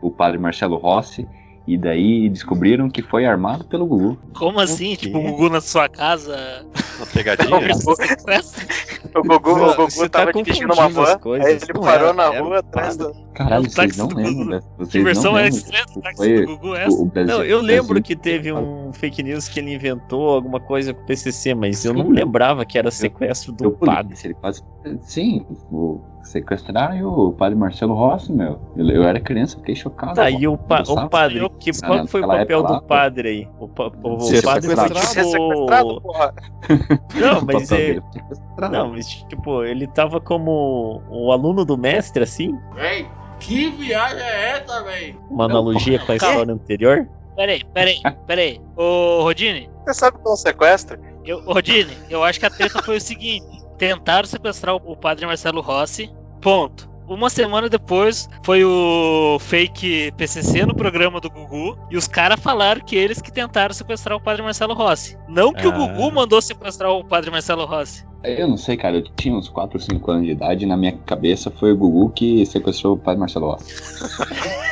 o 0.00 0.10
padre 0.10 0.38
Marcelo 0.38 0.78
Rossi 0.78 1.28
e 1.66 1.76
daí 1.76 2.30
descobriram 2.30 2.88
que 2.88 3.02
foi 3.02 3.26
armado 3.26 3.64
pelo 3.66 3.84
Gugu? 3.84 4.18
Como 4.38 4.58
assim? 4.58 4.96
Tipo, 4.96 5.18
o 5.18 5.22
Gugu 5.22 5.50
na 5.50 5.60
sua 5.60 5.86
casa. 5.86 6.64
Uma 6.96 7.06
pegadinha? 7.12 7.54
O 9.14 9.22
Gugu, 9.22 9.50
o 9.50 9.74
Gugu 9.76 9.90
você 9.90 10.08
tá 10.08 10.20
tava 10.20 10.32
dirigindo 10.32 10.72
uma 10.72 10.88
van, 10.88 11.18
coisas. 11.18 11.46
aí 11.46 11.54
ele 11.56 11.64
Não 11.74 11.80
parou 11.82 12.08
era, 12.08 12.12
na 12.14 12.24
era 12.24 12.40
rua 12.42 12.54
um 12.54 12.58
atrás 12.58 12.96
do... 12.96 13.12
Caralho, 13.34 13.64
É 13.64 13.68
o 13.68 13.70
vocês 13.70 13.74
táxi 13.74 13.98
não 13.98 14.08
do 14.08 14.16
lembram, 14.16 14.44
né? 14.46 14.60
Que 14.90 15.02
versão 15.02 15.38
é 15.38 15.42
lembram. 15.42 15.58
estranha 15.58 15.84
do 15.86 16.00
táxi 16.00 16.34
do 16.40 16.46
Gugu 16.56 16.74
é 16.74 16.84
essa? 16.84 16.96
O, 16.96 17.02
o 17.02 17.06
Brasil, 17.06 17.36
Não, 17.36 17.44
eu 17.44 17.60
lembro 17.60 17.86
Brasil- 17.88 18.02
que 18.04 18.16
teve 18.16 18.52
um 18.52 18.92
fake 18.94 19.22
news 19.22 19.46
que 19.48 19.60
ele 19.60 19.74
inventou 19.74 20.30
alguma 20.30 20.58
coisa 20.58 20.94
com 20.94 21.02
o 21.02 21.06
PCC, 21.06 21.54
mas 21.54 21.84
eu 21.84 21.92
não 21.92 22.08
lembrava 22.08 22.64
que 22.64 22.78
era 22.78 22.90
sequestro 22.90 23.52
do 23.52 23.64
Eu 23.64 23.72
padre. 23.72 24.16
ele 24.24 24.34
quase... 24.34 24.62
Sim, 25.02 25.44
o... 25.70 26.00
sequestraram 26.22 27.06
o 27.06 27.32
padre 27.32 27.56
Marcelo 27.58 27.94
Rossi, 27.94 28.32
meu. 28.32 28.60
Eu, 28.76 28.88
eu 28.90 29.02
era 29.04 29.20
criança, 29.20 29.56
fiquei 29.58 29.74
chocado. 29.74 30.14
Tá, 30.14 30.30
e 30.30 30.46
o, 30.46 30.56
pa- 30.56 30.82
o 30.86 31.08
padre, 31.08 31.38
Eu- 31.38 31.50
que, 31.50 31.70
qual 31.80 32.06
foi 32.06 32.22
o 32.22 32.26
papel 32.26 32.62
do 32.62 32.72
lá, 32.72 32.80
padre 32.82 33.28
aí? 33.28 33.48
O, 33.58 33.68
pa- 33.68 33.86
o, 34.02 34.14
o 34.14 34.42
padre 34.42 34.66
foi 34.66 34.76
sequestrado. 34.76 34.98
Sequestrado, 34.98 35.88
tipo... 35.94 36.00
porra. 36.00 36.34
Não, 37.14 37.40
mas 37.42 37.72
é... 37.72 37.94
foi 37.94 38.02
sequestrado. 38.12 38.72
Não, 38.72 38.90
mas 38.90 39.06
tipo, 39.08 39.64
ele 39.64 39.86
tava 39.86 40.20
como 40.20 41.02
o 41.10 41.32
aluno 41.32 41.64
do 41.64 41.76
mestre, 41.76 42.22
assim? 42.22 42.56
Véi, 42.74 43.08
que 43.38 43.70
viagem 43.70 44.22
é 44.22 44.50
essa, 44.58 44.82
véi? 44.84 45.16
Uma 45.30 45.44
analogia 45.46 45.98
com 45.98 46.12
a 46.12 46.16
história 46.16 46.52
anterior? 46.52 47.08
Peraí, 47.36 47.64
peraí, 47.72 48.00
peraí. 48.26 48.60
Ô, 48.76 49.22
Rodine, 49.22 49.70
Você 49.86 49.94
sabe 49.94 50.18
que 50.18 50.28
é 50.28 50.32
um 50.32 50.36
sequestro? 50.36 50.98
eu, 51.24 51.40
Rodine, 51.44 51.96
eu 52.08 52.22
acho 52.24 52.38
que 52.40 52.46
a 52.46 52.50
treta 52.50 52.82
foi 52.82 52.96
o 52.96 53.00
seguinte: 53.00 53.46
tentaram 53.80 54.28
sequestrar 54.28 54.76
o, 54.76 54.92
o 54.92 54.94
padre 54.94 55.24
Marcelo 55.24 55.62
Rossi, 55.62 56.10
ponto. 56.42 56.90
Uma 57.08 57.30
semana 57.30 57.68
depois 57.68 58.28
foi 58.44 58.62
o 58.62 59.38
fake 59.40 60.12
PCC 60.16 60.64
no 60.64 60.76
programa 60.76 61.18
do 61.18 61.28
Gugu 61.28 61.76
e 61.90 61.96
os 61.96 62.06
caras 62.06 62.38
falaram 62.38 62.80
que 62.82 62.94
eles 62.94 63.20
que 63.20 63.32
tentaram 63.32 63.74
sequestrar 63.74 64.16
o 64.16 64.20
padre 64.20 64.42
Marcelo 64.42 64.74
Rossi. 64.74 65.18
Não 65.28 65.52
que 65.52 65.66
o 65.66 65.72
Ah. 65.72 65.88
Gugu 65.88 66.12
mandou 66.12 66.40
sequestrar 66.40 66.92
o 66.92 67.02
padre 67.02 67.30
Marcelo 67.30 67.64
Rossi. 67.64 68.04
Eu 68.22 68.46
não 68.46 68.58
sei, 68.58 68.76
cara. 68.76 68.98
Eu 68.98 69.02
tinha 69.16 69.34
uns 69.34 69.48
4 69.48 69.78
ou 69.78 69.82
5 69.82 70.10
anos 70.10 70.26
de 70.26 70.32
idade 70.32 70.64
e 70.64 70.68
na 70.68 70.76
minha 70.76 70.92
cabeça 70.92 71.50
foi 71.50 71.72
o 71.72 71.76
Gugu 71.76 72.10
que 72.10 72.44
sequestrou 72.46 72.94
o 72.94 72.98
padre 72.98 73.18
Marcelo 73.18 73.52
Rossi. 73.52 73.74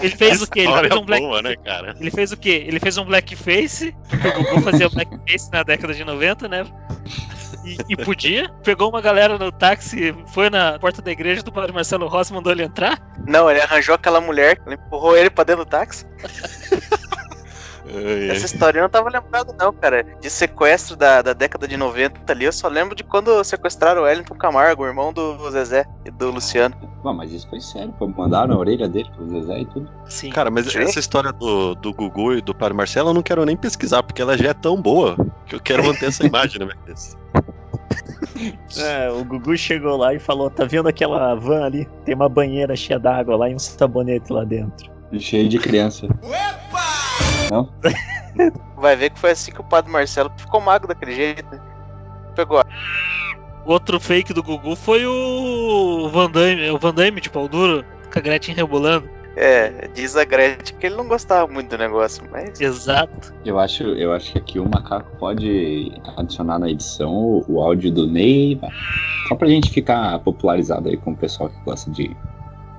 Ele 0.00 0.14
fez 0.14 0.42
o 0.42 0.48
quê? 0.48 0.60
Ele 0.60 0.88
fez 0.88 1.00
um 1.00 1.04
black 1.04 1.22
boa, 1.22 1.42
né, 1.42 1.56
cara? 1.56 1.96
Ele 1.98 2.10
fez 2.10 2.32
o 2.32 2.36
quê? 2.36 2.64
Ele 2.66 2.78
fez 2.78 2.96
um 2.96 3.04
blackface, 3.04 3.94
porque 4.08 4.28
o 4.28 4.44
Gugu 4.44 4.60
fazia 4.60 4.88
blackface 4.88 5.50
na 5.52 5.62
década 5.62 5.94
de 5.94 6.04
90, 6.04 6.48
né? 6.48 6.64
E, 7.68 7.92
e 7.92 7.96
podia. 7.96 8.48
Pegou 8.62 8.88
uma 8.88 9.00
galera 9.00 9.38
no 9.38 9.50
táxi, 9.52 10.14
foi 10.28 10.48
na 10.50 10.78
porta 10.78 11.02
da 11.02 11.10
igreja 11.10 11.42
do 11.42 11.52
padre 11.52 11.72
Marcelo 11.72 12.06
Rossi, 12.06 12.32
mandou 12.32 12.52
ele 12.52 12.62
entrar. 12.62 12.98
Não, 13.26 13.50
ele 13.50 13.60
arranjou 13.60 13.94
aquela 13.94 14.20
mulher, 14.20 14.60
empurrou 14.66 15.16
ele 15.16 15.30
pra 15.30 15.44
dentro 15.44 15.64
do 15.64 15.68
táxi. 15.68 16.06
Essa 18.30 18.46
história 18.46 18.78
eu 18.78 18.82
não 18.82 18.90
tava 18.90 19.08
lembrado, 19.08 19.54
não, 19.58 19.72
cara. 19.72 20.02
De 20.02 20.28
sequestro 20.28 20.94
da, 20.94 21.22
da 21.22 21.32
década 21.32 21.66
de 21.66 21.76
90 21.76 22.30
ali, 22.30 22.44
eu 22.44 22.52
só 22.52 22.68
lembro 22.68 22.94
de 22.94 23.02
quando 23.02 23.42
sequestraram 23.42 24.02
o 24.02 24.04
Wellington 24.04 24.34
Camargo, 24.34 24.82
o 24.82 24.86
irmão 24.86 25.12
do 25.12 25.50
Zezé 25.50 25.86
e 26.04 26.10
do 26.10 26.30
Luciano. 26.30 26.74
Bom, 27.02 27.14
mas 27.14 27.32
isso 27.32 27.48
foi 27.48 27.60
sério, 27.60 27.92
pô. 27.98 28.06
Mandaram 28.06 28.54
a 28.54 28.58
orelha 28.58 28.88
dele 28.88 29.10
pro 29.14 29.28
Zezé 29.28 29.60
e 29.60 29.66
tudo. 29.66 29.90
Sim. 30.06 30.30
Cara, 30.30 30.50
mas 30.50 30.70
Sim. 30.70 30.80
essa 30.80 30.98
história 30.98 31.32
do, 31.32 31.74
do 31.76 31.94
Gugu 31.94 32.34
e 32.34 32.42
do 32.42 32.54
Padre 32.54 32.76
Marcelo 32.76 33.10
eu 33.10 33.14
não 33.14 33.22
quero 33.22 33.44
nem 33.44 33.56
pesquisar, 33.56 34.02
porque 34.02 34.20
ela 34.20 34.36
já 34.36 34.50
é 34.50 34.54
tão 34.54 34.80
boa 34.80 35.16
que 35.46 35.54
eu 35.54 35.60
quero 35.60 35.84
manter 35.84 36.06
essa 36.06 36.24
imagem 36.26 36.58
na 36.58 36.66
minha 36.66 36.76
cabeça. 36.76 37.16
É, 38.78 39.10
o 39.10 39.24
Gugu 39.24 39.56
chegou 39.56 39.96
lá 39.96 40.14
e 40.14 40.18
falou: 40.18 40.48
tá 40.48 40.64
vendo 40.64 40.88
aquela 40.88 41.34
van 41.34 41.64
ali? 41.64 41.88
Tem 42.04 42.14
uma 42.14 42.28
banheira 42.28 42.76
cheia 42.76 42.98
d'água 42.98 43.36
lá 43.36 43.50
e 43.50 43.54
um 43.54 43.58
sabonete 43.58 44.32
lá 44.32 44.44
dentro. 44.44 44.90
Cheio 45.18 45.48
de 45.48 45.58
criança. 45.58 46.06
Vai 48.76 48.94
ver 48.94 49.10
que 49.10 49.18
foi 49.18 49.30
assim 49.30 49.50
que 49.50 49.60
o 49.60 49.64
padre 49.64 49.90
Marcelo 49.90 50.30
ficou 50.36 50.60
magro 50.60 50.86
daquele 50.86 51.14
jeito, 51.14 51.50
né? 51.50 51.60
Pegou 52.36 52.58
a 52.58 52.64
Outro 53.68 54.00
fake 54.00 54.32
do 54.32 54.42
Gugu 54.42 54.74
foi 54.74 55.04
o 55.04 56.08
Van 56.10 56.30
Damme, 56.30 56.70
o 56.70 56.78
Van 56.78 56.94
Damme 56.94 57.20
de 57.20 57.28
pau 57.28 57.46
duro, 57.46 57.84
com 58.10 58.18
a 58.18 58.22
Gretchen 58.22 58.54
rebolando. 58.54 59.06
É, 59.40 59.88
diz 59.94 60.16
a 60.16 60.24
Gretchen 60.24 60.76
que 60.78 60.86
ele 60.86 60.96
não 60.96 61.06
gostava 61.06 61.46
muito 61.52 61.68
do 61.70 61.78
negócio, 61.78 62.24
mas. 62.30 62.60
Exato. 62.60 63.32
Eu 63.44 63.58
acho, 63.58 63.84
eu 63.84 64.12
acho 64.12 64.32
que 64.32 64.38
aqui 64.38 64.58
o 64.58 64.68
Macaco 64.68 65.16
pode 65.16 65.92
adicionar 66.16 66.58
na 66.58 66.68
edição 66.68 67.12
o, 67.14 67.44
o 67.46 67.60
áudio 67.62 67.92
do 67.92 68.06
Ney. 68.06 68.60
Só 69.28 69.36
pra 69.36 69.46
gente 69.46 69.70
ficar 69.70 70.18
popularizado 70.20 70.88
aí 70.88 70.96
com 70.96 71.12
o 71.12 71.16
pessoal 71.16 71.48
que 71.50 71.60
gosta 71.64 71.88
de, 71.90 72.16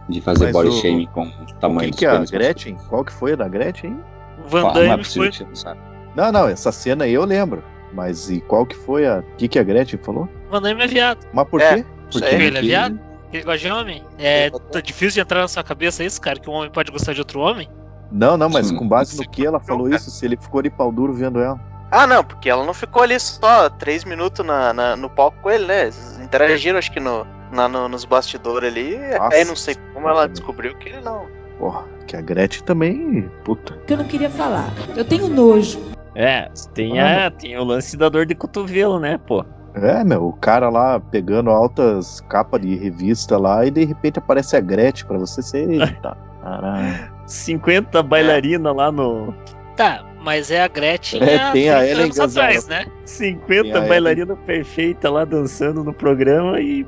de 0.09 0.19
fazer 0.19 0.45
Mas 0.45 0.53
body 0.53 0.67
o- 0.69 0.71
shaming 0.73 1.05
com 1.13 1.23
o 1.23 1.31
tamanho 1.61 1.79
Quem 1.79 1.89
dos 1.91 1.99
que 1.99 2.05
é 2.05 2.09
a. 2.09 2.19
Gretchen? 2.25 2.75
Qual 2.89 3.05
que 3.05 3.13
foi 3.13 3.33
a 3.33 3.35
da 3.37 3.47
Gretchen? 3.47 3.91
hein? 3.91 3.99
O 4.45 4.49
Van 4.49 4.67
Ah, 4.67 4.73
não 4.73 4.81
é 4.81 4.87
Damme 4.89 5.03
possível 5.03 5.31
foi. 5.31 5.37
que 5.37 5.43
não 5.49 5.55
sabe. 5.55 5.79
Não, 6.15 6.31
não, 6.31 6.47
essa 6.49 6.71
cena 6.73 7.05
aí 7.05 7.13
eu 7.13 7.23
lembro. 7.23 7.63
Mas 7.93 8.29
e 8.29 8.41
qual 8.41 8.65
que 8.65 8.75
foi 8.75 9.07
a. 9.07 9.19
O 9.19 9.35
que, 9.37 9.47
que 9.47 9.57
a 9.59 9.63
Gretchen 9.63 9.99
falou? 10.03 10.27
Van 10.51 10.61
Damme 10.61 10.83
é 10.83 10.87
viado. 10.87 11.25
Mas 11.33 11.47
por 11.47 11.61
É. 11.61 11.75
quê? 11.77 11.85
Porque. 12.11 12.35
Ele 12.35 12.57
é 12.57 12.61
viado? 12.61 12.99
Ele 13.31 13.43
gosta 13.43 13.59
de 13.59 13.71
homem? 13.71 14.03
É 14.17 14.49
tá 14.49 14.81
difícil 14.81 15.15
de 15.15 15.19
entrar 15.21 15.41
na 15.41 15.47
sua 15.47 15.63
cabeça 15.63 16.03
isso, 16.03 16.19
cara? 16.19 16.39
Que 16.39 16.49
um 16.49 16.53
homem 16.53 16.69
pode 16.71 16.91
gostar 16.91 17.13
de 17.13 17.19
outro 17.21 17.39
homem? 17.39 17.69
Não, 18.11 18.35
não, 18.37 18.49
mas 18.49 18.71
com 18.71 18.87
base 18.87 19.15
no 19.17 19.29
que 19.29 19.45
ela 19.45 19.59
falou 19.59 19.87
isso, 19.87 20.09
se 20.09 20.25
ele 20.25 20.35
ficou 20.35 20.61
de 20.63 20.69
pau 20.69 20.91
duro 20.91 21.13
vendo 21.13 21.39
ela. 21.39 21.59
Ah, 21.91 22.05
não, 22.07 22.23
porque 22.23 22.49
ela 22.49 22.63
não 22.65 22.73
ficou 22.73 23.01
ali 23.03 23.19
só 23.19 23.69
três 23.69 24.03
minutos 24.03 24.45
na, 24.45 24.73
na- 24.73 24.95
no 24.95 25.09
palco 25.09 25.37
com 25.41 25.49
ele, 25.51 25.65
né? 25.65 25.83
Eles 25.83 26.19
interagiram, 26.21 26.77
acho 26.79 26.91
que 26.91 26.99
no, 26.99 27.25
na- 27.51 27.67
no- 27.67 27.87
nos 27.87 28.05
bastidores 28.05 28.69
ali. 28.71 28.97
Nossa. 29.17 29.35
Aí 29.35 29.45
não 29.45 29.55
sei 29.55 29.75
como 29.93 30.07
ela 30.09 30.27
descobriu 30.27 30.75
que 30.77 30.89
ele 30.89 31.01
não. 31.01 31.25
Porra, 31.59 31.83
que 32.07 32.15
a 32.15 32.21
Gretchen 32.21 32.63
também. 32.63 33.29
Puta. 33.43 33.73
que 33.85 33.93
eu 33.93 33.97
não 33.97 34.05
queria 34.05 34.29
falar. 34.29 34.71
Eu 34.95 35.03
tenho 35.05 35.27
nojo. 35.27 35.79
É, 36.15 36.49
tem, 36.73 36.99
a, 36.99 37.29
tem 37.31 37.57
o 37.57 37.63
lance 37.63 37.95
da 37.95 38.09
dor 38.09 38.25
de 38.25 38.33
cotovelo, 38.35 38.99
né, 38.99 39.19
pô? 39.27 39.45
É, 39.75 40.03
meu, 40.03 40.27
o 40.27 40.33
cara 40.33 40.69
lá 40.69 40.99
pegando 40.99 41.49
altas 41.49 42.21
capas 42.29 42.61
de 42.61 42.75
revista 42.75 43.37
lá 43.37 43.65
e 43.65 43.71
de 43.71 43.85
repente 43.85 44.19
aparece 44.19 44.55
a 44.55 44.59
Gretchen 44.59 45.07
pra 45.07 45.17
você 45.17 45.41
ser. 45.41 45.69
Eita, 45.69 46.17
caralho. 46.41 47.11
50 47.25 48.01
bailarinas 48.03 48.75
lá 48.75 48.91
no. 48.91 49.33
Tá, 49.75 50.03
mas 50.21 50.51
é 50.51 50.61
a 50.63 50.67
Gretchen 50.67 51.21
É, 51.23 51.37
há 51.37 51.51
tem 51.51 51.69
a 51.69 51.77
30 51.79 51.91
Ellen 51.91 52.03
anos 52.05 52.19
atrás, 52.19 52.67
né? 52.67 52.85
50 53.05 53.63
Tem 53.63 53.73
a 53.73 53.81
bailarinas 53.87 54.37
perfeitas 54.45 55.11
lá 55.11 55.23
dançando 55.23 55.83
no 55.83 55.93
programa 55.93 56.59
e. 56.59 56.85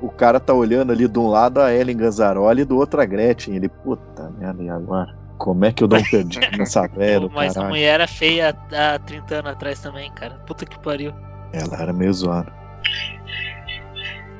o 0.00 0.08
cara 0.08 0.38
tá 0.38 0.54
olhando 0.54 0.92
ali 0.92 1.08
de 1.08 1.18
um 1.18 1.26
lado 1.28 1.60
a 1.60 1.74
Ellen 1.74 1.96
Ganzaroli 1.96 2.62
e 2.62 2.64
do 2.64 2.76
outro 2.76 3.00
a 3.00 3.04
Gretchen. 3.04 3.56
Ele, 3.56 3.68
puta 3.68 4.30
merda, 4.38 4.62
e 4.62 4.68
agora? 4.70 5.16
Como 5.38 5.64
é 5.64 5.72
que 5.72 5.82
eu 5.82 5.88
dou 5.88 5.98
um 6.00 6.04
perdido 6.04 6.46
nessa 6.56 6.86
velha 6.94 7.28
Mas 7.32 7.52
a 7.52 7.54
caralho? 7.54 7.74
mulher 7.74 7.94
era 7.94 8.06
feia 8.08 8.56
há 8.72 8.98
30 8.98 9.34
anos 9.36 9.52
atrás 9.52 9.80
também, 9.80 10.10
cara. 10.12 10.34
Puta 10.46 10.66
que 10.66 10.78
pariu. 10.80 11.12
Ela 11.52 11.82
era 11.82 11.92
meio 11.92 12.12
zoada. 12.12 12.52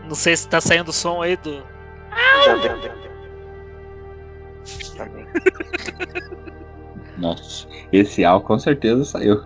Não 0.04 0.14
sei 0.14 0.36
se 0.36 0.48
tá 0.48 0.60
saindo 0.60 0.92
som 0.92 1.22
aí 1.22 1.36
do. 1.36 1.62
Já 2.44 2.56
deu, 2.56 2.80
deu, 2.80 2.92
deu. 2.98 3.08
Nossa, 7.18 7.66
esse 7.92 8.24
álcool 8.24 8.46
com 8.46 8.58
certeza 8.58 9.04
saiu. 9.04 9.42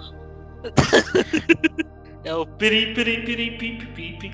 É 2.25 2.33
o 2.35 2.47
pirim, 2.47 2.95
pirim, 2.95 3.25
pirim, 3.25 3.59
pim, 3.59 3.79
pim, 3.79 3.93
pim, 3.93 4.17
pim. 4.19 4.33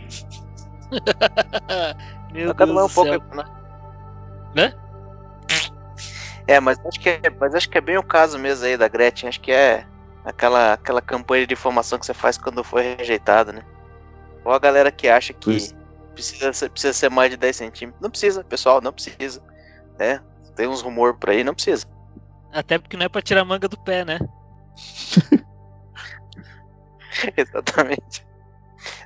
Meu 2.32 2.54
Cada 2.54 2.70
Deus 2.70 2.92
do 2.94 3.00
um 3.00 3.04
pouco, 3.04 3.34
céu. 3.34 3.36
né? 3.36 3.44
Né? 4.54 4.74
É, 6.46 6.60
mas 6.60 6.78
acho 6.84 7.00
que 7.00 7.08
é, 7.08 7.20
mas 7.40 7.54
acho 7.54 7.68
que 7.68 7.78
é 7.78 7.80
bem 7.80 7.96
o 7.96 8.02
caso 8.02 8.38
mesmo 8.38 8.66
aí 8.66 8.76
da 8.76 8.88
Gretchen. 8.88 9.28
Acho 9.28 9.40
que 9.40 9.50
é 9.52 9.86
aquela, 10.24 10.74
aquela 10.74 11.00
campanha 11.00 11.42
de 11.42 11.54
difamação 11.54 11.98
que 11.98 12.06
você 12.06 12.14
faz 12.14 12.36
quando 12.38 12.62
foi 12.64 12.96
rejeitado, 12.96 13.52
né? 13.52 13.62
Ou 14.44 14.52
a 14.52 14.58
galera 14.58 14.90
que 14.90 15.08
acha 15.08 15.32
que 15.32 15.72
precisa 16.14 16.52
ser, 16.52 16.70
precisa 16.70 16.92
ser 16.92 17.10
mais 17.10 17.30
de 17.30 17.36
10 17.36 17.56
centímetros. 17.56 18.02
Não 18.02 18.10
precisa, 18.10 18.42
pessoal, 18.44 18.80
não 18.80 18.92
precisa. 18.92 19.42
Né? 19.98 20.20
Tem 20.56 20.66
uns 20.66 20.82
rumores 20.82 21.16
por 21.18 21.30
aí, 21.30 21.44
não 21.44 21.54
precisa. 21.54 21.86
Até 22.52 22.78
porque 22.78 22.96
não 22.96 23.06
é 23.06 23.08
pra 23.08 23.22
tirar 23.22 23.42
a 23.42 23.44
manga 23.44 23.68
do 23.68 23.78
pé, 23.78 24.04
né? 24.04 24.18
Exatamente. 27.36 28.26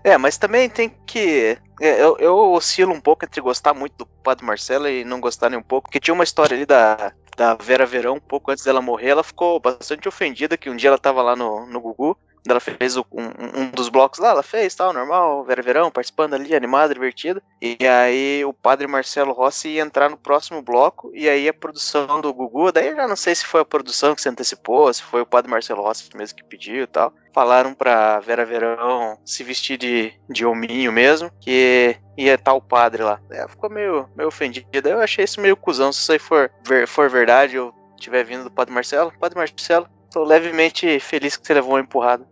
É, 0.05 0.17
mas 0.19 0.37
também 0.37 0.69
tem 0.69 0.91
que. 1.07 1.59
é, 1.81 2.03
Eu, 2.03 2.17
eu 2.19 2.53
oscilo 2.53 2.93
um 2.93 3.01
pouco 3.01 3.25
entre 3.25 3.41
gostar 3.41 3.75
muito 3.75 3.97
do 3.97 4.07
Padre 4.07 4.45
Marcelo 4.45 4.89
e 4.89 5.05
não 5.05 5.21
gostar 5.21 5.51
nem 5.51 5.59
um 5.59 5.63
pouco. 5.63 5.89
Porque 5.89 6.01
tinha 6.01 6.15
uma 6.15 6.25
história 6.25 6.55
ali 6.55 6.67
da, 6.67 7.13
da 7.43 7.55
Vera 7.55 7.85
Verão, 7.85 8.15
um 8.15 8.21
pouco 8.21 8.53
antes 8.53 8.63
dela 8.63 8.81
morrer. 8.81 9.09
Ela 9.09 9.25
ficou 9.25 9.59
bastante 9.59 10.07
ofendida 10.07 10.57
que 10.57 10.71
um 10.71 10.77
dia 10.77 10.91
ela 10.91 10.99
tava 10.99 11.21
lá 11.23 11.35
no, 11.35 11.67
no 11.67 11.81
Gugu. 11.81 12.17
Ela 12.49 12.61
fez 12.61 12.97
um, 12.97 13.05
um 13.13 13.71
dos 13.71 13.89
blocos 13.89 14.19
lá, 14.19 14.31
ela 14.31 14.43
fez 14.43 14.75
tal, 14.75 14.93
normal, 14.93 15.45
Vera 15.45 15.63
Verão, 15.63 15.91
participando 15.91 16.35
ali, 16.35 16.55
animada, 16.55 16.93
divertida. 16.93 17.43
E 17.61 17.87
aí 17.87 18.45
o 18.45 18.53
padre 18.53 18.87
Marcelo 18.87 19.33
Rossi 19.33 19.69
ia 19.69 19.83
entrar 19.83 20.11
no 20.11 20.17
próximo 20.17 20.61
bloco, 20.61 21.11
e 21.15 21.29
aí 21.29 21.49
a 21.49 21.55
produção 21.55 22.21
do 22.21 22.35
Gugu, 22.35 22.73
daí 22.73 22.89
eu 22.89 22.97
já 22.97 23.07
não 23.07 23.17
sei 23.17 23.35
se 23.35 23.47
foi 23.47 23.61
a 23.61 23.65
produção 23.65 24.15
que 24.15 24.23
se 24.23 24.29
antecipou, 24.29 24.93
se 24.93 25.03
foi 25.03 25.23
o 25.23 25.27
padre 25.27 25.51
Marcelo 25.51 25.83
Rossi 25.83 26.09
mesmo 26.17 26.37
que 26.37 26.45
pediu 26.45 26.83
e 26.83 26.87
tal. 26.87 27.13
Falaram 27.33 27.73
pra 27.73 28.21
Vera 28.21 28.45
Verão 28.45 29.19
se 29.25 29.43
vestir 29.43 29.79
de, 29.79 30.13
de 30.29 30.45
hominho 30.45 30.93
mesmo, 30.93 31.31
que 31.41 31.97
ia 32.17 32.35
estar 32.35 32.53
o 32.53 32.61
padre 32.61 33.03
lá. 33.03 33.21
Ela 33.31 33.49
ficou 33.49 33.71
meio, 33.71 34.09
meio 34.15 34.29
ofendida. 34.29 34.91
Eu 34.91 35.01
achei 35.01 35.25
isso 35.25 35.41
meio 35.41 35.57
cuzão, 35.57 35.93
se 35.93 36.01
isso 36.01 36.13
aí 36.13 36.19
for, 36.19 36.51
for 36.87 37.09
verdade 37.09 37.59
ou 37.59 37.73
tiver 37.97 38.25
vindo 38.25 38.45
do 38.45 38.51
padre 38.51 38.75
Marcelo. 38.75 39.13
Padre 39.19 39.39
Marcelo, 39.39 39.89
tô 40.13 40.25
levemente 40.25 40.99
feliz 41.01 41.37
que 41.37 41.47
você 41.47 41.55
levou 41.55 41.73
uma 41.73 41.81
empurrada. 41.81 42.27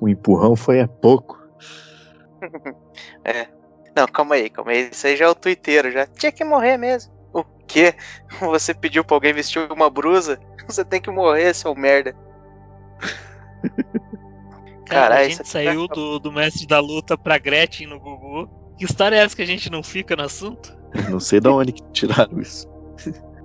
O 0.00 0.08
empurrão 0.08 0.56
foi 0.56 0.80
a 0.80 0.88
pouco. 0.88 1.42
É. 3.24 3.48
Não, 3.96 4.06
calma 4.06 4.34
aí, 4.34 4.50
calma 4.50 4.72
aí. 4.72 4.90
Isso 4.90 5.06
aí 5.06 5.16
já 5.16 5.24
é 5.24 5.28
o 5.28 5.34
twitteiro, 5.34 5.90
já. 5.90 6.06
Tinha 6.06 6.30
que 6.30 6.44
morrer 6.44 6.76
mesmo. 6.76 7.10
O 7.32 7.42
quê? 7.66 7.94
Você 8.40 8.74
pediu 8.74 9.02
pra 9.02 9.16
alguém 9.16 9.32
vestir 9.32 9.70
uma 9.72 9.88
brusa? 9.88 10.38
Você 10.66 10.84
tem 10.84 11.00
que 11.00 11.10
morrer, 11.10 11.54
seu 11.54 11.74
merda. 11.74 12.14
Cara, 14.86 15.16
a 15.20 15.24
gente 15.24 15.40
aqui 15.40 15.48
saiu 15.48 15.88
tá- 15.88 15.94
do, 15.94 16.18
do 16.18 16.32
mestre 16.32 16.66
da 16.66 16.80
luta 16.80 17.16
pra 17.16 17.38
Gretchen 17.38 17.86
no 17.86 17.98
Gugu. 17.98 18.50
Que 18.76 18.84
história 18.84 19.16
é 19.16 19.20
essa 19.20 19.34
que 19.34 19.42
a 19.42 19.46
gente 19.46 19.70
não 19.70 19.82
fica 19.82 20.14
no 20.14 20.24
assunto? 20.24 20.76
Não 21.08 21.18
sei 21.20 21.40
de 21.40 21.48
onde 21.48 21.72
que 21.72 21.82
tiraram 21.92 22.40
isso. 22.40 22.68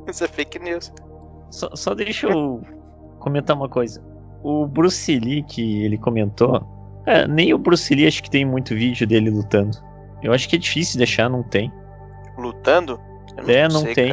Isso 0.07 0.23
é 0.23 0.27
fake 0.27 0.59
news. 0.59 0.91
Só, 1.51 1.69
só 1.75 1.93
deixa 1.95 2.27
eu 2.27 2.61
comentar 3.19 3.55
uma 3.55 3.67
coisa. 3.69 4.01
O 4.43 4.65
Bruce 4.67 5.19
Lee 5.19 5.43
que 5.43 5.83
ele 5.83 5.97
comentou, 5.97 6.63
é, 7.05 7.27
nem 7.27 7.53
o 7.53 7.57
Bruce 7.57 7.93
Lee 7.93 8.07
acho 8.07 8.23
que 8.23 8.29
tem 8.29 8.45
muito 8.45 8.73
vídeo 8.75 9.05
dele 9.07 9.29
lutando. 9.29 9.77
Eu 10.21 10.33
acho 10.33 10.47
que 10.49 10.55
é 10.55 10.59
difícil 10.59 10.97
deixar, 10.97 11.29
não 11.29 11.43
tem. 11.43 11.71
Lutando? 12.37 12.99
Eu 13.37 13.49
É, 13.49 13.67
não 13.67 13.81
sei, 13.81 13.93
tem. 13.95 14.11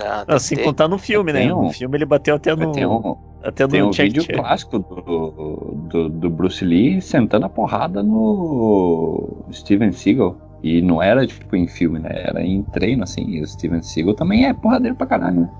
Ah, 0.00 0.24
tem 0.26 0.34
Assim, 0.34 0.54
que 0.56 0.62
ter. 0.62 0.66
contar 0.68 0.88
no 0.88 0.98
filme, 0.98 1.32
né? 1.32 1.52
Um- 1.52 1.64
No 1.64 1.70
filme 1.72 1.96
ele 1.96 2.04
bateu 2.06 2.34
até 2.34 2.54
no. 2.56 2.72
Tem 2.72 2.86
um, 2.86 3.16
até 3.42 3.66
tem 3.66 3.80
no 3.82 3.88
um 3.88 3.90
vídeo 3.90 4.26
clássico 4.26 4.78
do, 4.78 5.74
do, 5.88 6.08
do 6.08 6.30
Bruce 6.30 6.64
Lee 6.64 7.00
sentando 7.02 7.44
a 7.46 7.48
porrada 7.48 8.02
no 8.02 9.44
Steven 9.52 9.92
Seagal. 9.92 10.36
E 10.62 10.80
não 10.80 11.02
era 11.02 11.26
tipo 11.26 11.54
em 11.56 11.66
filme, 11.66 11.98
né? 11.98 12.10
Era 12.12 12.40
em 12.42 12.62
treino, 12.62 13.02
assim. 13.02 13.22
E 13.28 13.42
o 13.42 13.46
Steven 13.46 13.82
Seagal 13.82 14.14
também 14.14 14.46
é 14.46 14.54
porradeiro 14.54 14.96
pra 14.96 15.06
caralho, 15.06 15.40
né? 15.42 15.50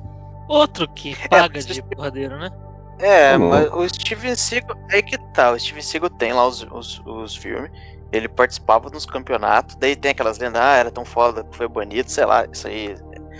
Outro 0.52 0.86
que 0.88 1.16
paga 1.28 1.50
mas 1.54 1.64
de 1.64 1.82
porradeiro, 1.82 2.38
né? 2.38 2.50
É, 2.98 3.32
Tá 3.32 3.38
mas 3.38 3.72
o 3.72 3.88
Steven 3.88 4.36
Seagal. 4.36 4.76
É 4.90 5.00
que 5.00 5.16
tá, 5.32 5.50
o 5.50 5.58
Steven 5.58 5.80
Seagal 5.82 6.10
tem 6.10 6.32
lá 6.34 6.46
os, 6.46 6.62
os, 6.70 7.02
os 7.06 7.34
filmes. 7.34 7.70
Ele 8.12 8.28
participava 8.28 8.90
nos 8.90 9.06
campeonatos, 9.06 9.76
daí 9.76 9.96
tem 9.96 10.10
aquelas 10.10 10.38
lendas, 10.38 10.60
ah, 10.60 10.76
era 10.76 10.90
tão 10.90 11.06
foda 11.06 11.42
que 11.42 11.56
foi 11.56 11.66
banido, 11.66 12.10
sei 12.10 12.26
lá, 12.26 12.46
isso 12.52 12.68
aí. 12.68 12.94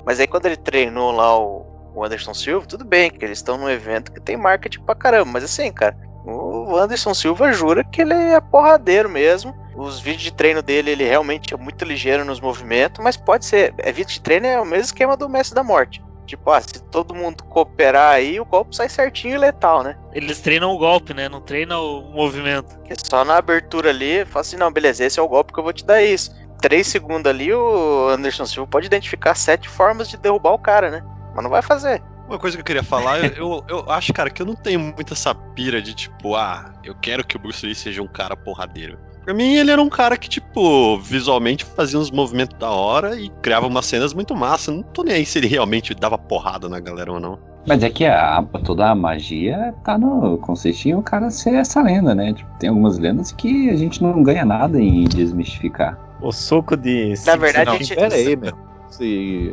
Mas 0.07 0.19
aí 0.19 0.27
quando 0.27 0.47
ele 0.47 0.57
treinou 0.57 1.13
lá 1.13 1.39
o, 1.39 1.67
o 1.95 2.03
Anderson 2.03 2.33
Silva, 2.33 2.67
tudo 2.67 2.83
bem, 2.83 3.11
que 3.11 3.23
eles 3.23 3.39
estão 3.39 3.59
num 3.59 3.69
evento 3.69 4.11
que 4.11 4.19
tem 4.21 4.35
marketing 4.35 4.81
pra 4.81 4.95
caramba, 4.95 5.33
mas 5.33 5.45
assim, 5.45 5.71
cara, 5.71 5.95
o 6.25 6.75
Anderson 6.75 7.13
Silva 7.13 7.53
jura 7.53 7.85
que 7.85 8.01
ele 8.01 8.15
é 8.15 8.41
porradeiro 8.41 9.11
mesmo. 9.11 9.55
Os 9.77 10.01
vídeos 10.01 10.23
de 10.23 10.33
treino 10.33 10.63
dele, 10.63 10.91
ele 10.91 11.05
realmente 11.05 11.53
é 11.53 11.57
muito 11.57 11.85
ligeiro 11.85 12.25
nos 12.25 12.41
movimentos, 12.41 13.03
mas 13.05 13.17
pode 13.17 13.45
ser. 13.45 13.75
É 13.79 13.93
vídeo 13.93 14.13
de 14.13 14.21
treino 14.21 14.47
é 14.47 14.61
o 14.61 14.65
mesmo 14.65 14.85
esquema 14.85 15.17
do 15.17 15.29
Mestre 15.29 15.55
da 15.55 15.63
Morte. 15.63 16.03
Tipo, 16.27 16.51
ah, 16.51 16.61
se 16.61 16.83
todo 16.91 17.15
mundo 17.15 17.43
cooperar 17.45 18.15
aí, 18.15 18.41
o 18.41 18.45
golpe 18.45 18.77
sai 18.77 18.89
certinho 18.89 19.35
e 19.35 19.39
letal, 19.39 19.83
né? 19.83 19.97
Eles 20.13 20.41
treinam 20.41 20.73
o 20.73 20.79
golpe, 20.79 21.13
né? 21.13 21.29
Não 21.29 21.41
treinam 21.41 22.01
o 22.01 22.13
movimento. 22.13 22.79
Que 22.85 22.95
só 22.97 23.25
na 23.25 23.37
abertura 23.37 23.91
ali, 23.91 24.25
fala 24.25 24.41
assim, 24.41 24.57
não, 24.57 24.73
beleza, 24.73 25.05
esse 25.05 25.19
é 25.19 25.23
o 25.23 25.29
golpe 25.29 25.53
que 25.53 25.59
eu 25.59 25.65
vou 25.65 25.73
te 25.73 25.85
dar 25.85 26.03
isso. 26.03 26.31
Três 26.61 26.87
segundos 26.87 27.29
ali, 27.29 27.53
o 27.53 28.09
Anderson 28.09 28.47
Silva 28.47 28.71
pode 28.71 28.87
identificar 28.87 29.35
sete 29.35 29.69
formas 29.69 30.09
de 30.09 30.17
derrubar 30.17 30.53
o 30.53 30.59
cara, 30.59 30.91
né? 30.91 31.05
Mas 31.35 31.43
não 31.43 31.51
vai 31.51 31.63
fazer. 31.63 32.01
Uma 32.29 32.39
coisa 32.39 32.57
que 32.57 32.61
eu 32.61 32.65
queria 32.65 32.85
falar, 32.85 33.19
eu, 33.19 33.35
eu, 33.37 33.65
eu 33.69 33.91
acho, 33.91 34.13
cara, 34.13 34.31
que 34.31 34.41
eu 34.41 34.47
não 34.47 34.55
tenho 34.55 34.79
muito 34.79 35.13
essa 35.13 35.35
pira 35.35 35.83
de 35.83 35.93
tipo, 35.93 36.37
ah, 36.37 36.73
eu 36.85 36.95
quero 36.95 37.27
que 37.27 37.37
o 37.37 37.39
Bruce 37.39 37.67
Lee 37.67 37.75
seja 37.75 38.01
um 38.01 38.07
cara 38.07 38.37
porradeiro. 38.37 38.99
Pra 39.25 39.33
mim, 39.33 39.55
ele 39.55 39.71
era 39.71 39.81
um 39.81 39.89
cara 39.89 40.17
que, 40.17 40.29
tipo, 40.29 40.99
visualmente 40.99 41.65
fazia 41.65 41.99
uns 41.99 42.11
movimentos 42.11 42.59
da 42.59 42.71
hora 42.71 43.19
e 43.19 43.29
criava 43.41 43.67
umas 43.67 43.87
cenas 43.87 44.13
muito 44.13 44.35
massa. 44.35 44.73
Não 44.73 44.83
tô 44.83 45.03
nem 45.05 45.15
aí 45.15 45.25
se 45.25 45.39
ele 45.39 45.47
realmente 45.47 45.95
dava 45.95 46.19
porrada 46.19 46.69
na 46.69 46.81
galera 46.81 47.13
ou 47.13 47.21
não. 47.21 47.39
Mas 47.65 47.85
é 47.85 47.89
que 47.91 48.05
a, 48.05 48.43
toda 48.65 48.91
a 48.91 48.95
magia 48.95 49.73
tá 49.85 49.97
no. 49.97 50.37
consiste 50.39 50.89
em 50.89 50.95
o 50.97 51.03
cara 51.03 51.31
ser 51.31 51.55
essa 51.55 51.81
lenda, 51.81 52.13
né? 52.13 52.33
Tipo, 52.33 52.51
tem 52.59 52.69
algumas 52.69 52.99
lendas 52.99 53.31
que 53.31 53.71
a 53.71 53.77
gente 53.77 54.03
não 54.03 54.21
ganha 54.25 54.45
nada 54.45 54.81
em 54.81 55.05
desmistificar. 55.05 55.97
O 56.21 56.33
soco 56.33 56.77
de. 56.77 57.15
Na 57.25 57.37
verdade, 57.37 57.67
Não, 57.67 57.75
a 57.75 57.79
gente- 57.79 57.95
pera 57.95 58.15
aí, 58.17 58.35
meu. 58.35 58.53
Se, 58.89 59.53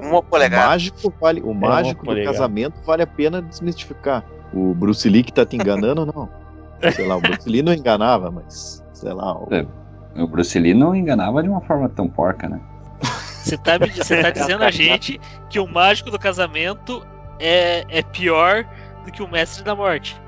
Uma 0.00 0.18
o 0.18 0.22
polegada. 0.22 0.68
mágico 0.68 1.12
vale, 1.20 1.40
o 1.42 1.52
mágico 1.52 2.06
do 2.06 2.24
casamento 2.24 2.74
vale 2.86 3.02
a 3.02 3.06
pena 3.06 3.42
desmistificar. 3.42 4.24
O 4.54 4.72
Bruce 4.72 5.08
Lee 5.08 5.22
que 5.24 5.32
tá 5.32 5.44
te 5.44 5.56
enganando, 5.56 6.06
não. 6.06 6.28
Sei 6.94 7.06
lá, 7.06 7.16
o 7.16 7.20
Bruce 7.20 7.48
Lee 7.48 7.62
não 7.62 7.74
enganava, 7.74 8.30
mas 8.30 8.79
sei 9.00 9.12
lá, 9.12 9.36
o- 9.36 9.48
É. 9.50 9.66
O 10.20 10.26
Bruce 10.26 10.58
Lee 10.58 10.74
não 10.74 10.94
enganava 10.94 11.42
de 11.42 11.48
uma 11.48 11.60
forma 11.60 11.88
tão 11.88 12.08
porca, 12.08 12.48
né? 12.48 12.60
Você 13.40 13.56
tá, 13.56 13.78
me- 13.78 13.88
você 13.90 14.20
tá 14.22 14.30
dizendo 14.30 14.62
a 14.64 14.70
gente 14.70 15.18
que 15.48 15.58
o 15.58 15.66
mágico 15.66 16.10
do 16.10 16.18
casamento 16.18 17.02
é, 17.38 17.84
é 17.88 18.02
pior 18.02 18.64
do 19.04 19.10
que 19.10 19.22
o 19.22 19.28
mestre 19.28 19.64
da 19.64 19.74
morte. 19.74 20.20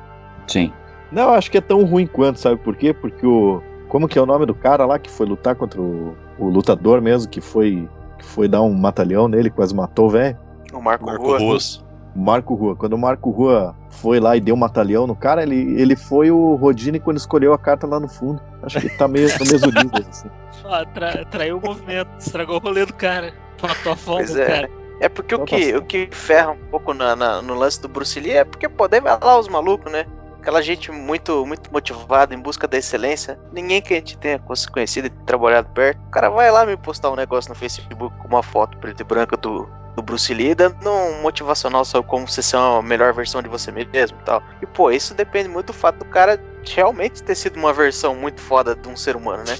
Sim. 0.47 0.73
Não, 1.11 1.25
eu 1.25 1.31
acho 1.35 1.51
que 1.51 1.59
é 1.59 1.61
tão 1.61 1.85
ruim 1.85 2.07
quanto, 2.07 2.39
sabe 2.39 2.57
por 2.57 2.75
quê? 2.75 2.95
Porque 2.95 3.27
o. 3.27 3.63
Como 3.89 4.09
que 4.09 4.19
é 4.19 4.23
o 4.23 4.25
nome 4.27 4.47
do 4.47 4.55
cara 4.55 4.87
lá 4.87 4.99
que 4.99 5.11
foi 5.11 5.27
lutar 5.27 5.55
contra 5.55 5.79
o, 5.79 6.17
o 6.39 6.49
lutador 6.49 7.03
mesmo, 7.03 7.29
que 7.31 7.43
foi. 7.43 7.87
que 8.19 8.25
foi 8.25 8.49
dar 8.49 8.63
um 8.63 8.73
matalhão 8.73 9.29
nele, 9.29 9.51
quase 9.51 9.75
matou 9.75 10.07
o 10.07 10.11
velho? 10.11 10.39
O 10.73 10.81
Marco, 10.81 11.05
Marco 11.05 11.23
Rua. 11.23 11.39
Ruas. 11.39 11.85
Marco 12.15 12.55
Rua. 12.55 12.77
Quando 12.77 12.93
o 12.95 12.99
Marco 12.99 13.31
Rua 13.31 13.75
foi 13.91 14.21
lá 14.21 14.37
e 14.37 14.41
deu 14.41 14.55
um 14.55 14.59
matalhão 14.59 15.07
no 15.07 15.15
cara, 15.17 15.43
ele, 15.43 15.81
ele 15.81 15.97
foi 15.97 16.31
o 16.31 16.55
Rodine 16.57 16.99
quando 17.01 17.17
escolheu 17.19 17.53
a 17.53 17.59
carta 17.59 17.87
lá 17.87 17.99
no 18.01 18.09
fundo. 18.09 18.41
Acho 18.63 18.81
que 18.81 18.89
tá 18.91 19.07
meio 19.09 19.29
no 19.39 19.47
mesmo 19.47 19.71
nível, 19.71 20.05
assim. 20.09 20.29
Ó, 20.65 20.85
tra- 20.87 21.25
traiu 21.27 21.59
o 21.59 21.61
movimento, 21.67 22.09
estragou 22.19 22.57
o 22.57 22.61
rolê 22.61 22.85
do 22.87 22.95
cara. 22.95 23.33
Matou 23.63 23.93
a 23.93 23.97
fome 23.97 24.17
Pois 24.19 24.33
do 24.35 24.43
é. 24.43 24.47
cara. 24.47 24.71
É 25.01 25.09
porque 25.09 25.35
o 25.35 25.45
que, 25.45 25.75
o 25.75 25.83
que 25.83 26.09
ferra 26.13 26.53
um 26.53 26.59
pouco 26.71 26.95
na- 26.95 27.17
na- 27.17 27.43
no 27.43 27.55
lance 27.55 27.81
do 27.81 27.89
Bruce 27.89 28.19
Lee 28.21 28.33
é 28.33 28.45
porque, 28.45 28.69
pô, 28.69 28.87
daí 28.87 29.01
vai 29.01 29.19
lá 29.21 29.39
os 29.39 29.49
malucos, 29.49 29.91
né? 29.91 30.07
Aquela 30.41 30.61
gente 30.61 30.91
muito, 30.91 31.47
muito 31.47 31.73
motivada 31.73 32.35
em 32.35 32.39
busca 32.41 32.67
da 32.67 32.77
excelência. 32.77 33.39
Ninguém 33.53 33.81
que 33.81 33.95
a 33.95 33.97
gente 33.97 34.19
tenha 34.19 34.41
conhecido 34.73 35.07
e 35.07 35.11
trabalhado 35.25 35.69
perto. 35.71 35.99
O 36.07 36.11
cara 36.11 36.29
vai 36.31 36.51
lá 36.51 36.67
me 36.67 36.77
postar 36.77 37.11
um 37.11 37.17
negócio 37.17 37.49
no 37.49 37.55
Facebook 37.55 38.13
com 38.19 38.29
uma 38.29 38.43
foto 38.43 38.77
preta 38.79 39.03
e 39.03 39.05
branca 39.05 39.37
do, 39.37 39.69
do 39.95 40.03
Bruce 40.03 40.33
Lee, 40.33 40.55
dando 40.55 40.89
um 40.89 41.23
motivacional 41.23 41.85
sobre 41.85 42.09
como 42.09 42.27
você 42.27 42.43
ser 42.43 42.57
uma 42.57 42.83
melhor 42.83 43.13
versão 43.13 43.43
de 43.43 43.49
você 43.49 43.71
mesmo 43.71 44.19
e 44.21 44.25
tal. 44.25 44.43
E, 44.63 44.67
pô, 44.67 44.91
isso 44.91 45.15
depende 45.15 45.49
muito 45.49 45.67
do 45.67 45.73
fato 45.73 45.99
do 45.99 46.05
cara 46.07 46.41
realmente 46.67 47.23
ter 47.23 47.35
sido 47.35 47.57
uma 47.57 47.73
versão 47.73 48.15
muito 48.15 48.41
foda 48.41 48.75
de 48.75 48.89
um 48.89 48.97
ser 48.97 49.17
humano, 49.17 49.45
né? 49.47 49.57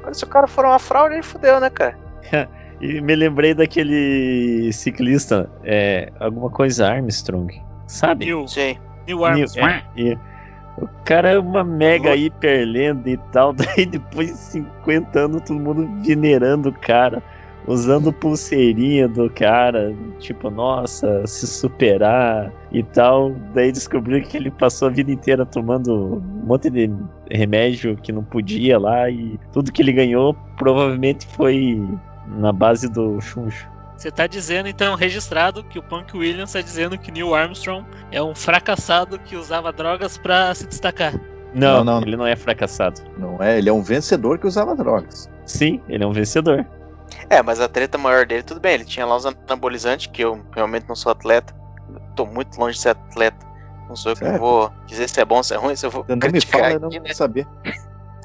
Agora, 0.00 0.14
se 0.14 0.24
o 0.24 0.26
cara 0.26 0.46
for 0.46 0.64
uma 0.64 0.78
fraude, 0.78 1.14
aí 1.14 1.22
fudeu, 1.22 1.60
né, 1.60 1.70
cara? 1.70 1.98
E 2.80 3.00
me 3.00 3.14
lembrei 3.14 3.54
daquele 3.54 4.70
ciclista, 4.72 5.48
é, 5.62 6.12
alguma 6.18 6.50
coisa 6.50 6.88
Armstrong, 6.88 7.62
sabe? 7.86 8.26
Neil, 8.26 8.46
Sim. 8.48 8.76
Neil 9.06 9.24
Armstrong. 9.24 9.72
É, 9.72 9.84
e 9.96 10.18
o 10.76 10.88
cara 11.04 11.30
é 11.30 11.38
uma 11.38 11.62
mega 11.62 12.14
hiper 12.16 12.66
lenda 12.66 13.08
e 13.08 13.16
tal, 13.32 13.52
daí 13.54 13.86
depois 13.86 14.28
de 14.28 14.36
50 14.36 15.18
anos 15.18 15.42
todo 15.42 15.60
mundo 15.60 15.88
venerando 16.02 16.68
o 16.68 16.72
cara, 16.72 17.22
usando 17.66 18.12
pulseirinha 18.12 19.08
do 19.08 19.30
cara, 19.30 19.94
tipo, 20.18 20.50
nossa, 20.50 21.26
se 21.26 21.46
superar 21.46 22.52
e 22.72 22.82
tal. 22.82 23.32
Daí 23.54 23.72
descobriu 23.72 24.22
que 24.22 24.36
ele 24.36 24.50
passou 24.50 24.88
a 24.88 24.90
vida 24.90 25.10
inteira 25.10 25.46
tomando 25.46 26.16
um 26.16 26.46
monte 26.46 26.68
de 26.70 26.90
remédio 27.30 27.96
que 27.96 28.12
não 28.12 28.22
podia 28.22 28.78
lá 28.78 29.08
e 29.10 29.38
tudo 29.52 29.72
que 29.72 29.82
ele 29.82 29.92
ganhou 29.92 30.34
provavelmente 30.56 31.26
foi 31.26 31.82
na 32.38 32.52
base 32.52 32.88
do 32.88 33.20
chuncho. 33.20 33.68
Você 33.96 34.10
tá 34.10 34.26
dizendo, 34.26 34.68
então, 34.68 34.96
registrado, 34.96 35.62
que 35.64 35.78
o 35.78 35.82
Punk 35.82 36.16
Williams 36.16 36.52
tá 36.52 36.60
dizendo 36.60 36.98
que 36.98 37.12
Neil 37.12 37.34
Armstrong 37.34 37.86
é 38.10 38.22
um 38.22 38.34
fracassado 38.34 39.18
que 39.20 39.36
usava 39.36 39.72
drogas 39.72 40.18
pra 40.18 40.54
se 40.54 40.66
destacar. 40.66 41.14
Não, 41.54 41.84
Não, 41.84 42.00
não. 42.00 42.02
ele 42.02 42.16
não 42.16 42.26
é 42.26 42.34
fracassado. 42.34 43.00
Não 43.16 43.40
é? 43.40 43.56
Ele 43.58 43.68
é 43.68 43.72
um 43.72 43.82
vencedor 43.82 44.38
que 44.38 44.46
usava 44.46 44.74
drogas. 44.74 45.30
Sim, 45.46 45.80
ele 45.88 46.02
é 46.02 46.06
um 46.06 46.12
vencedor. 46.12 46.66
É, 47.28 47.42
mas 47.42 47.60
a 47.60 47.68
treta 47.68 47.96
maior 47.98 48.26
dele, 48.26 48.42
tudo 48.42 48.60
bem, 48.60 48.74
ele 48.74 48.84
tinha 48.84 49.06
lá 49.06 49.16
os 49.16 49.26
anabolizantes, 49.26 50.06
que 50.06 50.22
eu 50.22 50.44
realmente 50.54 50.88
não 50.88 50.96
sou 50.96 51.12
atleta. 51.12 51.54
Tô 52.16 52.24
muito 52.26 52.58
longe 52.58 52.76
de 52.76 52.82
ser 52.82 52.90
atleta. 52.90 53.44
Não 53.88 53.96
sou 53.96 54.12
eu 54.12 54.16
que 54.16 54.38
vou 54.38 54.72
dizer 54.86 55.08
se 55.08 55.20
é 55.20 55.24
bom, 55.24 55.42
se 55.42 55.54
é 55.54 55.56
ruim, 55.56 55.76
se 55.76 55.86
eu 55.86 55.90
vou 55.90 56.04
Você 56.04 56.16
não 56.16 56.30
me 56.30 56.40
fala, 56.40 56.72
eu 56.72 56.80
não 56.80 56.88
né? 56.88 57.00
vou 57.00 57.14
saber. 57.14 57.46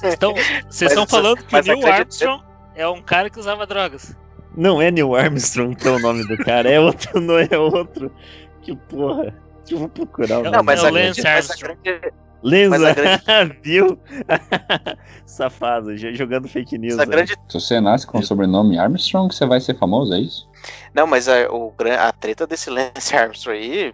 Então, 0.03 0.33
vocês 0.33 0.65
Mas 0.69 0.81
estão 0.91 1.05
falando 1.05 1.43
que 1.43 1.61
Neil 1.61 1.85
Armstrong 1.91 2.43
é 2.75 2.87
um 2.87 3.01
cara 3.01 3.29
que 3.29 3.39
usava 3.39 3.67
drogas. 3.67 4.15
Não 4.55 4.81
é 4.81 4.89
Neil 4.89 5.13
Armstrong 5.15 5.75
que 5.75 5.87
é 5.87 5.91
o 5.91 5.99
nome 5.99 6.25
do 6.25 6.37
cara, 6.37 6.69
é 6.69 6.79
outro, 6.79 7.19
não 7.19 7.37
é 7.37 7.57
outro. 7.57 8.11
Que 8.61 8.75
porra. 8.75 9.33
Eu 9.69 9.77
vou 9.77 9.89
procurar 9.89 10.39
o 10.39 10.43
Não, 10.43 10.51
Não, 10.51 10.63
mas 10.63 10.79
É 10.79 10.83
o 10.83 10.87
a, 10.87 10.89
Lance 10.89 11.21
grande, 11.21 11.23
mas 11.23 11.49
a 11.49 11.53
Armstrong. 11.53 11.77
grande, 11.83 12.13
Lenza, 12.41 12.69
mas 12.79 12.83
a 12.83 12.93
grande- 12.93 13.59
viu? 13.63 13.99
Safado, 15.25 15.95
jo- 15.95 16.13
jogando 16.13 16.47
fake 16.47 16.77
news. 16.77 16.95
grande 16.95 17.33
Se 17.47 17.59
você 17.59 17.79
nasce 17.81 18.05
com 18.07 18.19
o 18.19 18.23
sobrenome 18.23 18.77
Armstrong, 18.77 19.33
você 19.33 19.45
vai 19.45 19.59
ser 19.59 19.77
famoso, 19.77 20.13
é 20.13 20.19
isso? 20.19 20.47
Não, 20.93 21.05
mas 21.05 21.27
a, 21.27 21.49
o, 21.51 21.73
a 21.99 22.11
treta 22.11 22.45
desse 22.47 22.69
Lance 22.69 23.15
Armstrong 23.15 23.57
aí, 23.57 23.93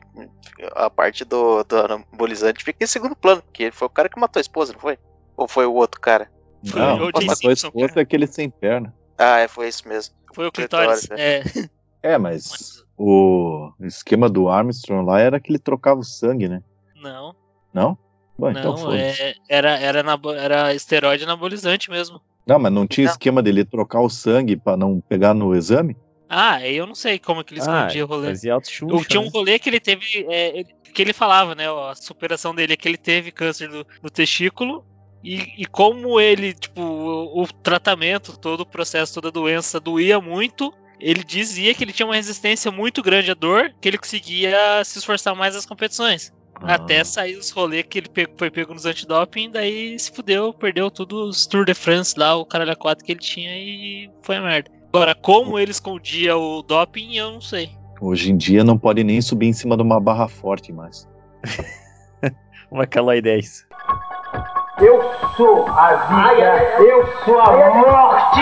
a 0.75 0.89
parte 0.89 1.23
do, 1.25 1.63
do 1.63 1.77
anabolizante 1.77 2.63
fica 2.63 2.83
em 2.83 2.87
segundo 2.87 3.15
plano, 3.15 3.41
porque 3.41 3.63
ele 3.63 3.71
foi 3.71 3.87
o 3.87 3.91
cara 3.91 4.09
que 4.09 4.19
matou 4.19 4.39
a 4.39 4.41
esposa, 4.41 4.73
não 4.73 4.79
foi? 4.79 4.97
Ou 5.37 5.47
foi 5.47 5.65
o 5.65 5.73
outro 5.73 5.99
cara? 5.99 6.29
Foi 6.65 6.79
Não, 6.81 6.95
o 7.07 7.11
quem 7.11 7.21
Jay 7.21 7.27
matou 7.27 7.51
a 7.51 7.55
Simpson, 7.55 7.67
esposa 7.67 7.87
cara. 7.89 7.99
é 7.99 8.03
aquele 8.03 8.27
sem 8.27 8.49
perna. 8.49 8.93
Ah, 9.17 9.39
é, 9.39 9.47
foi 9.47 9.67
isso 9.67 9.87
mesmo. 9.87 10.15
Foi 10.33 10.47
o 10.47 10.51
Clitóris, 10.51 11.01
Clitóris. 11.01 11.69
É. 12.01 12.11
É, 12.13 12.17
mas 12.17 12.83
o 12.97 13.71
esquema 13.81 14.29
do 14.29 14.49
Armstrong 14.49 15.05
lá 15.05 15.19
era 15.19 15.39
que 15.39 15.51
ele 15.51 15.59
trocava 15.59 15.99
o 15.99 16.03
sangue, 16.03 16.47
né? 16.47 16.61
Não, 16.95 17.35
Não? 17.73 17.97
Bom, 18.37 18.49
então 18.51 18.71
não, 18.73 18.77
foda-se. 18.77 19.21
é, 19.21 19.35
era, 19.49 19.77
era, 19.79 20.03
era 20.37 20.73
esteroide 20.73 21.23
anabolizante 21.23 21.89
mesmo. 21.89 22.19
Não, 22.45 22.59
mas 22.59 22.71
não 22.71 22.85
tinha 22.85 23.05
Não. 23.05 23.11
esquema 23.11 23.41
dele 23.41 23.65
trocar 23.65 24.01
o 24.01 24.09
sangue 24.09 24.55
pra 24.55 24.77
não 24.77 25.01
pegar 25.09 25.33
no 25.33 25.55
exame? 25.55 25.97
Ah, 26.29 26.65
eu 26.67 26.85
não 26.85 26.95
sei 26.95 27.17
como 27.19 27.43
que 27.43 27.53
ele 27.53 27.61
Ah, 27.61 27.85
escondia 27.87 28.03
o 28.03 28.07
rolê. 28.07 28.27
fazia 28.29 28.57
Eu 28.89 29.05
tinha 29.05 29.21
um 29.21 29.29
rolê 29.29 29.57
que 29.59 29.69
ele 29.69 29.79
teve. 29.79 30.05
é, 30.29 30.63
que 30.93 31.01
ele 31.01 31.13
falava, 31.13 31.53
né? 31.55 31.65
A 31.69 31.93
superação 31.95 32.53
dele 32.53 32.73
é 32.73 32.77
que 32.77 32.87
ele 32.87 32.97
teve 32.97 33.31
câncer 33.31 33.69
do, 33.69 33.85
no 34.01 34.09
testículo. 34.09 34.83
E, 35.23 35.41
e 35.57 35.65
como 35.65 36.19
ele, 36.19 36.53
tipo, 36.53 36.81
o, 36.81 37.41
o 37.43 37.47
tratamento, 37.47 38.37
todo 38.37 38.61
o 38.61 38.65
processo, 38.65 39.13
toda 39.15 39.29
a 39.29 39.31
doença 39.31 39.79
doía 39.79 40.21
muito, 40.21 40.71
ele 40.99 41.23
dizia 41.23 41.73
que 41.73 41.83
ele 41.83 41.93
tinha 41.93 42.05
uma 42.05 42.15
resistência 42.15 42.71
muito 42.71 43.01
grande 43.01 43.31
à 43.31 43.33
dor, 43.33 43.71
que 43.81 43.87
ele 43.87 43.97
conseguia 43.97 44.83
se 44.83 44.99
esforçar 44.99 45.35
mais 45.35 45.55
nas 45.55 45.65
competições. 45.65 46.31
Ah. 46.61 46.75
Até 46.75 47.03
sair 47.03 47.35
os 47.37 47.51
rolês 47.51 47.85
que 47.89 47.99
ele 47.99 48.09
pegou- 48.09 48.35
foi 48.37 48.49
pego 48.49 48.73
nos 48.73 48.85
antidoping, 48.85 49.51
daí 49.51 49.97
se 49.99 50.11
fudeu, 50.11 50.53
perdeu 50.53 50.89
tudo 50.89 51.25
os 51.25 51.45
Tour 51.45 51.65
de 51.65 51.73
France 51.73 52.13
lá, 52.17 52.35
o 52.35 52.45
caralho 52.45 52.71
a 52.71 52.75
4 52.75 53.03
que 53.05 53.11
ele 53.11 53.19
tinha 53.19 53.51
e 53.57 54.09
foi 54.21 54.37
a 54.37 54.41
merda. 54.41 54.71
Agora, 54.93 55.13
como 55.13 55.59
ele 55.59 55.71
escondia 55.71 56.37
o 56.37 56.61
doping, 56.61 57.15
eu 57.15 57.31
não 57.33 57.41
sei. 57.41 57.69
Hoje 57.99 58.31
em 58.31 58.37
dia 58.37 58.63
não 58.63 58.77
pode 58.77 59.03
nem 59.03 59.21
subir 59.21 59.47
em 59.47 59.53
cima 59.53 59.75
de 59.75 59.83
uma 59.83 59.99
barra 59.99 60.27
forte 60.27 60.71
mais. 60.71 61.07
Uma 62.71 62.87
Calói 62.87 63.21
10. 63.21 63.67
Eu 64.81 64.99
sou 65.37 65.67
a 65.67 65.95
vida, 66.07 66.81
eu 66.81 67.05
sou 67.23 67.39
a 67.39 67.73
morte. 67.75 68.41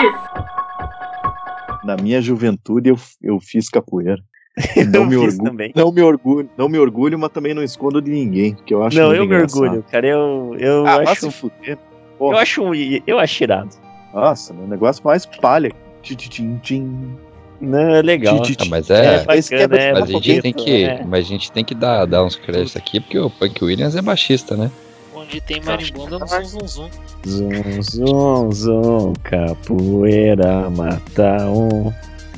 Na 1.84 1.94
minha 1.96 2.20
juventude 2.22 2.88
eu, 2.88 2.96
eu 3.22 3.38
fiz 3.38 3.68
capoeira. 3.68 4.20
Não 4.92 5.04
me 5.04 5.16
orgulho. 5.16 5.42
também. 5.50 5.72
Não 5.74 5.90
me 5.90 6.00
orgulho, 6.02 6.48
não 6.56 6.68
me 6.68 6.78
orgulho, 6.78 7.18
mas 7.18 7.30
também 7.32 7.52
não 7.54 7.62
escondo 7.62 8.00
de 8.00 8.10
ninguém, 8.10 8.54
que 8.64 8.72
eu 8.72 8.84
acho 8.84 8.96
Não, 8.96 9.12
eu 9.12 9.20
me 9.22 9.34
engraçado. 9.34 9.60
orgulho, 9.62 9.84
cara. 9.90 10.06
Eu, 10.06 10.54
eu 10.58 10.86
Ah, 10.86 11.02
acho. 11.10 11.30
fuder. 11.32 11.76
Eu 12.20 12.36
acho, 12.38 12.62
um- 12.62 12.72
eu 13.06 13.18
acho 13.18 13.42
irado. 13.42 13.70
Nossa, 14.14 14.54
meu 14.54 14.68
negócio 14.68 15.02
mais 15.04 15.26
palha. 15.26 15.72
Tchim, 16.02 16.14
tchim, 16.14 16.60
tchim. 16.62 17.16
Não, 17.60 17.78
é 17.96 18.02
legal. 18.02 18.36
Ah, 18.44 18.64
mas 18.68 18.90
É, 18.90 18.94
é. 18.94 19.18
bacana, 19.18 19.36
esse 19.38 19.48
que 19.48 19.54
é 19.56 19.62
é, 19.64 19.92
mas 19.92 20.02
a 20.10 20.12
gente 20.12 20.42
tem 20.42 20.52
que, 20.52 20.84
é. 20.84 21.04
mas 21.04 21.24
a 21.24 21.28
gente 21.28 21.50
tem 21.52 21.64
que 21.64 21.74
dar, 21.74 22.04
dar 22.06 22.24
uns 22.24 22.36
créditos 22.36 22.76
aqui, 22.76 23.00
porque 23.00 23.18
o 23.18 23.30
Punk 23.30 23.64
Williams 23.64 23.96
é 23.96 24.02
baixista, 24.02 24.56
né? 24.56 24.70
Onde 25.14 25.40
tem 25.40 25.60
marimbunda, 25.62 26.18
no 26.18 26.26
zum 26.28 26.44
zum 26.44 26.66
zum. 26.68 26.90
Zum, 27.24 27.82
zum, 27.82 28.52
zum, 28.52 29.12
capoeira 29.24 30.68
mata 30.70 31.48
um. 31.48 31.92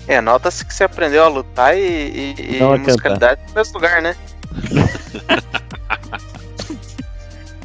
É, 0.08 0.20
nota-se 0.20 0.64
que 0.64 0.72
você 0.72 0.84
aprendeu 0.84 1.24
a 1.24 1.28
lutar 1.28 1.76
e, 1.76 1.80
e, 1.80 2.56
e 2.56 2.60
Não 2.60 2.72
a 2.74 2.78
musicalidade 2.78 3.40
no 3.48 3.54
mesmo 3.54 3.74
lugar, 3.74 4.00
né? 4.02 4.16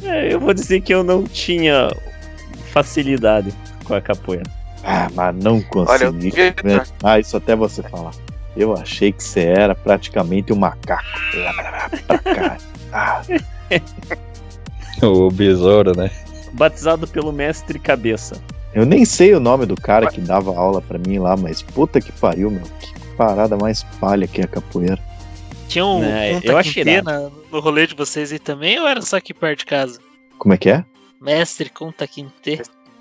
É, 0.04 0.34
eu 0.34 0.40
vou 0.40 0.52
dizer 0.52 0.80
que 0.80 0.92
eu 0.92 1.04
não 1.04 1.22
tinha 1.22 1.88
facilidade 2.72 3.54
com 3.84 3.94
a 3.94 4.00
capoeira. 4.00 4.42
Ah, 4.82 5.08
mas 5.14 5.34
não 5.36 5.64
Olha, 5.76 6.04
eu 6.06 6.12
consegui. 6.12 6.30
vi- 6.30 6.54
né? 6.64 6.82
Ah, 7.04 7.20
isso 7.20 7.36
até 7.36 7.54
você 7.54 7.82
falar. 7.84 8.10
Eu 8.56 8.74
achei 8.76 9.12
que 9.12 9.22
você 9.22 9.42
era 9.46 9.74
praticamente 9.76 10.52
um 10.52 10.56
macaco. 10.56 11.04
Ah, 12.94 13.22
O 15.02 15.30
besouro, 15.30 15.96
né? 15.96 16.10
Batizado 16.52 17.06
pelo 17.06 17.32
mestre 17.32 17.78
cabeça. 17.78 18.38
Eu 18.74 18.84
nem 18.86 19.04
sei 19.04 19.34
o 19.34 19.40
nome 19.40 19.66
do 19.66 19.74
cara 19.76 20.10
que 20.10 20.20
dava 20.20 20.56
aula 20.56 20.80
pra 20.82 20.98
mim 20.98 21.18
lá, 21.18 21.36
mas 21.36 21.62
puta 21.62 22.00
que 22.00 22.12
pariu, 22.12 22.50
meu. 22.50 22.62
Que 22.80 22.92
parada 23.16 23.56
mais 23.56 23.82
palha 24.00 24.26
que 24.26 24.40
é 24.40 24.44
a 24.44 24.48
capoeira. 24.48 24.98
Tinha 25.68 25.84
um, 25.86 26.02
É, 26.04 26.32
um 26.34 26.40
eu 26.42 26.58
achei 26.58 26.84
na- 27.02 27.30
no 27.50 27.60
rolê 27.60 27.86
de 27.86 27.94
vocês 27.94 28.32
aí 28.32 28.38
também, 28.38 28.78
ou 28.78 28.86
era 28.86 29.00
só 29.02 29.16
aqui 29.16 29.32
perto 29.32 29.60
de 29.60 29.66
casa? 29.66 29.98
Como 30.38 30.52
é 30.54 30.58
que 30.58 30.70
é? 30.70 30.84
Mestre 31.20 31.70
com 31.70 31.90
Taquinte. 31.92 32.60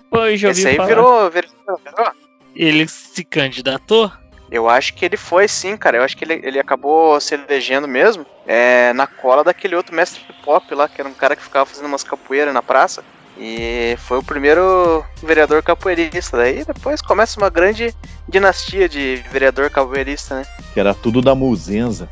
Pô, 0.10 0.26
eu 0.26 0.38
já 0.38 0.50
ouvi 0.50 0.60
Esse 0.60 0.68
aí 0.70 0.76
falar. 0.76 0.88
virou, 0.88 1.30
virou, 1.32 1.52
virou. 1.84 2.12
Ele 2.56 2.88
se 2.88 3.24
candidatou? 3.24 4.12
Eu 4.52 4.70
acho 4.70 4.94
que 4.94 5.06
ele 5.06 5.16
foi 5.16 5.48
sim, 5.48 5.78
cara. 5.78 5.98
Eu 5.98 6.04
acho 6.04 6.16
que 6.18 6.26
ele, 6.26 6.42
ele 6.46 6.60
acabou 6.60 7.20
se 7.22 7.34
elegendo 7.34 7.88
mesmo 7.88 8.26
é, 8.46 8.92
na 8.94 9.08
cola 9.08 9.44
daquele 9.46 9.76
outro 9.76 9.96
mestre 9.96 10.22
pop 10.44 10.76
lá, 10.76 10.88
que 10.90 11.00
era 11.00 11.10
um 11.10 11.14
cara 11.14 11.36
que 11.38 11.42
ficava 11.44 11.66
fazendo 11.66 11.86
umas 11.86 12.04
capoeiras 12.04 12.54
na 12.54 12.62
praça. 12.62 13.02
E 13.38 13.96
foi 14.00 14.20
o 14.20 14.24
primeiro 14.24 15.04
vereador 15.24 15.64
capoeirista. 15.64 16.38
Daí 16.38 16.64
depois 16.64 17.02
começa 17.02 17.40
uma 17.40 17.50
grande 17.50 17.94
dinastia 18.28 18.88
de 18.88 19.24
vereador 19.32 19.70
capoeirista, 19.70 20.36
né? 20.36 20.46
Que 20.74 20.80
era 20.80 20.94
tudo 20.94 21.22
da 21.22 21.34
Muzenza. 21.34 22.10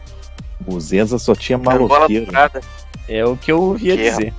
Muzenza 0.66 1.18
só 1.20 1.36
tinha 1.36 1.58
maloqueiro. 1.58 2.26
dourada. 2.26 2.62
É 3.08 3.26
o 3.26 3.36
que 3.38 3.52
eu 3.52 3.62
ouvia 3.62 3.96
Que 3.96 4.10
dizer. 4.10 4.34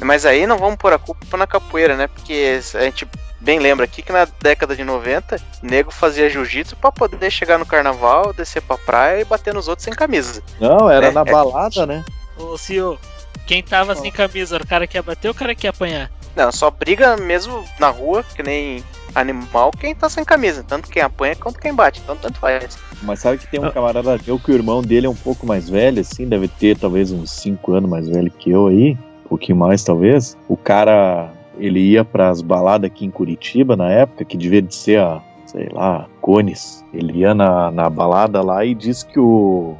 Mas 0.00 0.24
aí 0.24 0.46
não 0.46 0.58
vamos 0.58 0.76
pôr 0.76 0.92
a 0.92 0.98
culpa 0.98 1.36
na 1.36 1.46
capoeira, 1.46 1.96
né? 1.96 2.06
Porque 2.06 2.60
a 2.74 2.80
gente 2.82 3.06
bem 3.40 3.58
lembra 3.58 3.84
aqui 3.84 4.00
que 4.02 4.12
na 4.12 4.26
década 4.40 4.74
de 4.76 4.84
90, 4.84 5.40
nego 5.62 5.90
fazia 5.90 6.28
jiu-jitsu 6.30 6.76
pra 6.76 6.90
poder 6.92 7.30
chegar 7.30 7.58
no 7.58 7.66
carnaval, 7.66 8.32
descer 8.32 8.62
pra 8.62 8.76
praia 8.78 9.20
e 9.20 9.24
bater 9.24 9.52
nos 9.54 9.66
outros 9.68 9.84
sem 9.84 9.92
camisa. 9.92 10.42
Não, 10.60 10.88
era 10.90 11.06
É, 11.06 11.10
na 11.10 11.22
é. 11.22 11.24
balada, 11.24 11.84
né? 11.86 12.04
Ô, 12.36 12.56
senhor, 12.56 12.98
quem 13.46 13.62
tava 13.62 13.94
sem 13.96 14.10
camisa 14.12 14.54
era 14.56 14.64
o 14.64 14.66
cara 14.66 14.86
que 14.86 14.96
ia 14.96 15.02
bater 15.02 15.28
ou 15.28 15.32
o 15.34 15.36
cara 15.36 15.54
que 15.54 15.66
ia 15.66 15.70
apanhar? 15.70 16.10
Não, 16.38 16.52
só 16.52 16.70
briga 16.70 17.16
mesmo 17.16 17.64
na 17.80 17.88
rua, 17.88 18.22
que 18.22 18.44
nem 18.44 18.80
animal, 19.12 19.72
quem 19.72 19.92
tá 19.92 20.08
sem 20.08 20.24
camisa. 20.24 20.62
Tanto 20.62 20.88
quem 20.88 21.02
apanha 21.02 21.34
quanto 21.34 21.58
quem 21.58 21.74
bate. 21.74 22.00
Então 22.00 22.16
tanto 22.16 22.38
faz. 22.38 22.78
Mas 23.02 23.18
sabe 23.18 23.38
que 23.38 23.48
tem 23.48 23.58
um 23.58 23.72
camarada 23.72 24.16
meu 24.24 24.38
que 24.38 24.52
o 24.52 24.54
irmão 24.54 24.80
dele 24.80 25.08
é 25.08 25.10
um 25.10 25.16
pouco 25.16 25.44
mais 25.44 25.68
velho, 25.68 26.00
assim, 26.00 26.28
deve 26.28 26.46
ter 26.46 26.78
talvez 26.78 27.10
uns 27.10 27.32
5 27.32 27.72
anos 27.72 27.90
mais 27.90 28.08
velho 28.08 28.30
que 28.30 28.52
eu 28.52 28.68
aí, 28.68 28.96
um 29.24 29.28
pouquinho 29.28 29.58
mais 29.58 29.82
talvez. 29.82 30.36
O 30.48 30.56
cara, 30.56 31.32
ele 31.58 31.80
ia 31.80 32.04
pras 32.04 32.40
baladas 32.40 32.88
aqui 32.88 33.04
em 33.04 33.10
Curitiba 33.10 33.76
na 33.76 33.90
época, 33.90 34.24
que 34.24 34.36
devia 34.36 34.62
de 34.62 34.72
ser 34.72 35.00
a, 35.00 35.20
sei 35.44 35.68
lá, 35.72 36.06
Cones. 36.20 36.84
Ele 36.94 37.18
ia 37.18 37.34
na, 37.34 37.72
na 37.72 37.90
balada 37.90 38.42
lá 38.42 38.64
e 38.64 38.76
disse 38.76 39.04
que 39.04 39.18
o. 39.18 39.74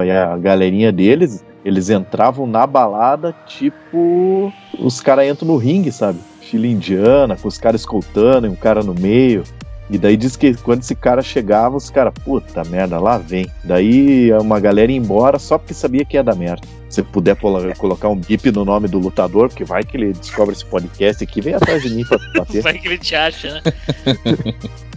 A 0.00 0.36
galerinha 0.38 0.90
deles 0.90 1.44
Eles 1.64 1.90
entravam 1.90 2.46
na 2.46 2.66
balada, 2.66 3.34
tipo. 3.46 4.52
Os 4.78 5.00
caras 5.00 5.26
entram 5.26 5.48
no 5.48 5.56
ringue, 5.56 5.92
sabe? 5.92 6.18
Fila 6.40 6.66
indiana, 6.66 7.36
com 7.36 7.48
os 7.48 7.58
caras 7.58 7.82
escoltando 7.82 8.46
e 8.46 8.50
um 8.50 8.56
cara 8.56 8.82
no 8.82 8.94
meio. 8.94 9.44
E 9.90 9.98
daí 9.98 10.16
diz 10.16 10.36
que 10.36 10.54
quando 10.54 10.80
esse 10.80 10.94
cara 10.94 11.22
chegava, 11.22 11.76
os 11.76 11.90
caras, 11.90 12.14
puta 12.24 12.64
merda, 12.64 12.98
lá 12.98 13.18
vem. 13.18 13.46
Daí 13.62 14.32
uma 14.40 14.58
galera 14.58 14.90
ia 14.90 14.96
embora 14.96 15.38
só 15.38 15.58
porque 15.58 15.74
sabia 15.74 16.04
que 16.04 16.16
ia 16.16 16.24
dar 16.24 16.34
merda. 16.34 16.66
Se 16.88 17.02
puder 17.02 17.36
colocar 17.76 18.08
um 18.08 18.16
bip 18.16 18.50
no 18.50 18.64
nome 18.64 18.88
do 18.88 18.98
lutador, 18.98 19.48
porque 19.48 19.64
vai 19.64 19.82
que 19.82 19.96
ele 19.96 20.12
descobre 20.12 20.54
esse 20.54 20.64
podcast 20.64 21.22
aqui, 21.22 21.40
vem 21.40 21.54
atrás 21.54 21.82
de 21.82 21.90
mim 21.90 22.04
pra 22.04 22.18
bater. 22.36 22.62
Vai 22.62 22.78
que 22.78 22.88
ele 22.88 22.98
te 22.98 23.14
acha, 23.14 23.54
né? 23.54 23.62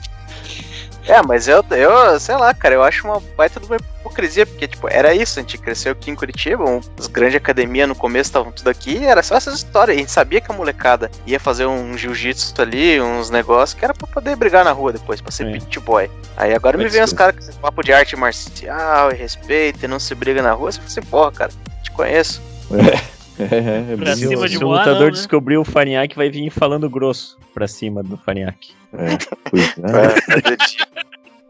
É, 1.08 1.22
mas 1.22 1.48
eu, 1.48 1.64
eu, 1.72 2.20
sei 2.20 2.36
lá, 2.36 2.54
cara, 2.54 2.74
eu 2.76 2.84
acho 2.84 3.06
uma 3.08 3.20
baita 3.38 3.60
de 3.60 3.66
uma 3.68 3.76
hipocrisia, 3.76 4.46
porque, 4.46 4.68
tipo, 4.68 4.88
era 4.90 5.14
isso, 5.14 5.38
a 5.38 5.42
gente 5.42 5.58
cresceu 5.58 5.92
aqui 5.92 6.10
em 6.10 6.16
Curitiba, 6.16 6.64
um, 6.64 6.82
as 6.98 7.06
grandes 7.06 7.36
academias 7.36 7.88
no 7.88 7.96
começo 7.96 8.30
estavam 8.30 8.52
tudo 8.52 8.70
aqui, 8.70 9.06
era 9.06 9.22
só 9.22 9.36
essas 9.36 9.56
histórias, 9.56 9.96
a 9.96 10.00
gente 10.00 10.12
sabia 10.12 10.42
que 10.42 10.52
a 10.52 10.56
molecada 10.56 11.12
ia 11.28 11.40
fazer 11.40 11.68
um 11.68 11.96
jiu-jitsu 11.96 12.60
ali, 12.60 13.00
uns 13.00 13.30
negócios, 13.30 13.78
que 13.78 13.86
era 13.86 13.94
pra 13.94 14.08
poder 14.08 14.36
brigar 14.36 14.66
na 14.66 14.72
rua 14.72 14.94
depois, 14.94 15.22
pra 15.22 15.32
ser 15.32 15.46
É. 15.48 15.52
pit 15.54 15.80
boy. 15.80 16.10
Aí 16.36 16.54
agora 16.56 16.78
me 16.78 16.88
vem 16.88 17.04
os 17.04 17.14
caras 17.14 17.36
com 17.36 17.42
esse 17.42 17.60
papo 17.60 17.84
de 17.84 17.94
arte 17.94 18.16
marcial 18.16 19.12
e 19.12 19.16
respeito, 19.16 19.86
e 19.86 19.88
não 19.88 20.00
se 20.00 20.16
briga 20.16 20.42
na 20.42 20.54
rua, 20.54 20.72
você 20.72 20.80
fala 20.80 20.88
assim, 20.90 21.02
porra, 21.04 21.32
cara, 21.32 21.52
te 21.84 21.92
conheço. 21.92 22.42
É, 22.72 23.15
é, 23.40 23.94
é 23.94 23.98
Pra 23.98 24.16
cima 24.16 24.48
Se 24.48 24.58
de 24.58 24.58
o 24.64 24.68
Moá, 24.68 24.80
lutador 24.80 25.00
não, 25.00 25.06
né? 25.08 25.12
descobriu 25.12 25.62
o 25.62 25.66
Farinhaque, 25.66 26.16
vai 26.16 26.30
vir 26.30 26.50
falando 26.50 26.90
grosso 26.90 27.38
pra 27.54 27.68
cima 27.68 28.02
do 28.04 28.18
Farinhaque. 28.18 28.72
é, 28.94 29.18
pois 29.50 29.76
é. 29.78 30.86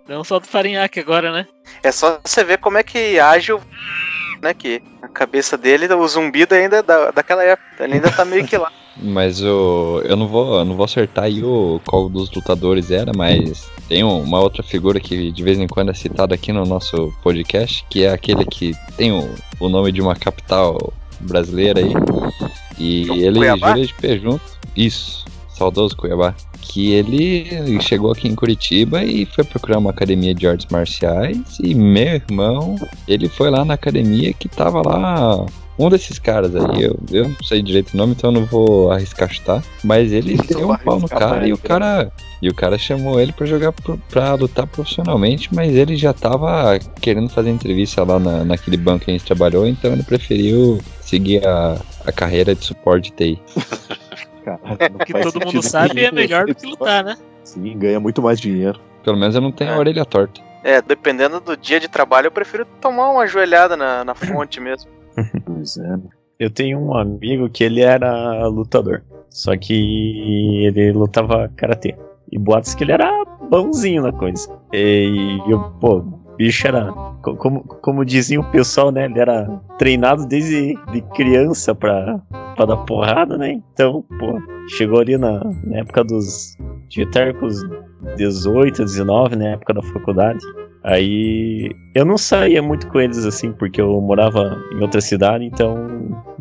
Não 0.07 0.23
só 0.23 0.39
do 0.39 0.45
Farinhaque 0.47 0.99
agora, 0.99 1.31
né? 1.31 1.47
É 1.81 1.91
só 1.91 2.19
você 2.23 2.43
ver 2.43 2.59
como 2.59 2.77
é 2.77 2.83
que 2.83 3.19
age 3.19 3.51
o. 3.53 3.59
Né, 4.41 4.53
que 4.53 4.81
a 5.01 5.07
cabeça 5.07 5.57
dele, 5.57 5.91
o 5.91 6.07
zumbido 6.07 6.53
ainda 6.53 6.77
é 6.77 6.83
da, 6.83 7.09
daquela 7.09 7.43
época. 7.43 7.83
Ele 7.83 7.93
ainda 7.95 8.11
tá 8.11 8.23
meio 8.23 8.45
que 8.45 8.55
lá. 8.57 8.71
Mas 8.97 9.41
o, 9.41 10.01
eu 10.05 10.15
não 10.15 10.27
vou, 10.27 10.59
eu 10.59 10.65
não 10.65 10.75
vou 10.75 10.86
acertar 10.86 11.23
aí 11.25 11.43
o 11.43 11.81
qual 11.86 12.07
dos 12.07 12.31
lutadores 12.31 12.91
era, 12.91 13.11
mas 13.13 13.69
tem 13.89 14.05
um- 14.05 14.21
uma 14.21 14.39
outra 14.39 14.63
figura 14.63 15.01
que 15.01 15.33
de 15.33 15.43
vez 15.43 15.59
em 15.59 15.67
quando 15.67 15.91
é 15.91 15.93
citada 15.93 16.33
aqui 16.33 16.53
no 16.53 16.63
nosso 16.65 17.13
podcast, 17.21 17.86
que 17.89 18.05
é 18.05 18.11
aquele 18.13 18.45
que 18.45 18.73
tem 18.95 19.11
o, 19.11 19.36
o 19.59 19.67
nome 19.67 19.91
de 19.91 20.01
uma 20.01 20.15
capital 20.15 20.93
brasileira 21.22 21.80
aí. 21.80 21.93
E 22.78 23.09
ele 23.09 23.38
Cuiabá? 23.39 23.70
jura 23.70 23.88
de 23.88 23.93
pé 23.93 24.18
junto. 24.18 24.41
Isso, 24.76 25.26
saudoso 25.49 25.95
Cuiabá. 25.95 26.34
Que 26.61 26.91
ele 26.91 27.80
chegou 27.82 28.11
aqui 28.11 28.28
em 28.28 28.36
Curitiba 28.36 29.03
e 29.03 29.26
foi 29.26 29.43
procurar 29.43 29.78
uma 29.78 29.91
academia 29.91 30.34
de 30.34 30.47
artes 30.47 30.68
marciais. 30.70 31.38
E 31.61 31.74
meu 31.74 32.16
irmão, 32.16 32.76
ele 33.07 33.30
foi 33.30 33.49
lá 33.49 33.63
na 33.63 33.76
academia 33.76 34.34
que 34.34 34.49
tava 34.49 34.82
lá 34.82 35.45
um 35.78 35.89
desses 35.89 36.17
caras 36.19 36.55
aí, 36.55 36.84
eu, 36.84 36.97
eu 37.11 37.28
não 37.30 37.36
sei 37.43 37.61
direito 37.61 37.93
o 37.93 37.97
nome, 37.97 38.13
então 38.13 38.30
eu 38.30 38.39
não 38.39 38.45
vou 38.45 38.91
arriscar 38.91 39.30
chutar. 39.32 39.61
Mas 39.84 40.11
ele 40.11 40.38
deu 40.38 40.69
um 40.71 40.78
pau 40.78 40.99
no 40.99 41.07
cara 41.09 41.26
e 41.26 41.30
também, 41.39 41.53
o 41.53 41.57
cara. 41.57 42.11
E 42.41 42.49
o 42.49 42.53
cara 42.53 42.78
chamou 42.78 43.19
ele 43.19 43.32
pra 43.34 43.45
jogar 43.45 43.71
pro- 43.71 43.97
pra 44.09 44.34
lutar 44.36 44.67
profissionalmente, 44.67 45.53
mas 45.53 45.73
ele 45.73 45.95
já 45.95 46.13
tava 46.13 46.78
querendo 47.01 47.30
fazer 47.30 47.49
entrevista 47.49 48.03
lá 48.03 48.19
na, 48.19 48.43
naquele 48.43 48.78
banco 48.78 49.05
que 49.05 49.11
a 49.11 49.13
gente 49.13 49.26
trabalhou, 49.26 49.65
então 49.67 49.91
ele 49.93 50.03
preferiu 50.03 50.80
seguir 51.01 51.45
a, 51.47 51.78
a 52.05 52.11
carreira 52.11 52.53
de 52.53 52.63
suporte 52.63 53.11
TI. 53.11 53.39
Não 54.45 54.59
O 54.93 55.05
que 55.05 55.13
todo 55.13 55.43
mundo 55.45 55.61
sabe 55.63 56.03
é 56.05 56.11
melhor 56.11 56.45
do 56.45 56.53
que 56.53 56.67
lutar, 56.67 57.03
né? 57.03 57.17
Sim, 57.43 57.76
ganha 57.78 57.99
muito 57.99 58.21
mais 58.21 58.39
dinheiro. 58.39 58.80
Pelo 59.03 59.17
menos 59.17 59.34
eu 59.36 59.41
não 59.41 59.51
tenho 59.51 59.71
a 59.71 59.76
É. 59.76 59.78
orelha 59.78 60.05
torta. 60.05 60.39
É, 60.63 60.82
dependendo 60.82 61.39
do 61.39 61.55
dia 61.57 61.80
de 61.80 61.88
trabalho, 61.88 62.28
eu 62.28 62.32
prefiro 62.32 62.65
tomar 62.80 63.09
uma 63.11 63.26
joelhada 63.28 63.76
na, 63.76 64.03
na 64.03 64.13
fonte 64.13 64.59
mesmo. 64.59 64.89
Pois 65.56 65.78
é. 65.78 65.97
Eu 66.38 66.49
tenho 66.49 66.80
um 66.80 66.93
amigo 66.97 67.49
que 67.49 67.64
ele 67.64 67.82
era 67.82 68.45
lutador. 68.47 69.03
Só 69.30 69.56
que 69.58 70.66
ele 70.66 70.91
lutava 70.91 71.49
karatê. 71.56 71.95
E 72.32 72.38
boatos 72.38 72.74
que 72.76 72.84
ele 72.84 72.91
era 72.91 73.24
bonzinho 73.49 74.03
na 74.03 74.12
coisa. 74.12 74.49
E, 74.74 75.39
eu, 75.47 75.60
pô, 75.80 75.97
o 75.99 76.36
bicho 76.38 76.68
era. 76.68 76.91
co- 77.22 77.36
Como, 77.36 77.64
como 77.64 78.03
dizia 78.06 78.39
o 78.39 78.51
pessoal, 78.51 78.91
né? 78.91 79.06
Ele 79.06 79.20
era 79.20 79.45
treinado 79.78 80.26
desde 80.26 80.74
de 80.91 81.01
criança 81.14 81.74
pra, 81.76 82.20
pra 82.56 82.66
dar 82.66 82.78
porrada, 82.78 83.38
né? 83.38 83.51
Então, 83.74 84.03
pô, 84.20 84.39
chegou 84.70 84.99
ali 84.99 85.18
na, 85.18 85.39
na 85.64 85.78
época 85.78 86.03
dos. 86.03 86.58
Devia 86.89 87.06
estar 87.06 87.34
com 87.36 87.45
os 87.45 87.62
18, 88.18 88.84
19, 88.84 89.36
na 89.36 89.49
época 89.49 89.74
da 89.74 89.82
faculdade. 89.82 90.39
Aí 90.86 91.71
eu 91.95 92.05
não 92.05 92.15
saía 92.15 92.61
muito 92.61 92.88
com 92.88 92.99
eles 92.99 93.25
assim, 93.25 93.51
porque 93.51 93.81
eu 93.81 93.99
morava 93.99 94.55
em 94.71 94.81
outra 94.81 95.01
cidade, 95.01 95.43
então 95.43 95.75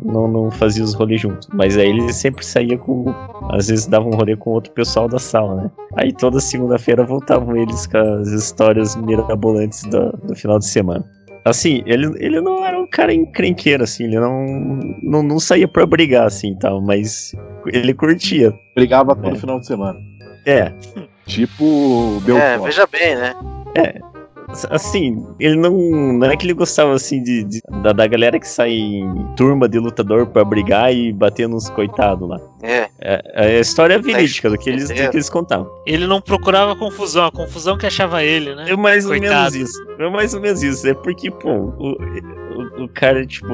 não, 0.03 0.27
não 0.27 0.51
fazia 0.51 0.83
os 0.83 0.93
rolês 0.93 1.19
junto. 1.19 1.47
Mas 1.53 1.75
aí 1.77 1.89
ele 1.89 2.13
sempre 2.13 2.45
saía 2.45 2.77
com. 2.77 3.05
Às 3.49 3.69
vezes 3.69 3.87
dava 3.87 4.05
um 4.05 4.11
rolê 4.15 4.35
com 4.35 4.51
outro 4.51 4.71
pessoal 4.73 5.07
da 5.07 5.17
sala, 5.17 5.55
né? 5.63 5.71
Aí 5.97 6.13
toda 6.13 6.39
segunda-feira 6.39 7.03
voltavam 7.03 7.57
eles 7.57 7.87
com 7.87 7.97
as 7.97 8.27
histórias 8.27 8.95
mirabolantes 8.95 9.81
do, 9.85 10.11
do 10.27 10.35
final 10.35 10.59
de 10.59 10.67
semana. 10.67 11.03
Assim, 11.43 11.81
ele, 11.87 12.11
ele 12.17 12.39
não 12.41 12.63
era 12.65 12.79
um 12.79 12.87
cara 12.87 13.13
encrenqueiro, 13.13 13.83
assim, 13.83 14.03
ele 14.05 14.19
não, 14.19 14.45
não, 15.03 15.23
não 15.23 15.39
saía 15.39 15.67
pra 15.67 15.85
brigar, 15.85 16.25
assim, 16.25 16.55
tal, 16.55 16.81
mas 16.81 17.33
ele 17.67 17.93
curtia. 17.93 18.51
Brigava 18.75 19.15
todo 19.15 19.35
É. 19.35 19.39
final 19.39 19.59
de 19.59 19.67
semana. 19.67 19.99
É, 20.45 20.71
Tipo 21.27 21.63
o 21.63 22.19
Belfort. 22.21 22.43
É, 22.43 22.57
veja 22.59 22.87
bem, 22.87 23.15
né? 23.15 23.33
Assim, 24.69 25.25
ele 25.39 25.55
não. 25.55 25.73
Não 26.13 26.27
é 26.27 26.37
que 26.37 26.45
ele 26.45 26.53
gostava 26.53 26.93
assim 26.93 27.21
de, 27.23 27.43
de- 27.43 27.61
da, 27.83 27.91
da 27.91 28.07
galera 28.07 28.39
que 28.39 28.47
sai 28.47 28.71
em 28.71 29.25
turma 29.35 29.67
de 29.67 29.79
lutador 29.79 30.27
pra 30.27 30.43
brigar 30.45 30.93
e 30.93 31.11
bater 31.11 31.47
nos 31.47 31.69
coitados 31.69 32.27
lá. 32.29 32.39
É. 32.61 32.87
É, 33.01 33.21
é 33.35 33.57
a 33.57 33.59
história 33.59 33.99
verídica 33.99 34.49
do 34.49 34.57
que, 34.57 34.69
eles, 34.69 34.87
do 34.89 34.93
que 34.95 35.01
eles 35.01 35.29
contavam. 35.29 35.69
Ele 35.85 36.07
não 36.07 36.21
procurava 36.21 36.75
confusão, 36.75 37.25
a 37.25 37.31
confusão 37.31 37.77
que 37.77 37.85
achava 37.85 38.23
ele, 38.23 38.55
né? 38.55 38.65
É 38.69 38.75
mais 38.75 39.05
ou 39.05 39.11
Coitado. 39.11 39.51
menos 39.53 39.55
isso. 39.55 39.85
É 39.99 40.09
mais 40.09 40.33
ou 40.33 40.41
menos 40.41 40.63
isso. 40.63 40.87
É 40.87 40.93
porque, 40.93 41.29
pô, 41.29 41.49
o, 41.51 41.91
o, 41.91 42.83
o 42.85 42.89
cara, 42.89 43.25
tipo, 43.25 43.53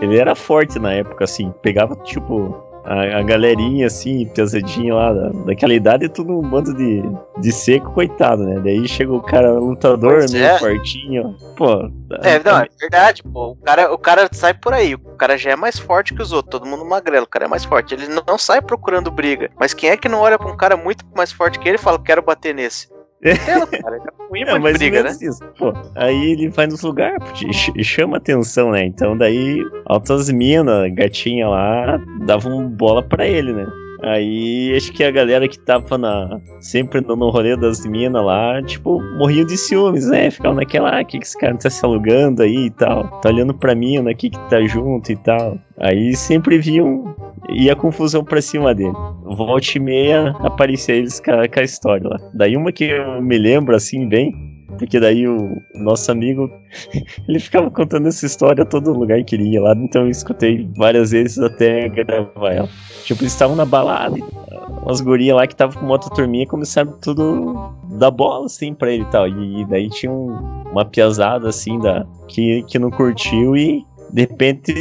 ele 0.00 0.16
era 0.16 0.34
forte 0.34 0.78
na 0.78 0.92
época, 0.92 1.24
assim. 1.24 1.52
Pegava, 1.62 1.94
tipo, 2.04 2.56
a, 2.84 3.18
a 3.18 3.22
galerinha, 3.22 3.86
assim, 3.86 4.26
pesadinha 4.26 4.94
lá, 4.94 5.12
da, 5.12 5.28
daquela 5.46 5.74
idade, 5.74 6.08
tudo 6.08 6.38
um 6.38 6.42
bando 6.42 6.74
de, 6.74 7.02
de 7.40 7.52
seco, 7.52 7.92
coitado, 7.92 8.44
né? 8.44 8.60
Daí 8.62 8.86
chega 8.88 9.12
o 9.12 9.22
cara 9.22 9.52
lutador, 9.52 10.18
Pois 10.18 10.32
meio 10.32 10.44
é. 10.44 10.58
fortinho. 10.58 11.36
Pô, 11.56 11.90
É, 12.22 12.42
não, 12.44 12.58
é 12.58 12.68
verdade, 12.80 13.22
pô. 13.22 13.50
O 13.50 13.56
cara, 13.56 13.92
o 13.92 13.98
cara 13.98 14.28
sai 14.32 14.54
por 14.54 14.72
aí, 14.72 14.94
o 14.94 15.16
cara 15.16 15.36
já 15.36 15.50
é 15.50 15.56
mais 15.56 15.78
forte 15.78 16.14
que 16.14 16.22
os 16.22 16.32
outros, 16.32 16.50
todo 16.50 16.68
mundo 16.68 16.84
magrelo, 16.84 17.24
o 17.24 17.28
cara 17.28 17.44
é 17.44 17.48
mais 17.48 17.64
forte. 17.64 17.94
Ele 17.94 18.08
não 18.08 18.38
sai 18.38 18.60
procurando 18.60 19.10
briga. 19.10 19.50
Mas 19.58 19.74
quem 19.74 19.90
é 19.90 19.96
que 19.96 20.08
não 20.08 20.20
olha 20.20 20.38
pra 20.38 20.50
um 20.50 20.56
cara 20.56 20.76
muito 20.76 21.04
mais 21.16 21.30
forte 21.32 21.58
que 21.58 21.68
ele 21.68 21.76
e 21.76 21.80
fala, 21.80 21.98
quero 21.98 22.22
bater 22.22 22.54
nesse? 22.54 22.88
Entendo, 23.22 23.66
cara. 23.82 23.96
É 23.96 24.32
um 24.32 24.36
imã 24.36 24.50
É, 24.50 24.54
de 24.54 24.60
mais 24.60 24.78
briga, 24.78 25.02
né? 25.02 25.10
isso. 25.20 25.40
Pô, 25.58 25.72
aí 25.94 26.32
ele 26.32 26.48
vai 26.48 26.66
nos 26.66 26.82
lugares 26.82 27.22
ch- 27.52 27.72
chama 27.84 28.16
atenção, 28.16 28.70
né? 28.72 28.84
Então 28.84 29.16
daí 29.16 29.62
altas 29.86 30.30
minas, 30.30 30.92
gatinha 30.94 31.48
lá, 31.48 31.98
davam 32.26 32.68
bola 32.68 33.02
pra 33.02 33.26
ele, 33.26 33.52
né? 33.52 33.66
Aí 34.02 34.72
acho 34.74 34.92
que 34.94 35.04
a 35.04 35.10
galera 35.10 35.46
que 35.46 35.58
tava 35.58 35.98
na, 35.98 36.40
sempre 36.58 37.02
no, 37.02 37.14
no 37.14 37.28
rolê 37.28 37.54
das 37.54 37.84
minas 37.84 38.24
lá, 38.24 38.62
tipo, 38.62 38.98
morria 39.18 39.44
de 39.44 39.58
ciúmes, 39.58 40.06
né? 40.08 40.30
Ficava 40.30 40.54
naquela, 40.54 40.98
ah, 40.98 41.04
que, 41.04 41.18
que 41.18 41.26
esse 41.26 41.36
cara 41.36 41.54
tá 41.58 41.68
se 41.68 41.84
alugando 41.84 42.42
aí 42.42 42.66
e 42.66 42.70
tal. 42.70 43.20
Tá 43.20 43.28
olhando 43.28 43.52
pra 43.52 43.74
mina 43.74 44.10
aqui 44.10 44.30
que 44.30 44.38
tá 44.48 44.62
junto 44.62 45.12
e 45.12 45.16
tal. 45.16 45.58
Aí 45.78 46.16
sempre 46.16 46.56
viam, 46.58 47.14
ia 47.50 47.76
confusão 47.76 48.24
pra 48.24 48.40
cima 48.40 48.74
dele. 48.74 48.94
Volta 49.36 49.66
e 49.76 49.80
meia 49.80 50.30
aparecia 50.40 50.94
eles 50.94 51.20
com 51.20 51.30
a, 51.32 51.48
com 51.48 51.60
a 51.60 51.62
história 51.62 52.08
lá. 52.08 52.16
Daí 52.34 52.56
uma 52.56 52.72
que 52.72 52.84
eu 52.84 53.22
me 53.22 53.38
lembro 53.38 53.74
assim 53.76 54.08
bem, 54.08 54.32
porque 54.78 54.98
daí 54.98 55.26
o 55.28 55.56
nosso 55.74 56.10
amigo, 56.10 56.50
ele 57.28 57.38
ficava 57.38 57.70
contando 57.70 58.08
essa 58.08 58.26
história 58.26 58.62
a 58.62 58.66
todo 58.66 58.92
lugar 58.92 59.22
que 59.24 59.36
ele 59.36 59.50
ia 59.52 59.62
lá, 59.62 59.74
então 59.76 60.02
eu 60.02 60.10
escutei 60.10 60.68
várias 60.76 61.10
vezes 61.12 61.38
até 61.38 61.88
gravar 61.88 62.52
ela. 62.52 62.68
Tipo, 63.04 63.22
eles 63.22 63.32
estavam 63.32 63.56
na 63.56 63.64
balada, 63.64 64.18
e, 64.18 64.22
ah, 64.52 64.66
umas 64.82 65.00
gurias 65.00 65.36
lá 65.36 65.46
que 65.46 65.54
estavam 65.54 65.76
com 65.78 65.84
uma 65.86 65.92
outra 65.94 66.10
turminha 66.10 66.46
começaram 66.46 66.92
tudo 67.00 67.54
dar 67.98 68.10
bola 68.10 68.46
assim 68.46 68.72
pra 68.74 68.90
ele 68.90 69.02
e 69.02 69.10
tal. 69.10 69.28
E 69.28 69.64
daí 69.66 69.88
tinha 69.90 70.10
um- 70.10 70.36
uma 70.70 70.84
piazada 70.84 71.48
assim 71.48 71.78
da, 71.78 72.06
que, 72.28 72.62
que 72.68 72.78
não 72.78 72.90
curtiu 72.90 73.56
e 73.56 73.84
de 74.12 74.22
repente 74.22 74.74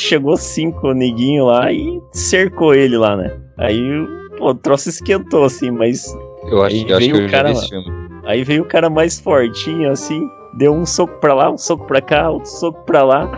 chegou 0.00 0.36
cinco 0.36 0.92
neguinhos 0.92 1.46
lá 1.48 1.72
e 1.72 2.00
cercou 2.12 2.74
ele 2.74 2.96
lá, 2.96 3.16
né? 3.16 3.36
Aí 3.60 4.06
pô, 4.38 4.50
o 4.50 4.54
troço 4.54 4.88
esquentou 4.88 5.44
assim, 5.44 5.70
mas 5.70 6.16
Eu 6.50 6.62
acho, 6.62 6.76
Aí 6.76 6.90
eu 6.90 6.96
acho 6.96 7.06
veio 7.06 7.14
que 7.14 7.26
o 7.26 7.30
cara. 7.30 7.52
Aí 8.24 8.44
veio 8.44 8.62
o 8.62 8.66
cara 8.66 8.90
mais 8.90 9.18
fortinho, 9.18 9.90
assim, 9.90 10.28
deu 10.54 10.72
um 10.72 10.84
soco 10.84 11.18
pra 11.20 11.34
lá, 11.34 11.50
um 11.50 11.58
soco 11.58 11.86
pra 11.86 12.00
cá, 12.00 12.30
outro 12.30 12.50
soco 12.50 12.84
pra 12.84 13.02
lá. 13.02 13.30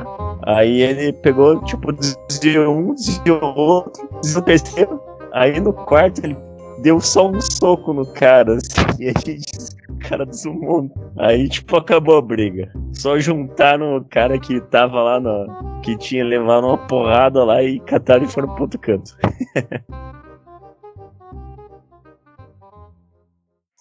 Aí 0.44 0.82
ele 0.82 1.12
pegou, 1.12 1.62
tipo, 1.64 1.92
desviou 2.28 2.74
um, 2.74 2.94
desviou 2.94 3.40
outro, 3.56 4.08
desviou 4.20 4.42
o 4.42 4.44
terceiro. 4.44 5.00
Aí 5.32 5.60
no 5.60 5.72
quarto 5.72 6.24
ele 6.24 6.36
deu 6.78 7.00
só 7.00 7.28
um 7.28 7.40
soco 7.40 7.92
no 7.92 8.04
cara, 8.04 8.56
assim, 8.56 8.86
e 9.04 9.08
a 9.08 9.12
gente. 9.24 9.82
Cara 10.08 10.26
desumou. 10.26 10.90
Aí, 11.18 11.48
tipo, 11.48 11.76
acabou 11.76 12.18
a 12.18 12.22
briga. 12.22 12.72
Só 12.92 13.18
juntaram 13.18 13.96
o 13.96 14.04
cara 14.04 14.38
que 14.38 14.60
tava 14.60 15.02
lá 15.02 15.20
no. 15.20 15.80
que 15.82 15.96
tinha 15.96 16.24
levado 16.24 16.66
uma 16.66 16.78
porrada 16.78 17.44
lá 17.44 17.62
e 17.62 17.78
cataram 17.80 18.24
e 18.24 18.28
foram 18.28 18.54
pro 18.54 18.62
outro 18.62 18.80
canto. 18.80 19.16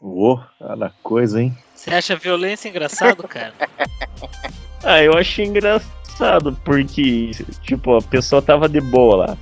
Ô, 0.01 0.39
cada 0.57 0.91
coisa, 1.03 1.41
hein? 1.41 1.55
Você 1.76 1.91
acha 1.91 2.15
violência 2.15 2.69
engraçado, 2.69 3.28
cara? 3.28 3.53
Ah, 4.84 4.99
eu 5.03 5.15
achei 5.15 5.45
engraçado, 5.45 6.57
porque, 6.65 7.30
tipo, 7.61 7.95
a 7.95 8.01
pessoa 8.01 8.41
tava 8.41 8.67
de 8.67 8.82
boa 8.82 9.15
lá. 9.15 9.38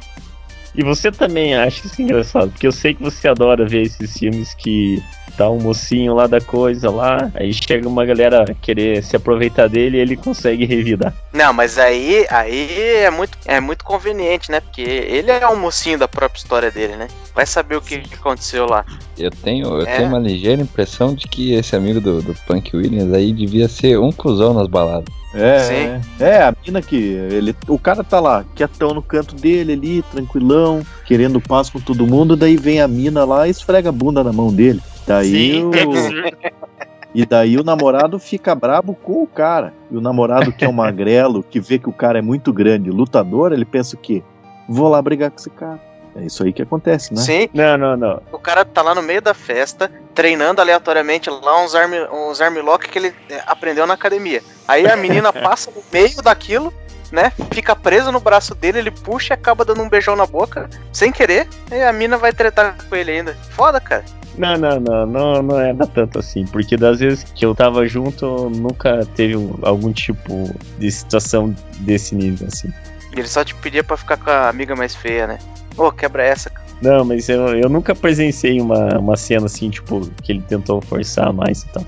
E 0.75 0.84
você 0.84 1.09
também 1.09 1.55
acha 1.55 1.88
isso 1.88 2.01
engraçado, 2.01 2.51
porque 2.51 2.67
eu 2.67 2.73
sei 2.73 2.93
que 2.93 3.01
você 3.01 3.30
adora 3.30 3.65
ver 3.65 3.84
esses 3.84 4.17
filmes 4.17 4.53
que 4.53 5.01
tá 5.40 5.50
um 5.50 5.58
mocinho 5.58 6.14
lá 6.14 6.28
da 6.28 6.42
coisa 6.42 6.92
lá, 6.92 7.32
aí 7.34 7.54
chega 7.54 7.88
uma 7.88 8.06
galera 8.06 8.44
querer 8.62 9.02
se 9.02 9.16
aproveitar 9.16 9.70
dele 9.70 9.96
e 9.98 10.02
ele 10.02 10.18
consegue 10.18 10.66
revidar. 10.66 11.14
Não, 11.32 11.54
mas 11.54 11.78
aí, 11.78 12.26
aí 12.30 12.68
é 13.06 13.10
muito, 13.10 13.38
é 13.46 13.62
muito 13.62 13.86
conveniente, 13.86 14.52
né? 14.52 14.60
Porque 14.60 14.82
ele 14.82 15.32
é 15.32 15.48
um 15.48 15.56
mocinho 15.56 15.98
da 15.98 16.10
própria 16.10 16.38
história 16.40 16.70
dele, 16.70 16.98
né? 16.98 17.08
Vai 17.34 17.46
saber 17.46 17.78
o 17.78 17.82
que, 17.82 18.00
que 18.00 18.16
aconteceu 18.16 18.66
lá. 18.66 18.84
Eu 19.18 19.32
tenho, 19.32 19.68
eu 19.68 19.88
É. 19.88 19.96
tenho 19.96 20.10
uma 20.10 20.20
ligeira 20.20 20.62
impressão 20.62 21.16
de 21.16 21.26
que 21.26 21.54
esse 21.54 21.74
amigo 21.74 22.02
do, 22.02 22.22
do 22.22 22.36
Punk 22.46 22.76
Williams 22.76 23.14
aí 23.14 23.32
devia 23.32 23.70
ser 23.70 23.98
um 23.98 24.12
cuzão 24.12 24.54
nas 24.54 24.68
baladas. 24.68 25.14
É, 25.34 25.60
Sim. 25.60 25.74
é, 26.20 26.26
é, 26.26 26.44
a 26.44 26.54
mina 26.66 26.82
que 26.82 26.96
ele, 26.96 27.56
o 27.68 27.78
cara 27.78 28.04
tá 28.04 28.20
lá, 28.20 28.44
quietão 28.56 28.96
no 28.96 29.02
canto 29.02 29.36
dele 29.36 29.74
ali, 29.74 30.02
tranquilão, 30.12 30.82
querendo 31.06 31.40
paz 31.40 31.70
com 31.70 31.80
todo 31.80 32.08
mundo, 32.08 32.36
daí 32.36 32.58
vem 32.58 32.82
a 32.82 32.88
mina 32.88 33.24
lá 33.24 33.48
e 33.48 33.52
esfrega 33.52 33.90
a 33.90 33.92
bunda 33.92 34.24
na 34.24 34.34
mão 34.34 34.52
dele. 34.52 34.82
Daí 35.10 35.32
Sim, 35.32 35.66
o, 35.66 35.72
e 37.16 37.26
daí 37.26 37.57
o 37.57 37.64
namorado 37.64 38.20
fica 38.20 38.53
brabo 38.53 38.93
com 38.93 39.24
o 39.24 39.28
cara. 39.28 39.74
E 39.89 39.97
o 39.97 40.01
namorado 40.01 40.53
que 40.53 40.64
é 40.64 40.70
um 40.70 40.72
magrelo, 40.74 41.41
que 41.41 41.60
vê 41.60 41.80
que 41.80 41.89
o 41.89 41.93
cara 41.93 42.20
é 42.20 42.22
muito 42.22 42.53
grande, 42.53 42.91
lutador, 42.91 43.51
ele 43.51 43.66
pensa 43.66 43.95
o 43.95 43.99
quê? 43.99 44.22
Vou 44.68 44.88
lá 44.88 45.01
brigar 45.01 45.32
com 45.32 45.38
esse 45.38 45.49
cara. 45.49 45.80
É 46.16 46.26
isso 46.26 46.43
aí 46.43 46.53
que 46.53 46.62
acontece, 46.62 47.12
né? 47.12 47.22
Sim, 47.22 47.49
Não, 47.53 47.76
não, 47.76 47.97
não. 47.97 48.22
o 48.32 48.38
cara 48.38 48.64
tá 48.64 48.84
lá 48.84 48.93
no 48.93 49.01
meio 49.01 49.22
da 49.22 49.34
festa, 49.34 49.91
treinando 50.14 50.62
aleatoriamente 50.62 51.28
lá 51.30 51.64
uns, 51.64 51.74
arm, 51.74 51.93
uns 52.12 52.39
armlock 52.39 52.88
que 52.88 52.99
ele 52.99 53.14
é, 53.30 53.41
aprendeu 53.47 53.88
na 53.88 53.95
academia. 53.95 54.43
Aí 54.68 54.88
a 54.88 54.95
menina 54.95 55.34
passa 55.34 55.72
no 55.72 55.82
meio 55.91 56.22
daquilo, 56.22 56.72
né? 57.12 57.32
Fica 57.51 57.76
presa 57.76 58.12
no 58.12 58.20
braço 58.20 58.53
dele, 58.53 58.78
ele 58.78 58.91
puxa 58.91 59.34
e 59.34 59.36
acaba 59.36 59.66
dando 59.66 59.82
um 59.82 59.89
beijão 59.89 60.16
na 60.16 60.28
boca, 60.28 60.70
sem 60.93 61.12
querer, 61.12 61.47
e 61.72 61.82
a 61.82 61.91
mina 61.91 62.16
vai 62.16 62.32
tretar 62.32 62.76
com 62.88 62.95
ele 62.95 63.12
ainda. 63.12 63.36
Foda, 63.51 63.80
cara. 63.80 64.03
Não, 64.40 64.58
não, 64.58 64.80
não, 64.80 65.06
não, 65.06 65.42
não 65.44 65.60
era 65.60 65.86
tanto 65.86 66.18
assim, 66.18 66.46
porque 66.46 66.78
das 66.78 67.00
vezes 67.00 67.24
que 67.36 67.46
eu 67.46 67.54
tava 67.54 67.86
junto, 67.86 68.50
nunca 68.50 69.06
teve 69.16 69.36
um- 69.36 69.54
algum 69.62 69.92
tipo 69.92 70.50
de 70.80 70.90
situação 70.90 71.54
desse 71.82 72.16
nível, 72.16 72.48
assim. 72.48 72.70
E 73.16 73.20
ele 73.20 73.28
só 73.28 73.44
te 73.44 73.54
pedia 73.56 73.84
pra 73.84 73.98
ficar 73.98 74.16
com 74.18 74.30
a 74.30 74.48
amiga 74.48 74.76
mais 74.78 74.96
feia, 74.96 75.28
né? 75.28 75.40
Ô, 75.76 75.92
quebra 75.92 76.24
essa. 76.24 76.50
cara. 76.50 76.66
Não, 76.82 77.04
mas 77.04 77.28
eu, 77.28 77.50
eu 77.58 77.68
nunca 77.68 77.94
presenciei 77.94 78.62
uma, 78.62 78.98
uma 78.98 79.18
cena 79.18 79.48
assim, 79.48 79.70
tipo, 79.70 80.10
que 80.24 80.32
ele 80.32 80.42
tentou 80.48 80.80
forçar 80.80 81.34
mais 81.34 81.64
e 81.64 81.68
tal. 81.68 81.84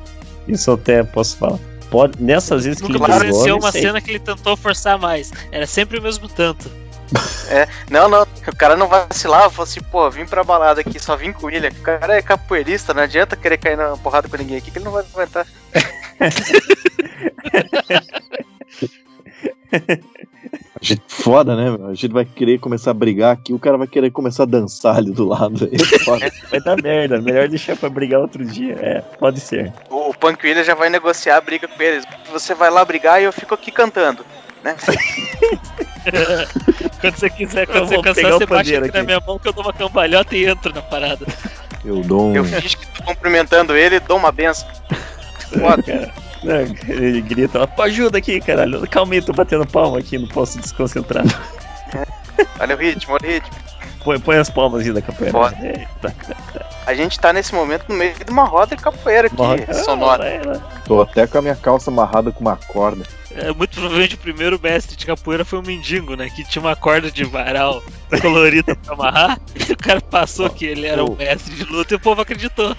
Isso 0.45 0.69
eu 0.71 0.73
até 0.75 1.01
posso 1.03 1.37
falar. 1.37 1.57
Pode, 1.89 2.21
nessas 2.21 2.65
vezes 2.65 2.81
que 2.81 2.91
Nunca 2.91 3.05
ele 3.05 3.19
brigou, 3.19 3.19
presenciou 3.19 3.59
uma 3.59 3.71
sei. 3.71 3.81
cena 3.83 4.01
que 4.01 4.11
ele 4.11 4.19
tentou 4.19 4.57
forçar 4.57 4.97
mais. 4.99 5.31
Era 5.51 5.65
sempre 5.65 5.99
o 5.99 6.01
mesmo 6.01 6.27
tanto. 6.27 6.69
Não, 7.89 8.07
não, 8.07 8.23
o 8.23 8.55
cara 8.55 8.75
não 8.75 8.87
vacilava, 8.87 9.49
falou 9.49 9.63
assim, 9.63 9.81
pô, 9.81 10.09
vim 10.09 10.25
pra 10.25 10.43
balada 10.43 10.81
aqui, 10.81 10.99
só 10.99 11.15
vim 11.15 11.33
com 11.33 11.49
ele. 11.49 11.67
O 11.67 11.81
cara 11.81 12.17
é 12.17 12.21
capoeirista, 12.21 12.93
não 12.93 13.03
adianta 13.03 13.35
querer 13.35 13.57
cair 13.57 13.75
na 13.75 13.97
porrada 13.97 14.29
com 14.29 14.37
ninguém 14.37 14.57
aqui, 14.57 14.71
que 14.71 14.77
ele 14.77 14.85
não 14.85 14.93
vai 14.93 15.03
aguentar. 15.03 15.45
A 20.81 20.83
gente, 20.83 21.03
foda, 21.07 21.55
né? 21.55 21.69
meu? 21.69 21.87
A 21.87 21.93
gente 21.93 22.11
vai 22.11 22.25
querer 22.25 22.59
começar 22.59 22.91
a 22.91 22.93
brigar 22.93 23.33
aqui, 23.33 23.53
o 23.53 23.59
cara 23.59 23.77
vai 23.77 23.87
querer 23.87 24.09
começar 24.09 24.43
a 24.43 24.47
dançar 24.47 24.97
ali 24.97 25.11
do 25.11 25.27
lado. 25.27 25.69
É. 25.71 26.31
Vai 26.49 26.59
dar 26.59 26.81
merda, 26.81 27.21
melhor 27.21 27.47
deixar 27.47 27.77
pra 27.77 27.89
brigar 27.89 28.19
outro 28.19 28.43
dia. 28.43 28.75
É, 28.81 29.01
pode 29.01 29.39
ser. 29.39 29.71
O, 29.89 30.09
o 30.09 30.13
Punk 30.13 30.45
William 30.45 30.63
já 30.63 30.75
vai 30.75 30.89
negociar 30.89 31.37
a 31.37 31.41
briga 31.41 31.67
com 31.67 31.81
eles. 31.81 32.03
Você 32.31 32.53
vai 32.53 32.69
lá 32.69 32.83
brigar 32.83 33.21
e 33.21 33.25
eu 33.25 33.31
fico 33.31 33.53
aqui 33.53 33.71
cantando. 33.71 34.25
Né? 34.63 34.75
Quando 36.99 37.15
você 37.15 37.29
quiser, 37.29 37.67
quando 37.67 37.87
você 37.87 38.01
cansar, 38.01 38.31
você 38.31 38.45
baixa 38.45 38.47
pandeiro 38.47 38.85
aqui 38.85 38.93
na 38.93 38.99
aqui. 38.99 39.05
minha 39.07 39.19
mão 39.25 39.37
que 39.39 39.47
eu 39.47 39.53
dou 39.53 39.63
uma 39.63 39.73
cambalhota 39.73 40.35
e 40.35 40.45
entro 40.47 40.73
na 40.73 40.81
parada. 40.81 41.25
Eu 41.85 42.01
dou 42.01 42.29
um. 42.29 42.35
Eu 42.35 42.43
finge 42.43 42.77
que 42.77 42.87
tô 42.87 43.03
cumprimentando 43.03 43.75
ele 43.75 43.95
e 43.95 43.99
dou 43.99 44.17
uma 44.17 44.31
benção. 44.31 44.67
Foda. 45.59 45.83
Cara, 45.83 46.13
não, 46.43 46.55
ele 46.95 47.21
grita, 47.21 47.67
pô, 47.67 47.83
ajuda 47.83 48.17
aqui, 48.17 48.39
caralho. 48.39 48.87
Calma 48.87 49.13
aí, 49.13 49.21
tô 49.21 49.31
batendo 49.33 49.65
palma 49.67 49.99
aqui, 49.99 50.17
não 50.17 50.27
posso 50.27 50.59
desconcentrar. 50.59 51.23
Olha 52.59 52.75
o 52.75 52.79
ritmo, 52.79 53.13
olha 53.15 53.27
o 53.27 53.31
ritmo. 53.33 53.55
Põe, 54.03 54.19
põe 54.19 54.37
as 54.37 54.49
palmas 54.49 54.83
aí 54.85 54.91
da 54.91 55.01
capoeira. 55.01 55.31
Foda. 55.31 55.55
Eita, 55.63 56.15
A 56.85 56.93
gente 56.93 57.19
tá 57.19 57.31
nesse 57.33 57.53
momento 57.53 57.85
no 57.89 57.95
meio 57.95 58.13
de 58.13 58.31
uma 58.31 58.43
roda 58.43 58.75
de 58.75 58.81
capoeira 58.81 59.27
aqui, 59.27 59.35
morre. 59.35 59.71
sonora. 59.73 60.25
É, 60.27 60.45
né? 60.45 60.59
Tô 60.85 61.01
até 61.01 61.25
com 61.27 61.37
a 61.37 61.41
minha 61.41 61.55
calça 61.55 61.89
amarrada 61.91 62.31
com 62.31 62.41
uma 62.41 62.55
corda. 62.55 63.03
É, 63.35 63.53
muito 63.53 63.71
provavelmente 63.71 64.15
o 64.15 64.17
primeiro 64.17 64.59
mestre 64.61 64.95
de 64.95 65.05
capoeira 65.05 65.45
foi 65.45 65.59
um 65.59 65.63
mendigo, 65.63 66.15
né? 66.15 66.29
Que 66.29 66.43
tinha 66.43 66.61
uma 66.61 66.75
corda 66.75 67.09
de 67.11 67.23
varal 67.23 67.83
colorida 68.21 68.75
pra 68.75 68.93
amarrar. 68.93 69.39
E 69.69 69.73
o 69.73 69.77
cara 69.77 70.01
passou 70.01 70.49
que 70.49 70.65
ele 70.65 70.85
era 70.85 71.03
um 71.03 71.11
oh. 71.11 71.15
mestre 71.15 71.53
de 71.55 71.63
luta 71.63 71.93
e 71.93 71.97
o 71.97 71.99
povo 71.99 72.21
acreditou. 72.21 72.75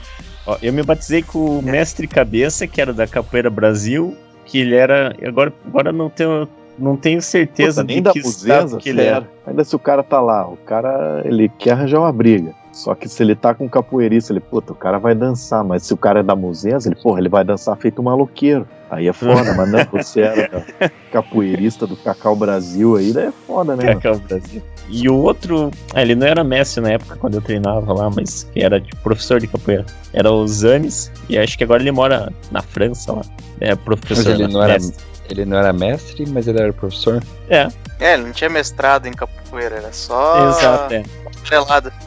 Ó, 0.46 0.58
eu 0.62 0.72
me 0.72 0.82
batizei 0.82 1.22
com 1.22 1.58
o 1.58 1.62
mestre 1.62 2.06
cabeça, 2.06 2.66
que 2.66 2.80
era 2.80 2.92
da 2.92 3.06
Capoeira 3.06 3.48
Brasil, 3.48 4.16
que 4.44 4.58
ele 4.58 4.74
era. 4.74 5.14
Agora, 5.24 5.52
agora 5.66 5.92
não 5.92 6.10
tenho, 6.10 6.48
não 6.78 6.96
tenho 6.96 7.20
certeza 7.20 7.82
Puta, 7.82 7.92
nem 7.92 7.96
de 7.96 8.02
da 8.02 8.12
que 8.12 8.22
Muzenza, 8.22 8.64
estado 8.64 8.78
que 8.78 8.88
ele 8.88 9.02
era. 9.02 9.14
sério. 9.14 9.28
Ainda 9.46 9.64
se 9.64 9.76
o 9.76 9.78
cara 9.78 10.02
tá 10.02 10.20
lá, 10.20 10.46
o 10.48 10.56
cara, 10.56 11.22
ele 11.24 11.48
quer 11.48 11.72
arranjar 11.72 12.00
uma 12.00 12.12
briga. 12.12 12.54
Só 12.72 12.94
que 12.94 13.06
se 13.06 13.22
ele 13.22 13.34
tá 13.34 13.52
com 13.52 13.66
um 13.66 13.68
capoeirista, 13.68 14.32
ele, 14.32 14.40
puta, 14.40 14.72
o 14.72 14.76
cara 14.76 14.98
vai 14.98 15.14
dançar. 15.14 15.62
Mas 15.62 15.82
se 15.82 15.92
o 15.92 15.96
cara 15.96 16.20
é 16.20 16.22
da 16.22 16.34
Muzenza, 16.34 16.88
ele, 16.88 16.96
porra, 16.96 17.20
ele 17.20 17.28
vai 17.28 17.44
dançar 17.44 17.76
feito 17.76 18.00
um 18.00 18.04
maloqueiro. 18.04 18.66
Aí 18.90 19.08
é 19.08 19.12
foda, 19.12 19.52
mas 19.54 19.70
não, 19.70 19.84
você 19.92 20.22
era 20.22 20.64
capoeirista 21.10 21.86
do 21.86 21.96
Cacau 21.96 22.34
Brasil 22.34 22.96
aí, 22.96 23.12
daí 23.12 23.26
é 23.26 23.32
foda, 23.46 23.76
né? 23.76 23.94
Cacau 23.94 24.18
Brasil. 24.18 24.62
E 24.88 25.08
o 25.08 25.16
outro, 25.16 25.70
ah, 25.94 26.02
ele 26.02 26.14
não 26.14 26.26
era 26.26 26.42
mestre 26.42 26.82
na 26.82 26.90
época 26.90 27.16
quando 27.16 27.34
eu 27.34 27.42
treinava 27.42 27.92
lá, 27.92 28.10
mas 28.10 28.44
que 28.52 28.60
era 28.60 28.80
tipo, 28.80 28.96
professor 29.02 29.38
de 29.38 29.46
capoeira. 29.46 29.86
Era 30.12 30.30
o 30.30 30.46
Zanes, 30.46 31.10
e 31.28 31.38
acho 31.38 31.56
que 31.56 31.64
agora 31.64 31.82
ele 31.82 31.92
mora 31.92 32.32
na 32.50 32.60
França 32.60 33.12
lá. 33.12 33.22
É 33.60 33.70
Mas 33.70 33.78
professor. 33.78 34.32
ele 34.32 34.46
né, 34.46 34.52
não, 34.52 34.62
era, 34.62 34.74
mestre. 34.74 35.04
Ele 35.32 35.44
não 35.44 35.58
era 35.58 35.72
mestre, 35.72 36.24
mas 36.28 36.46
ele 36.46 36.60
era 36.60 36.72
professor. 36.72 37.22
É, 37.48 37.68
ele 38.00 38.24
não 38.24 38.32
tinha 38.32 38.50
mestrado 38.50 39.06
em 39.06 39.12
capoeira, 39.12 39.76
era 39.76 39.92
só 39.92 40.48
Exato, 40.50 40.94
é. 40.94 41.02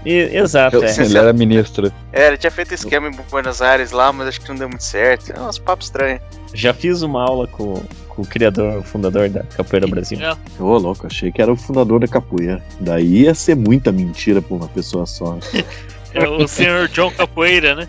E- 0.05 0.37
exato, 0.37 0.83
é. 0.83 0.99
Ele 1.01 1.17
era 1.17 1.33
ministro. 1.33 1.91
É, 2.13 2.27
ele 2.27 2.37
tinha 2.37 2.51
feito 2.51 2.73
esquema 2.73 3.07
em 3.09 3.11
Buenos 3.29 3.61
Aires 3.61 3.91
lá, 3.91 4.11
mas 4.13 4.27
acho 4.29 4.41
que 4.41 4.49
não 4.49 4.55
deu 4.55 4.69
muito 4.69 4.83
certo. 4.83 5.31
É 5.31 5.39
uns 5.41 5.57
papos 5.59 5.87
estranhos. 5.87 6.21
Já 6.53 6.73
fiz 6.73 7.01
uma 7.01 7.21
aula 7.23 7.47
com, 7.47 7.81
com 8.07 8.21
o 8.21 8.25
criador, 8.25 8.79
o 8.79 8.83
fundador 8.83 9.27
da 9.29 9.43
Capoeira 9.43 9.87
Brasil. 9.87 10.17
É, 10.21 10.35
Ô, 10.61 10.77
louco, 10.77 11.05
achei 11.05 11.31
que 11.31 11.41
era 11.41 11.51
o 11.51 11.55
fundador 11.57 11.99
da 11.99 12.07
capoeira. 12.07 12.63
Daí 12.79 13.23
ia 13.23 13.35
ser 13.35 13.55
muita 13.55 13.91
mentira 13.91 14.41
pra 14.41 14.55
uma 14.55 14.67
pessoa 14.69 15.05
só. 15.05 15.37
é 16.13 16.27
o 16.27 16.47
senhor 16.47 16.87
John 16.87 17.11
Capoeira, 17.11 17.75
né? 17.75 17.87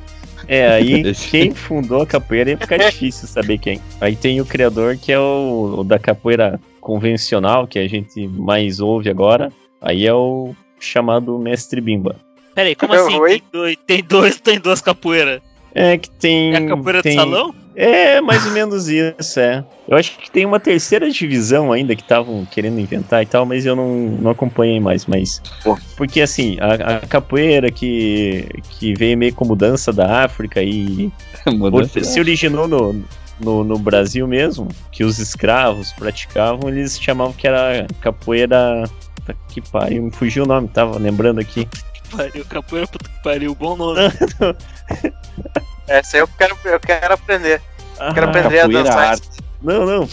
É, 0.49 0.69
aí 0.69 1.15
quem 1.31 1.53
fundou 1.53 2.03
a 2.03 2.07
capoeira 2.07 2.51
ia 2.51 2.59
ficar 2.59 2.79
difícil 2.79 3.29
saber 3.29 3.59
quem. 3.59 3.81
Aí 4.01 4.15
tem 4.17 4.41
o 4.41 4.47
criador 4.47 4.97
que 4.97 5.13
é 5.13 5.19
o, 5.19 5.77
o 5.79 5.85
da 5.85 5.99
capoeira 5.99 6.61
convencional, 6.81 7.67
que 7.67 7.79
a 7.79 7.89
gente 7.89 8.27
mais 8.29 8.81
ouve 8.81 9.11
agora. 9.11 9.53
Aí 9.81 10.07
é 10.07 10.15
o 10.15 10.55
chamado 10.79 11.39
Mestre 11.39 11.81
Bimba. 11.81 12.17
Peraí, 12.55 12.75
como 12.75 12.95
assim? 12.95 13.19
Tem 13.21 13.43
dois, 13.53 13.77
tem 13.87 14.03
dois, 14.03 14.41
tem 14.41 14.59
duas 14.59 14.81
capoeiras? 14.81 15.43
É 15.75 15.99
que 15.99 16.09
tem. 16.09 16.55
É 16.55 16.57
a 16.59 16.67
capoeira 16.69 17.03
tem... 17.03 17.13
de 17.13 17.19
salão? 17.19 17.55
É, 17.77 18.23
mais 18.23 18.47
ou 18.47 18.53
menos 18.53 18.89
isso, 18.89 19.39
é. 19.39 19.63
Eu 19.87 19.99
acho 19.99 20.17
que 20.17 20.31
tem 20.31 20.47
uma 20.47 20.59
terceira 20.59 21.11
divisão 21.11 21.71
ainda 21.71 21.95
que 21.95 22.01
estavam 22.01 22.47
querendo 22.47 22.81
inventar 22.81 23.23
e 23.23 23.27
tal, 23.27 23.45
mas 23.45 23.67
eu 23.67 23.77
não, 23.77 23.95
não 23.95 24.31
acompanhei 24.31 24.81
mais, 24.81 25.05
mas... 25.05 25.43
Porque, 25.95 26.23
assim, 26.23 26.57
a, 26.59 26.97
a 26.97 27.01
capoeira 27.01 27.71
que, 27.71 28.49
que 28.71 28.95
veio 28.95 29.19
meio 29.19 29.35
como 29.35 29.55
dança 29.55 29.93
da 29.93 30.25
África 30.25 30.63
e 30.63 31.13
Mudança. 31.47 32.03
se 32.03 32.19
originou 32.19 32.67
no, 32.67 33.05
no, 33.39 33.63
no 33.63 33.79
Brasil 33.79 34.27
mesmo, 34.27 34.69
que 34.91 35.05
os 35.05 35.19
escravos 35.19 35.93
praticavam, 35.93 36.71
eles 36.71 36.99
chamavam 36.99 37.35
que 37.35 37.47
era 37.47 37.87
capoeira... 38.01 38.85
Que 39.49 39.61
pariu, 39.61 40.05
me 40.05 40.11
fugiu 40.13 40.45
o 40.45 40.47
nome, 40.47 40.69
tava 40.69 40.99
lembrando 40.99 41.41
aqui. 41.41 41.69
Pariu, 42.17 42.45
capoeira, 42.45 42.87
puta 42.87 43.11
que 43.11 43.23
pariu, 43.23 43.55
bom 43.55 43.77
nome. 43.77 44.01
Essa 45.89 46.17
aí 46.17 46.21
eu 46.23 46.29
quero, 46.39 46.57
eu 46.65 46.81
quero 46.81 47.15
aprender. 47.15 47.61
Ah, 47.99 48.13
Quero 48.13 48.29
aprender 48.29 48.59
a 48.59 48.63
capoeira 48.63 48.85
dançar. 48.85 49.09
arte, 49.09 49.29
Não, 49.63 49.87
não, 49.87 50.09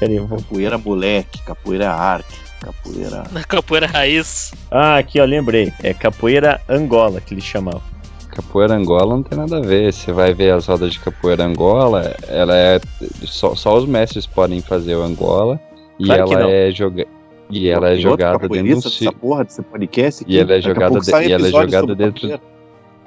peraí, 0.00 0.26
capoeira 0.26 0.78
moleque, 0.78 1.42
capoeira 1.42 1.90
arte, 1.92 2.40
capoeira. 2.60 3.24
Na 3.30 3.42
capoeira 3.44 3.86
raiz. 3.86 4.52
Ah, 4.70 4.96
aqui 4.96 5.20
ó, 5.20 5.24
lembrei. 5.24 5.72
É 5.82 5.92
capoeira 5.92 6.60
Angola 6.68 7.20
que 7.20 7.34
eles 7.34 7.44
chamavam. 7.44 7.82
capoeira 8.30 8.74
Angola 8.74 9.16
não 9.16 9.22
tem 9.22 9.36
nada 9.38 9.58
a 9.58 9.60
ver. 9.60 9.92
Você 9.92 10.12
vai 10.12 10.32
ver 10.32 10.52
as 10.54 10.66
rodas 10.66 10.92
de 10.94 11.00
capoeira 11.00 11.44
Angola, 11.44 12.16
ela 12.28 12.56
é. 12.56 12.80
Só, 13.24 13.54
só 13.54 13.76
os 13.76 13.84
mestres 13.86 14.26
podem 14.26 14.60
fazer 14.62 14.94
o 14.96 15.02
Angola. 15.02 15.60
E 15.98 16.06
Claro 16.06 16.24
que 16.28 16.34
ela 16.34 16.50
é 16.50 16.70
joga... 16.70 17.06
E 17.48 17.68
ela 17.68 17.90
é 17.90 17.96
jogada 17.96 18.48
dentro 18.48 18.64
de 18.64 18.74
um 18.74 18.80
ci- 18.80 19.04
dessa 19.04 19.12
porra 19.16 19.44
desse 19.44 19.62
podcast. 19.62 20.24
E 20.26 20.38
ela 20.38 20.54
é 20.54 20.60
jogada, 20.60 20.98
de- 20.98 21.10
e 21.28 21.32
ela 21.32 21.46
é 21.46 21.50
jogada 21.50 21.94
dentro, 21.94 22.28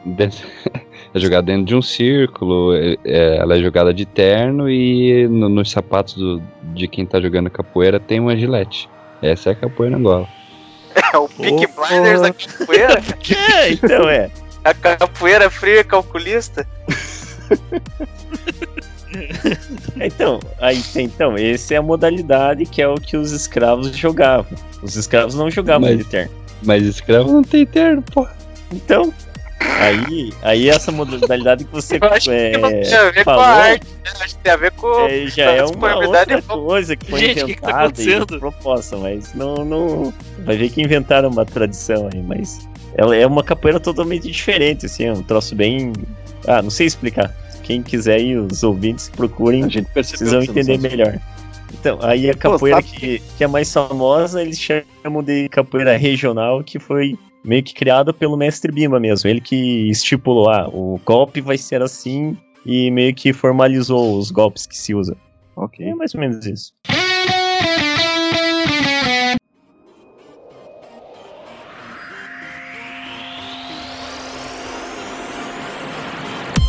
dentro 0.06 0.48
é 1.14 1.20
jogada 1.20 1.48
dentro 1.48 1.66
de 1.66 1.76
um 1.76 1.82
círculo, 1.82 2.74
é- 2.76 2.98
é, 3.04 3.38
ela 3.38 3.58
é 3.58 3.62
jogada 3.62 3.94
de 3.94 4.06
terno 4.06 4.70
e 4.70 5.28
no- 5.28 5.50
nos 5.50 5.72
sapatos 5.72 6.16
do- 6.16 6.42
de 6.74 6.88
quem 6.88 7.06
tá 7.06 7.20
jogando 7.20 7.50
capoeira 7.50 8.00
tem 8.00 8.20
uma 8.20 8.36
gilete. 8.38 8.90
Essa 9.22 9.50
é 9.50 9.52
a 9.54 9.56
capoeira 9.56 9.98
Angola. 9.98 10.28
É 11.14 11.18
o 11.18 11.28
Peak 11.30 11.68
Blinders 11.76 12.22
da 12.22 12.34
capoeira? 12.34 13.02
É, 13.56 13.72
então 13.72 14.10
é. 14.10 14.30
A 14.64 14.74
capoeira 14.74 15.50
fria 15.50 15.84
calculista? 15.84 16.68
Então, 20.00 20.40
aí 20.62 20.80
então, 20.98 21.36
essa 21.36 21.74
é 21.74 21.78
a 21.78 21.82
modalidade 21.82 22.66
que 22.66 22.80
é 22.82 22.88
o 22.88 22.96
que 22.96 23.18
os 23.18 23.32
escravos 23.32 23.90
jogavam. 23.98 24.58
Os 24.84 24.96
escravos 24.96 25.34
não 25.36 25.50
jogavam 25.50 25.90
Mas- 25.90 25.98
de 25.98 26.04
terno. 26.04 26.32
Mas 26.64 26.84
escravo 26.84 27.32
não 27.32 27.42
tem 27.42 27.66
terno, 27.66 28.04
pô. 28.14 28.28
Então, 28.72 29.12
aí, 29.80 30.34
aí 30.42 30.70
essa 30.70 30.92
modalidade 30.92 31.66
que 31.66 31.72
você 31.72 31.98
Eu 32.02 32.08
acho 32.08 32.32
é, 32.32 32.52
que 32.52 32.58
não 32.58 32.70
tem 32.70 32.94
a 32.94 33.12
ver 33.12 33.24
falou, 33.24 33.44
com 33.44 33.50
a 33.50 33.54
arte, 33.54 33.88
né? 33.88 34.12
Acho 34.20 34.36
que 34.36 34.44
tem 34.44 34.54
a 34.54 34.58
ver 34.58 34.72
com. 34.72 35.08
é, 35.08 35.28
já 35.28 35.52
é 35.52 35.64
uma 35.64 35.96
outra 35.96 36.42
coisa 36.42 36.96
que 36.96 37.10
foi 37.10 37.20
Gente, 37.20 37.44
o 37.44 37.46
que 37.48 37.56
que 37.56 37.62
tá 37.62 37.70
inventada 37.70 38.02
e 38.02 38.14
acontecendo? 38.14 38.40
proposta, 38.40 38.98
mas 38.98 39.34
não, 39.34 39.66
não. 39.66 40.14
Vai 40.40 40.58
ver 40.58 40.70
que 40.70 40.82
inventaram 40.82 41.30
uma 41.30 41.46
tradição 41.46 42.10
aí, 42.14 42.22
mas 42.22 42.68
ela 42.96 43.16
é 43.16 43.26
uma 43.26 43.44
capoeira 43.44 43.80
totalmente 43.80 44.30
diferente, 44.30 44.86
assim, 44.86 45.06
é 45.06 45.14
um 45.14 45.24
troço 45.24 45.56
bem. 45.56 45.94
Ah, 46.48 46.62
não 46.62 46.70
sei 46.70 46.88
explicar. 46.88 47.34
Quem 47.64 47.84
quiser 47.84 48.16
aí, 48.16 48.36
os 48.36 48.64
ouvintes 48.64 49.10
procurem, 49.10 49.62
não 49.62 50.42
entender 50.44 50.64
sabe. 50.64 50.90
melhor. 50.90 51.20
Então, 51.72 52.00
aí 52.02 52.30
a 52.30 52.34
capoeira 52.34 52.82
que, 52.82 53.22
que 53.38 53.44
é 53.44 53.48
mais 53.48 53.72
famosa, 53.72 54.42
eles 54.42 54.60
chamam 54.60 55.24
de 55.24 55.48
capoeira 55.50 55.96
regional, 55.96 56.64
que 56.64 56.80
foi 56.80 57.18
meio 57.44 57.64
que 57.64 57.74
criada 57.74 58.14
pelo 58.14 58.38
mestre 58.38 58.72
Bima 58.72 59.00
mesmo. 59.00 59.30
Ele 59.30 59.42
que 59.42 59.90
estipulou, 59.90 60.50
ah, 60.50 60.68
o 60.68 61.00
golpe 61.06 61.42
vai 61.42 61.58
ser 61.58 61.82
assim 61.82 62.38
e 62.66 62.92
meio 62.92 63.14
que 63.14 63.34
formalizou 63.34 64.18
os 64.18 64.32
golpes 64.32 64.66
que 64.66 64.78
se 64.78 64.94
usa. 64.94 65.16
Ok. 65.56 65.86
É 65.86 65.96
mais 65.96 66.14
ou 66.14 66.22
menos 66.22 66.46
isso. 66.46 66.74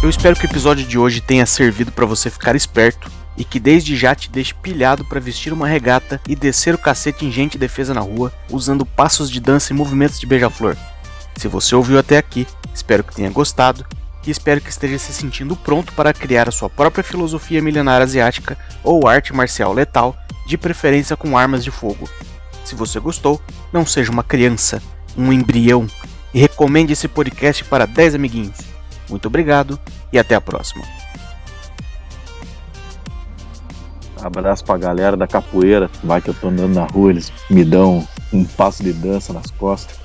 Eu 0.03 0.09
espero 0.09 0.35
que 0.35 0.47
o 0.47 0.49
episódio 0.49 0.87
de 0.87 0.99
hoje 0.99 1.21
tenha 1.21 1.45
servido 1.45 1.93
para 1.93 2.07
você 2.07 2.31
ficar 2.31 2.57
esperto 2.57 3.20
e 3.41 3.45
que 3.45 3.59
desde 3.59 3.97
já 3.97 4.15
te 4.15 4.31
deixe 4.31 4.53
pilhado 4.53 5.03
para 5.03 5.19
vestir 5.19 5.51
uma 5.51 5.67
regata 5.67 6.21
e 6.29 6.37
descer 6.37 6.75
o 6.75 6.79
cacete 6.79 7.25
em 7.25 7.33
gente 7.33 7.57
defesa 7.57 7.95
na 7.95 8.03
rua, 8.03 8.31
usando 8.51 8.85
passos 8.85 9.31
de 9.31 9.41
dança 9.41 9.73
e 9.73 9.77
movimentos 9.77 10.21
de 10.21 10.27
beija-flor. 10.27 10.77
Se 11.37 11.49
você 11.49 11.75
ouviu 11.75 11.99
até 11.99 12.19
aqui, 12.19 12.47
espero 12.75 13.03
que 13.03 13.15
tenha 13.15 13.31
gostado 13.31 13.87
e 14.27 14.31
espero 14.31 14.61
que 14.61 14.69
esteja 14.69 14.99
se 14.99 15.15
sentindo 15.15 15.57
pronto 15.57 15.95
para 15.95 16.13
criar 16.13 16.51
a 16.51 16.53
sua 16.53 16.69
própria 16.69 17.03
filosofia 17.03 17.63
milenar 17.63 18.03
asiática 18.03 18.59
ou 18.85 19.09
arte 19.09 19.33
marcial 19.33 19.73
letal, 19.73 20.15
de 20.47 20.59
preferência 20.59 21.17
com 21.17 21.39
armas 21.39 21.65
de 21.65 21.71
fogo. 21.71 22.11
Se 22.63 22.75
você 22.75 23.01
gostou, 23.01 23.41
não 23.73 23.87
seja 23.87 24.13
uma 24.13 24.23
criança, 24.23 24.83
um 25.17 25.33
embrião 25.33 25.87
e 26.35 26.41
recomende 26.41 26.93
esse 26.93 27.09
podcast 27.09 27.65
para 27.65 27.87
10 27.87 28.17
amiguinhos. 28.17 28.59
Muito 29.09 29.29
obrigado 29.29 29.81
e 30.13 30.19
até 30.19 30.35
a 30.35 30.43
próxima. 30.43 31.00
Abraço 34.23 34.65
pra 34.65 34.77
galera 34.77 35.17
da 35.17 35.27
capoeira. 35.27 35.91
Vai 36.03 36.21
que 36.21 36.31
eu 36.31 36.35
tô 36.35 36.49
andando 36.49 36.75
na 36.75 36.85
rua, 36.85 37.11
eles 37.11 37.33
me 37.49 37.65
dão 37.65 38.07
um 38.33 38.45
passo 38.45 38.83
de 38.83 38.93
dança 38.93 39.33
nas 39.33 39.51
costas. 39.51 39.99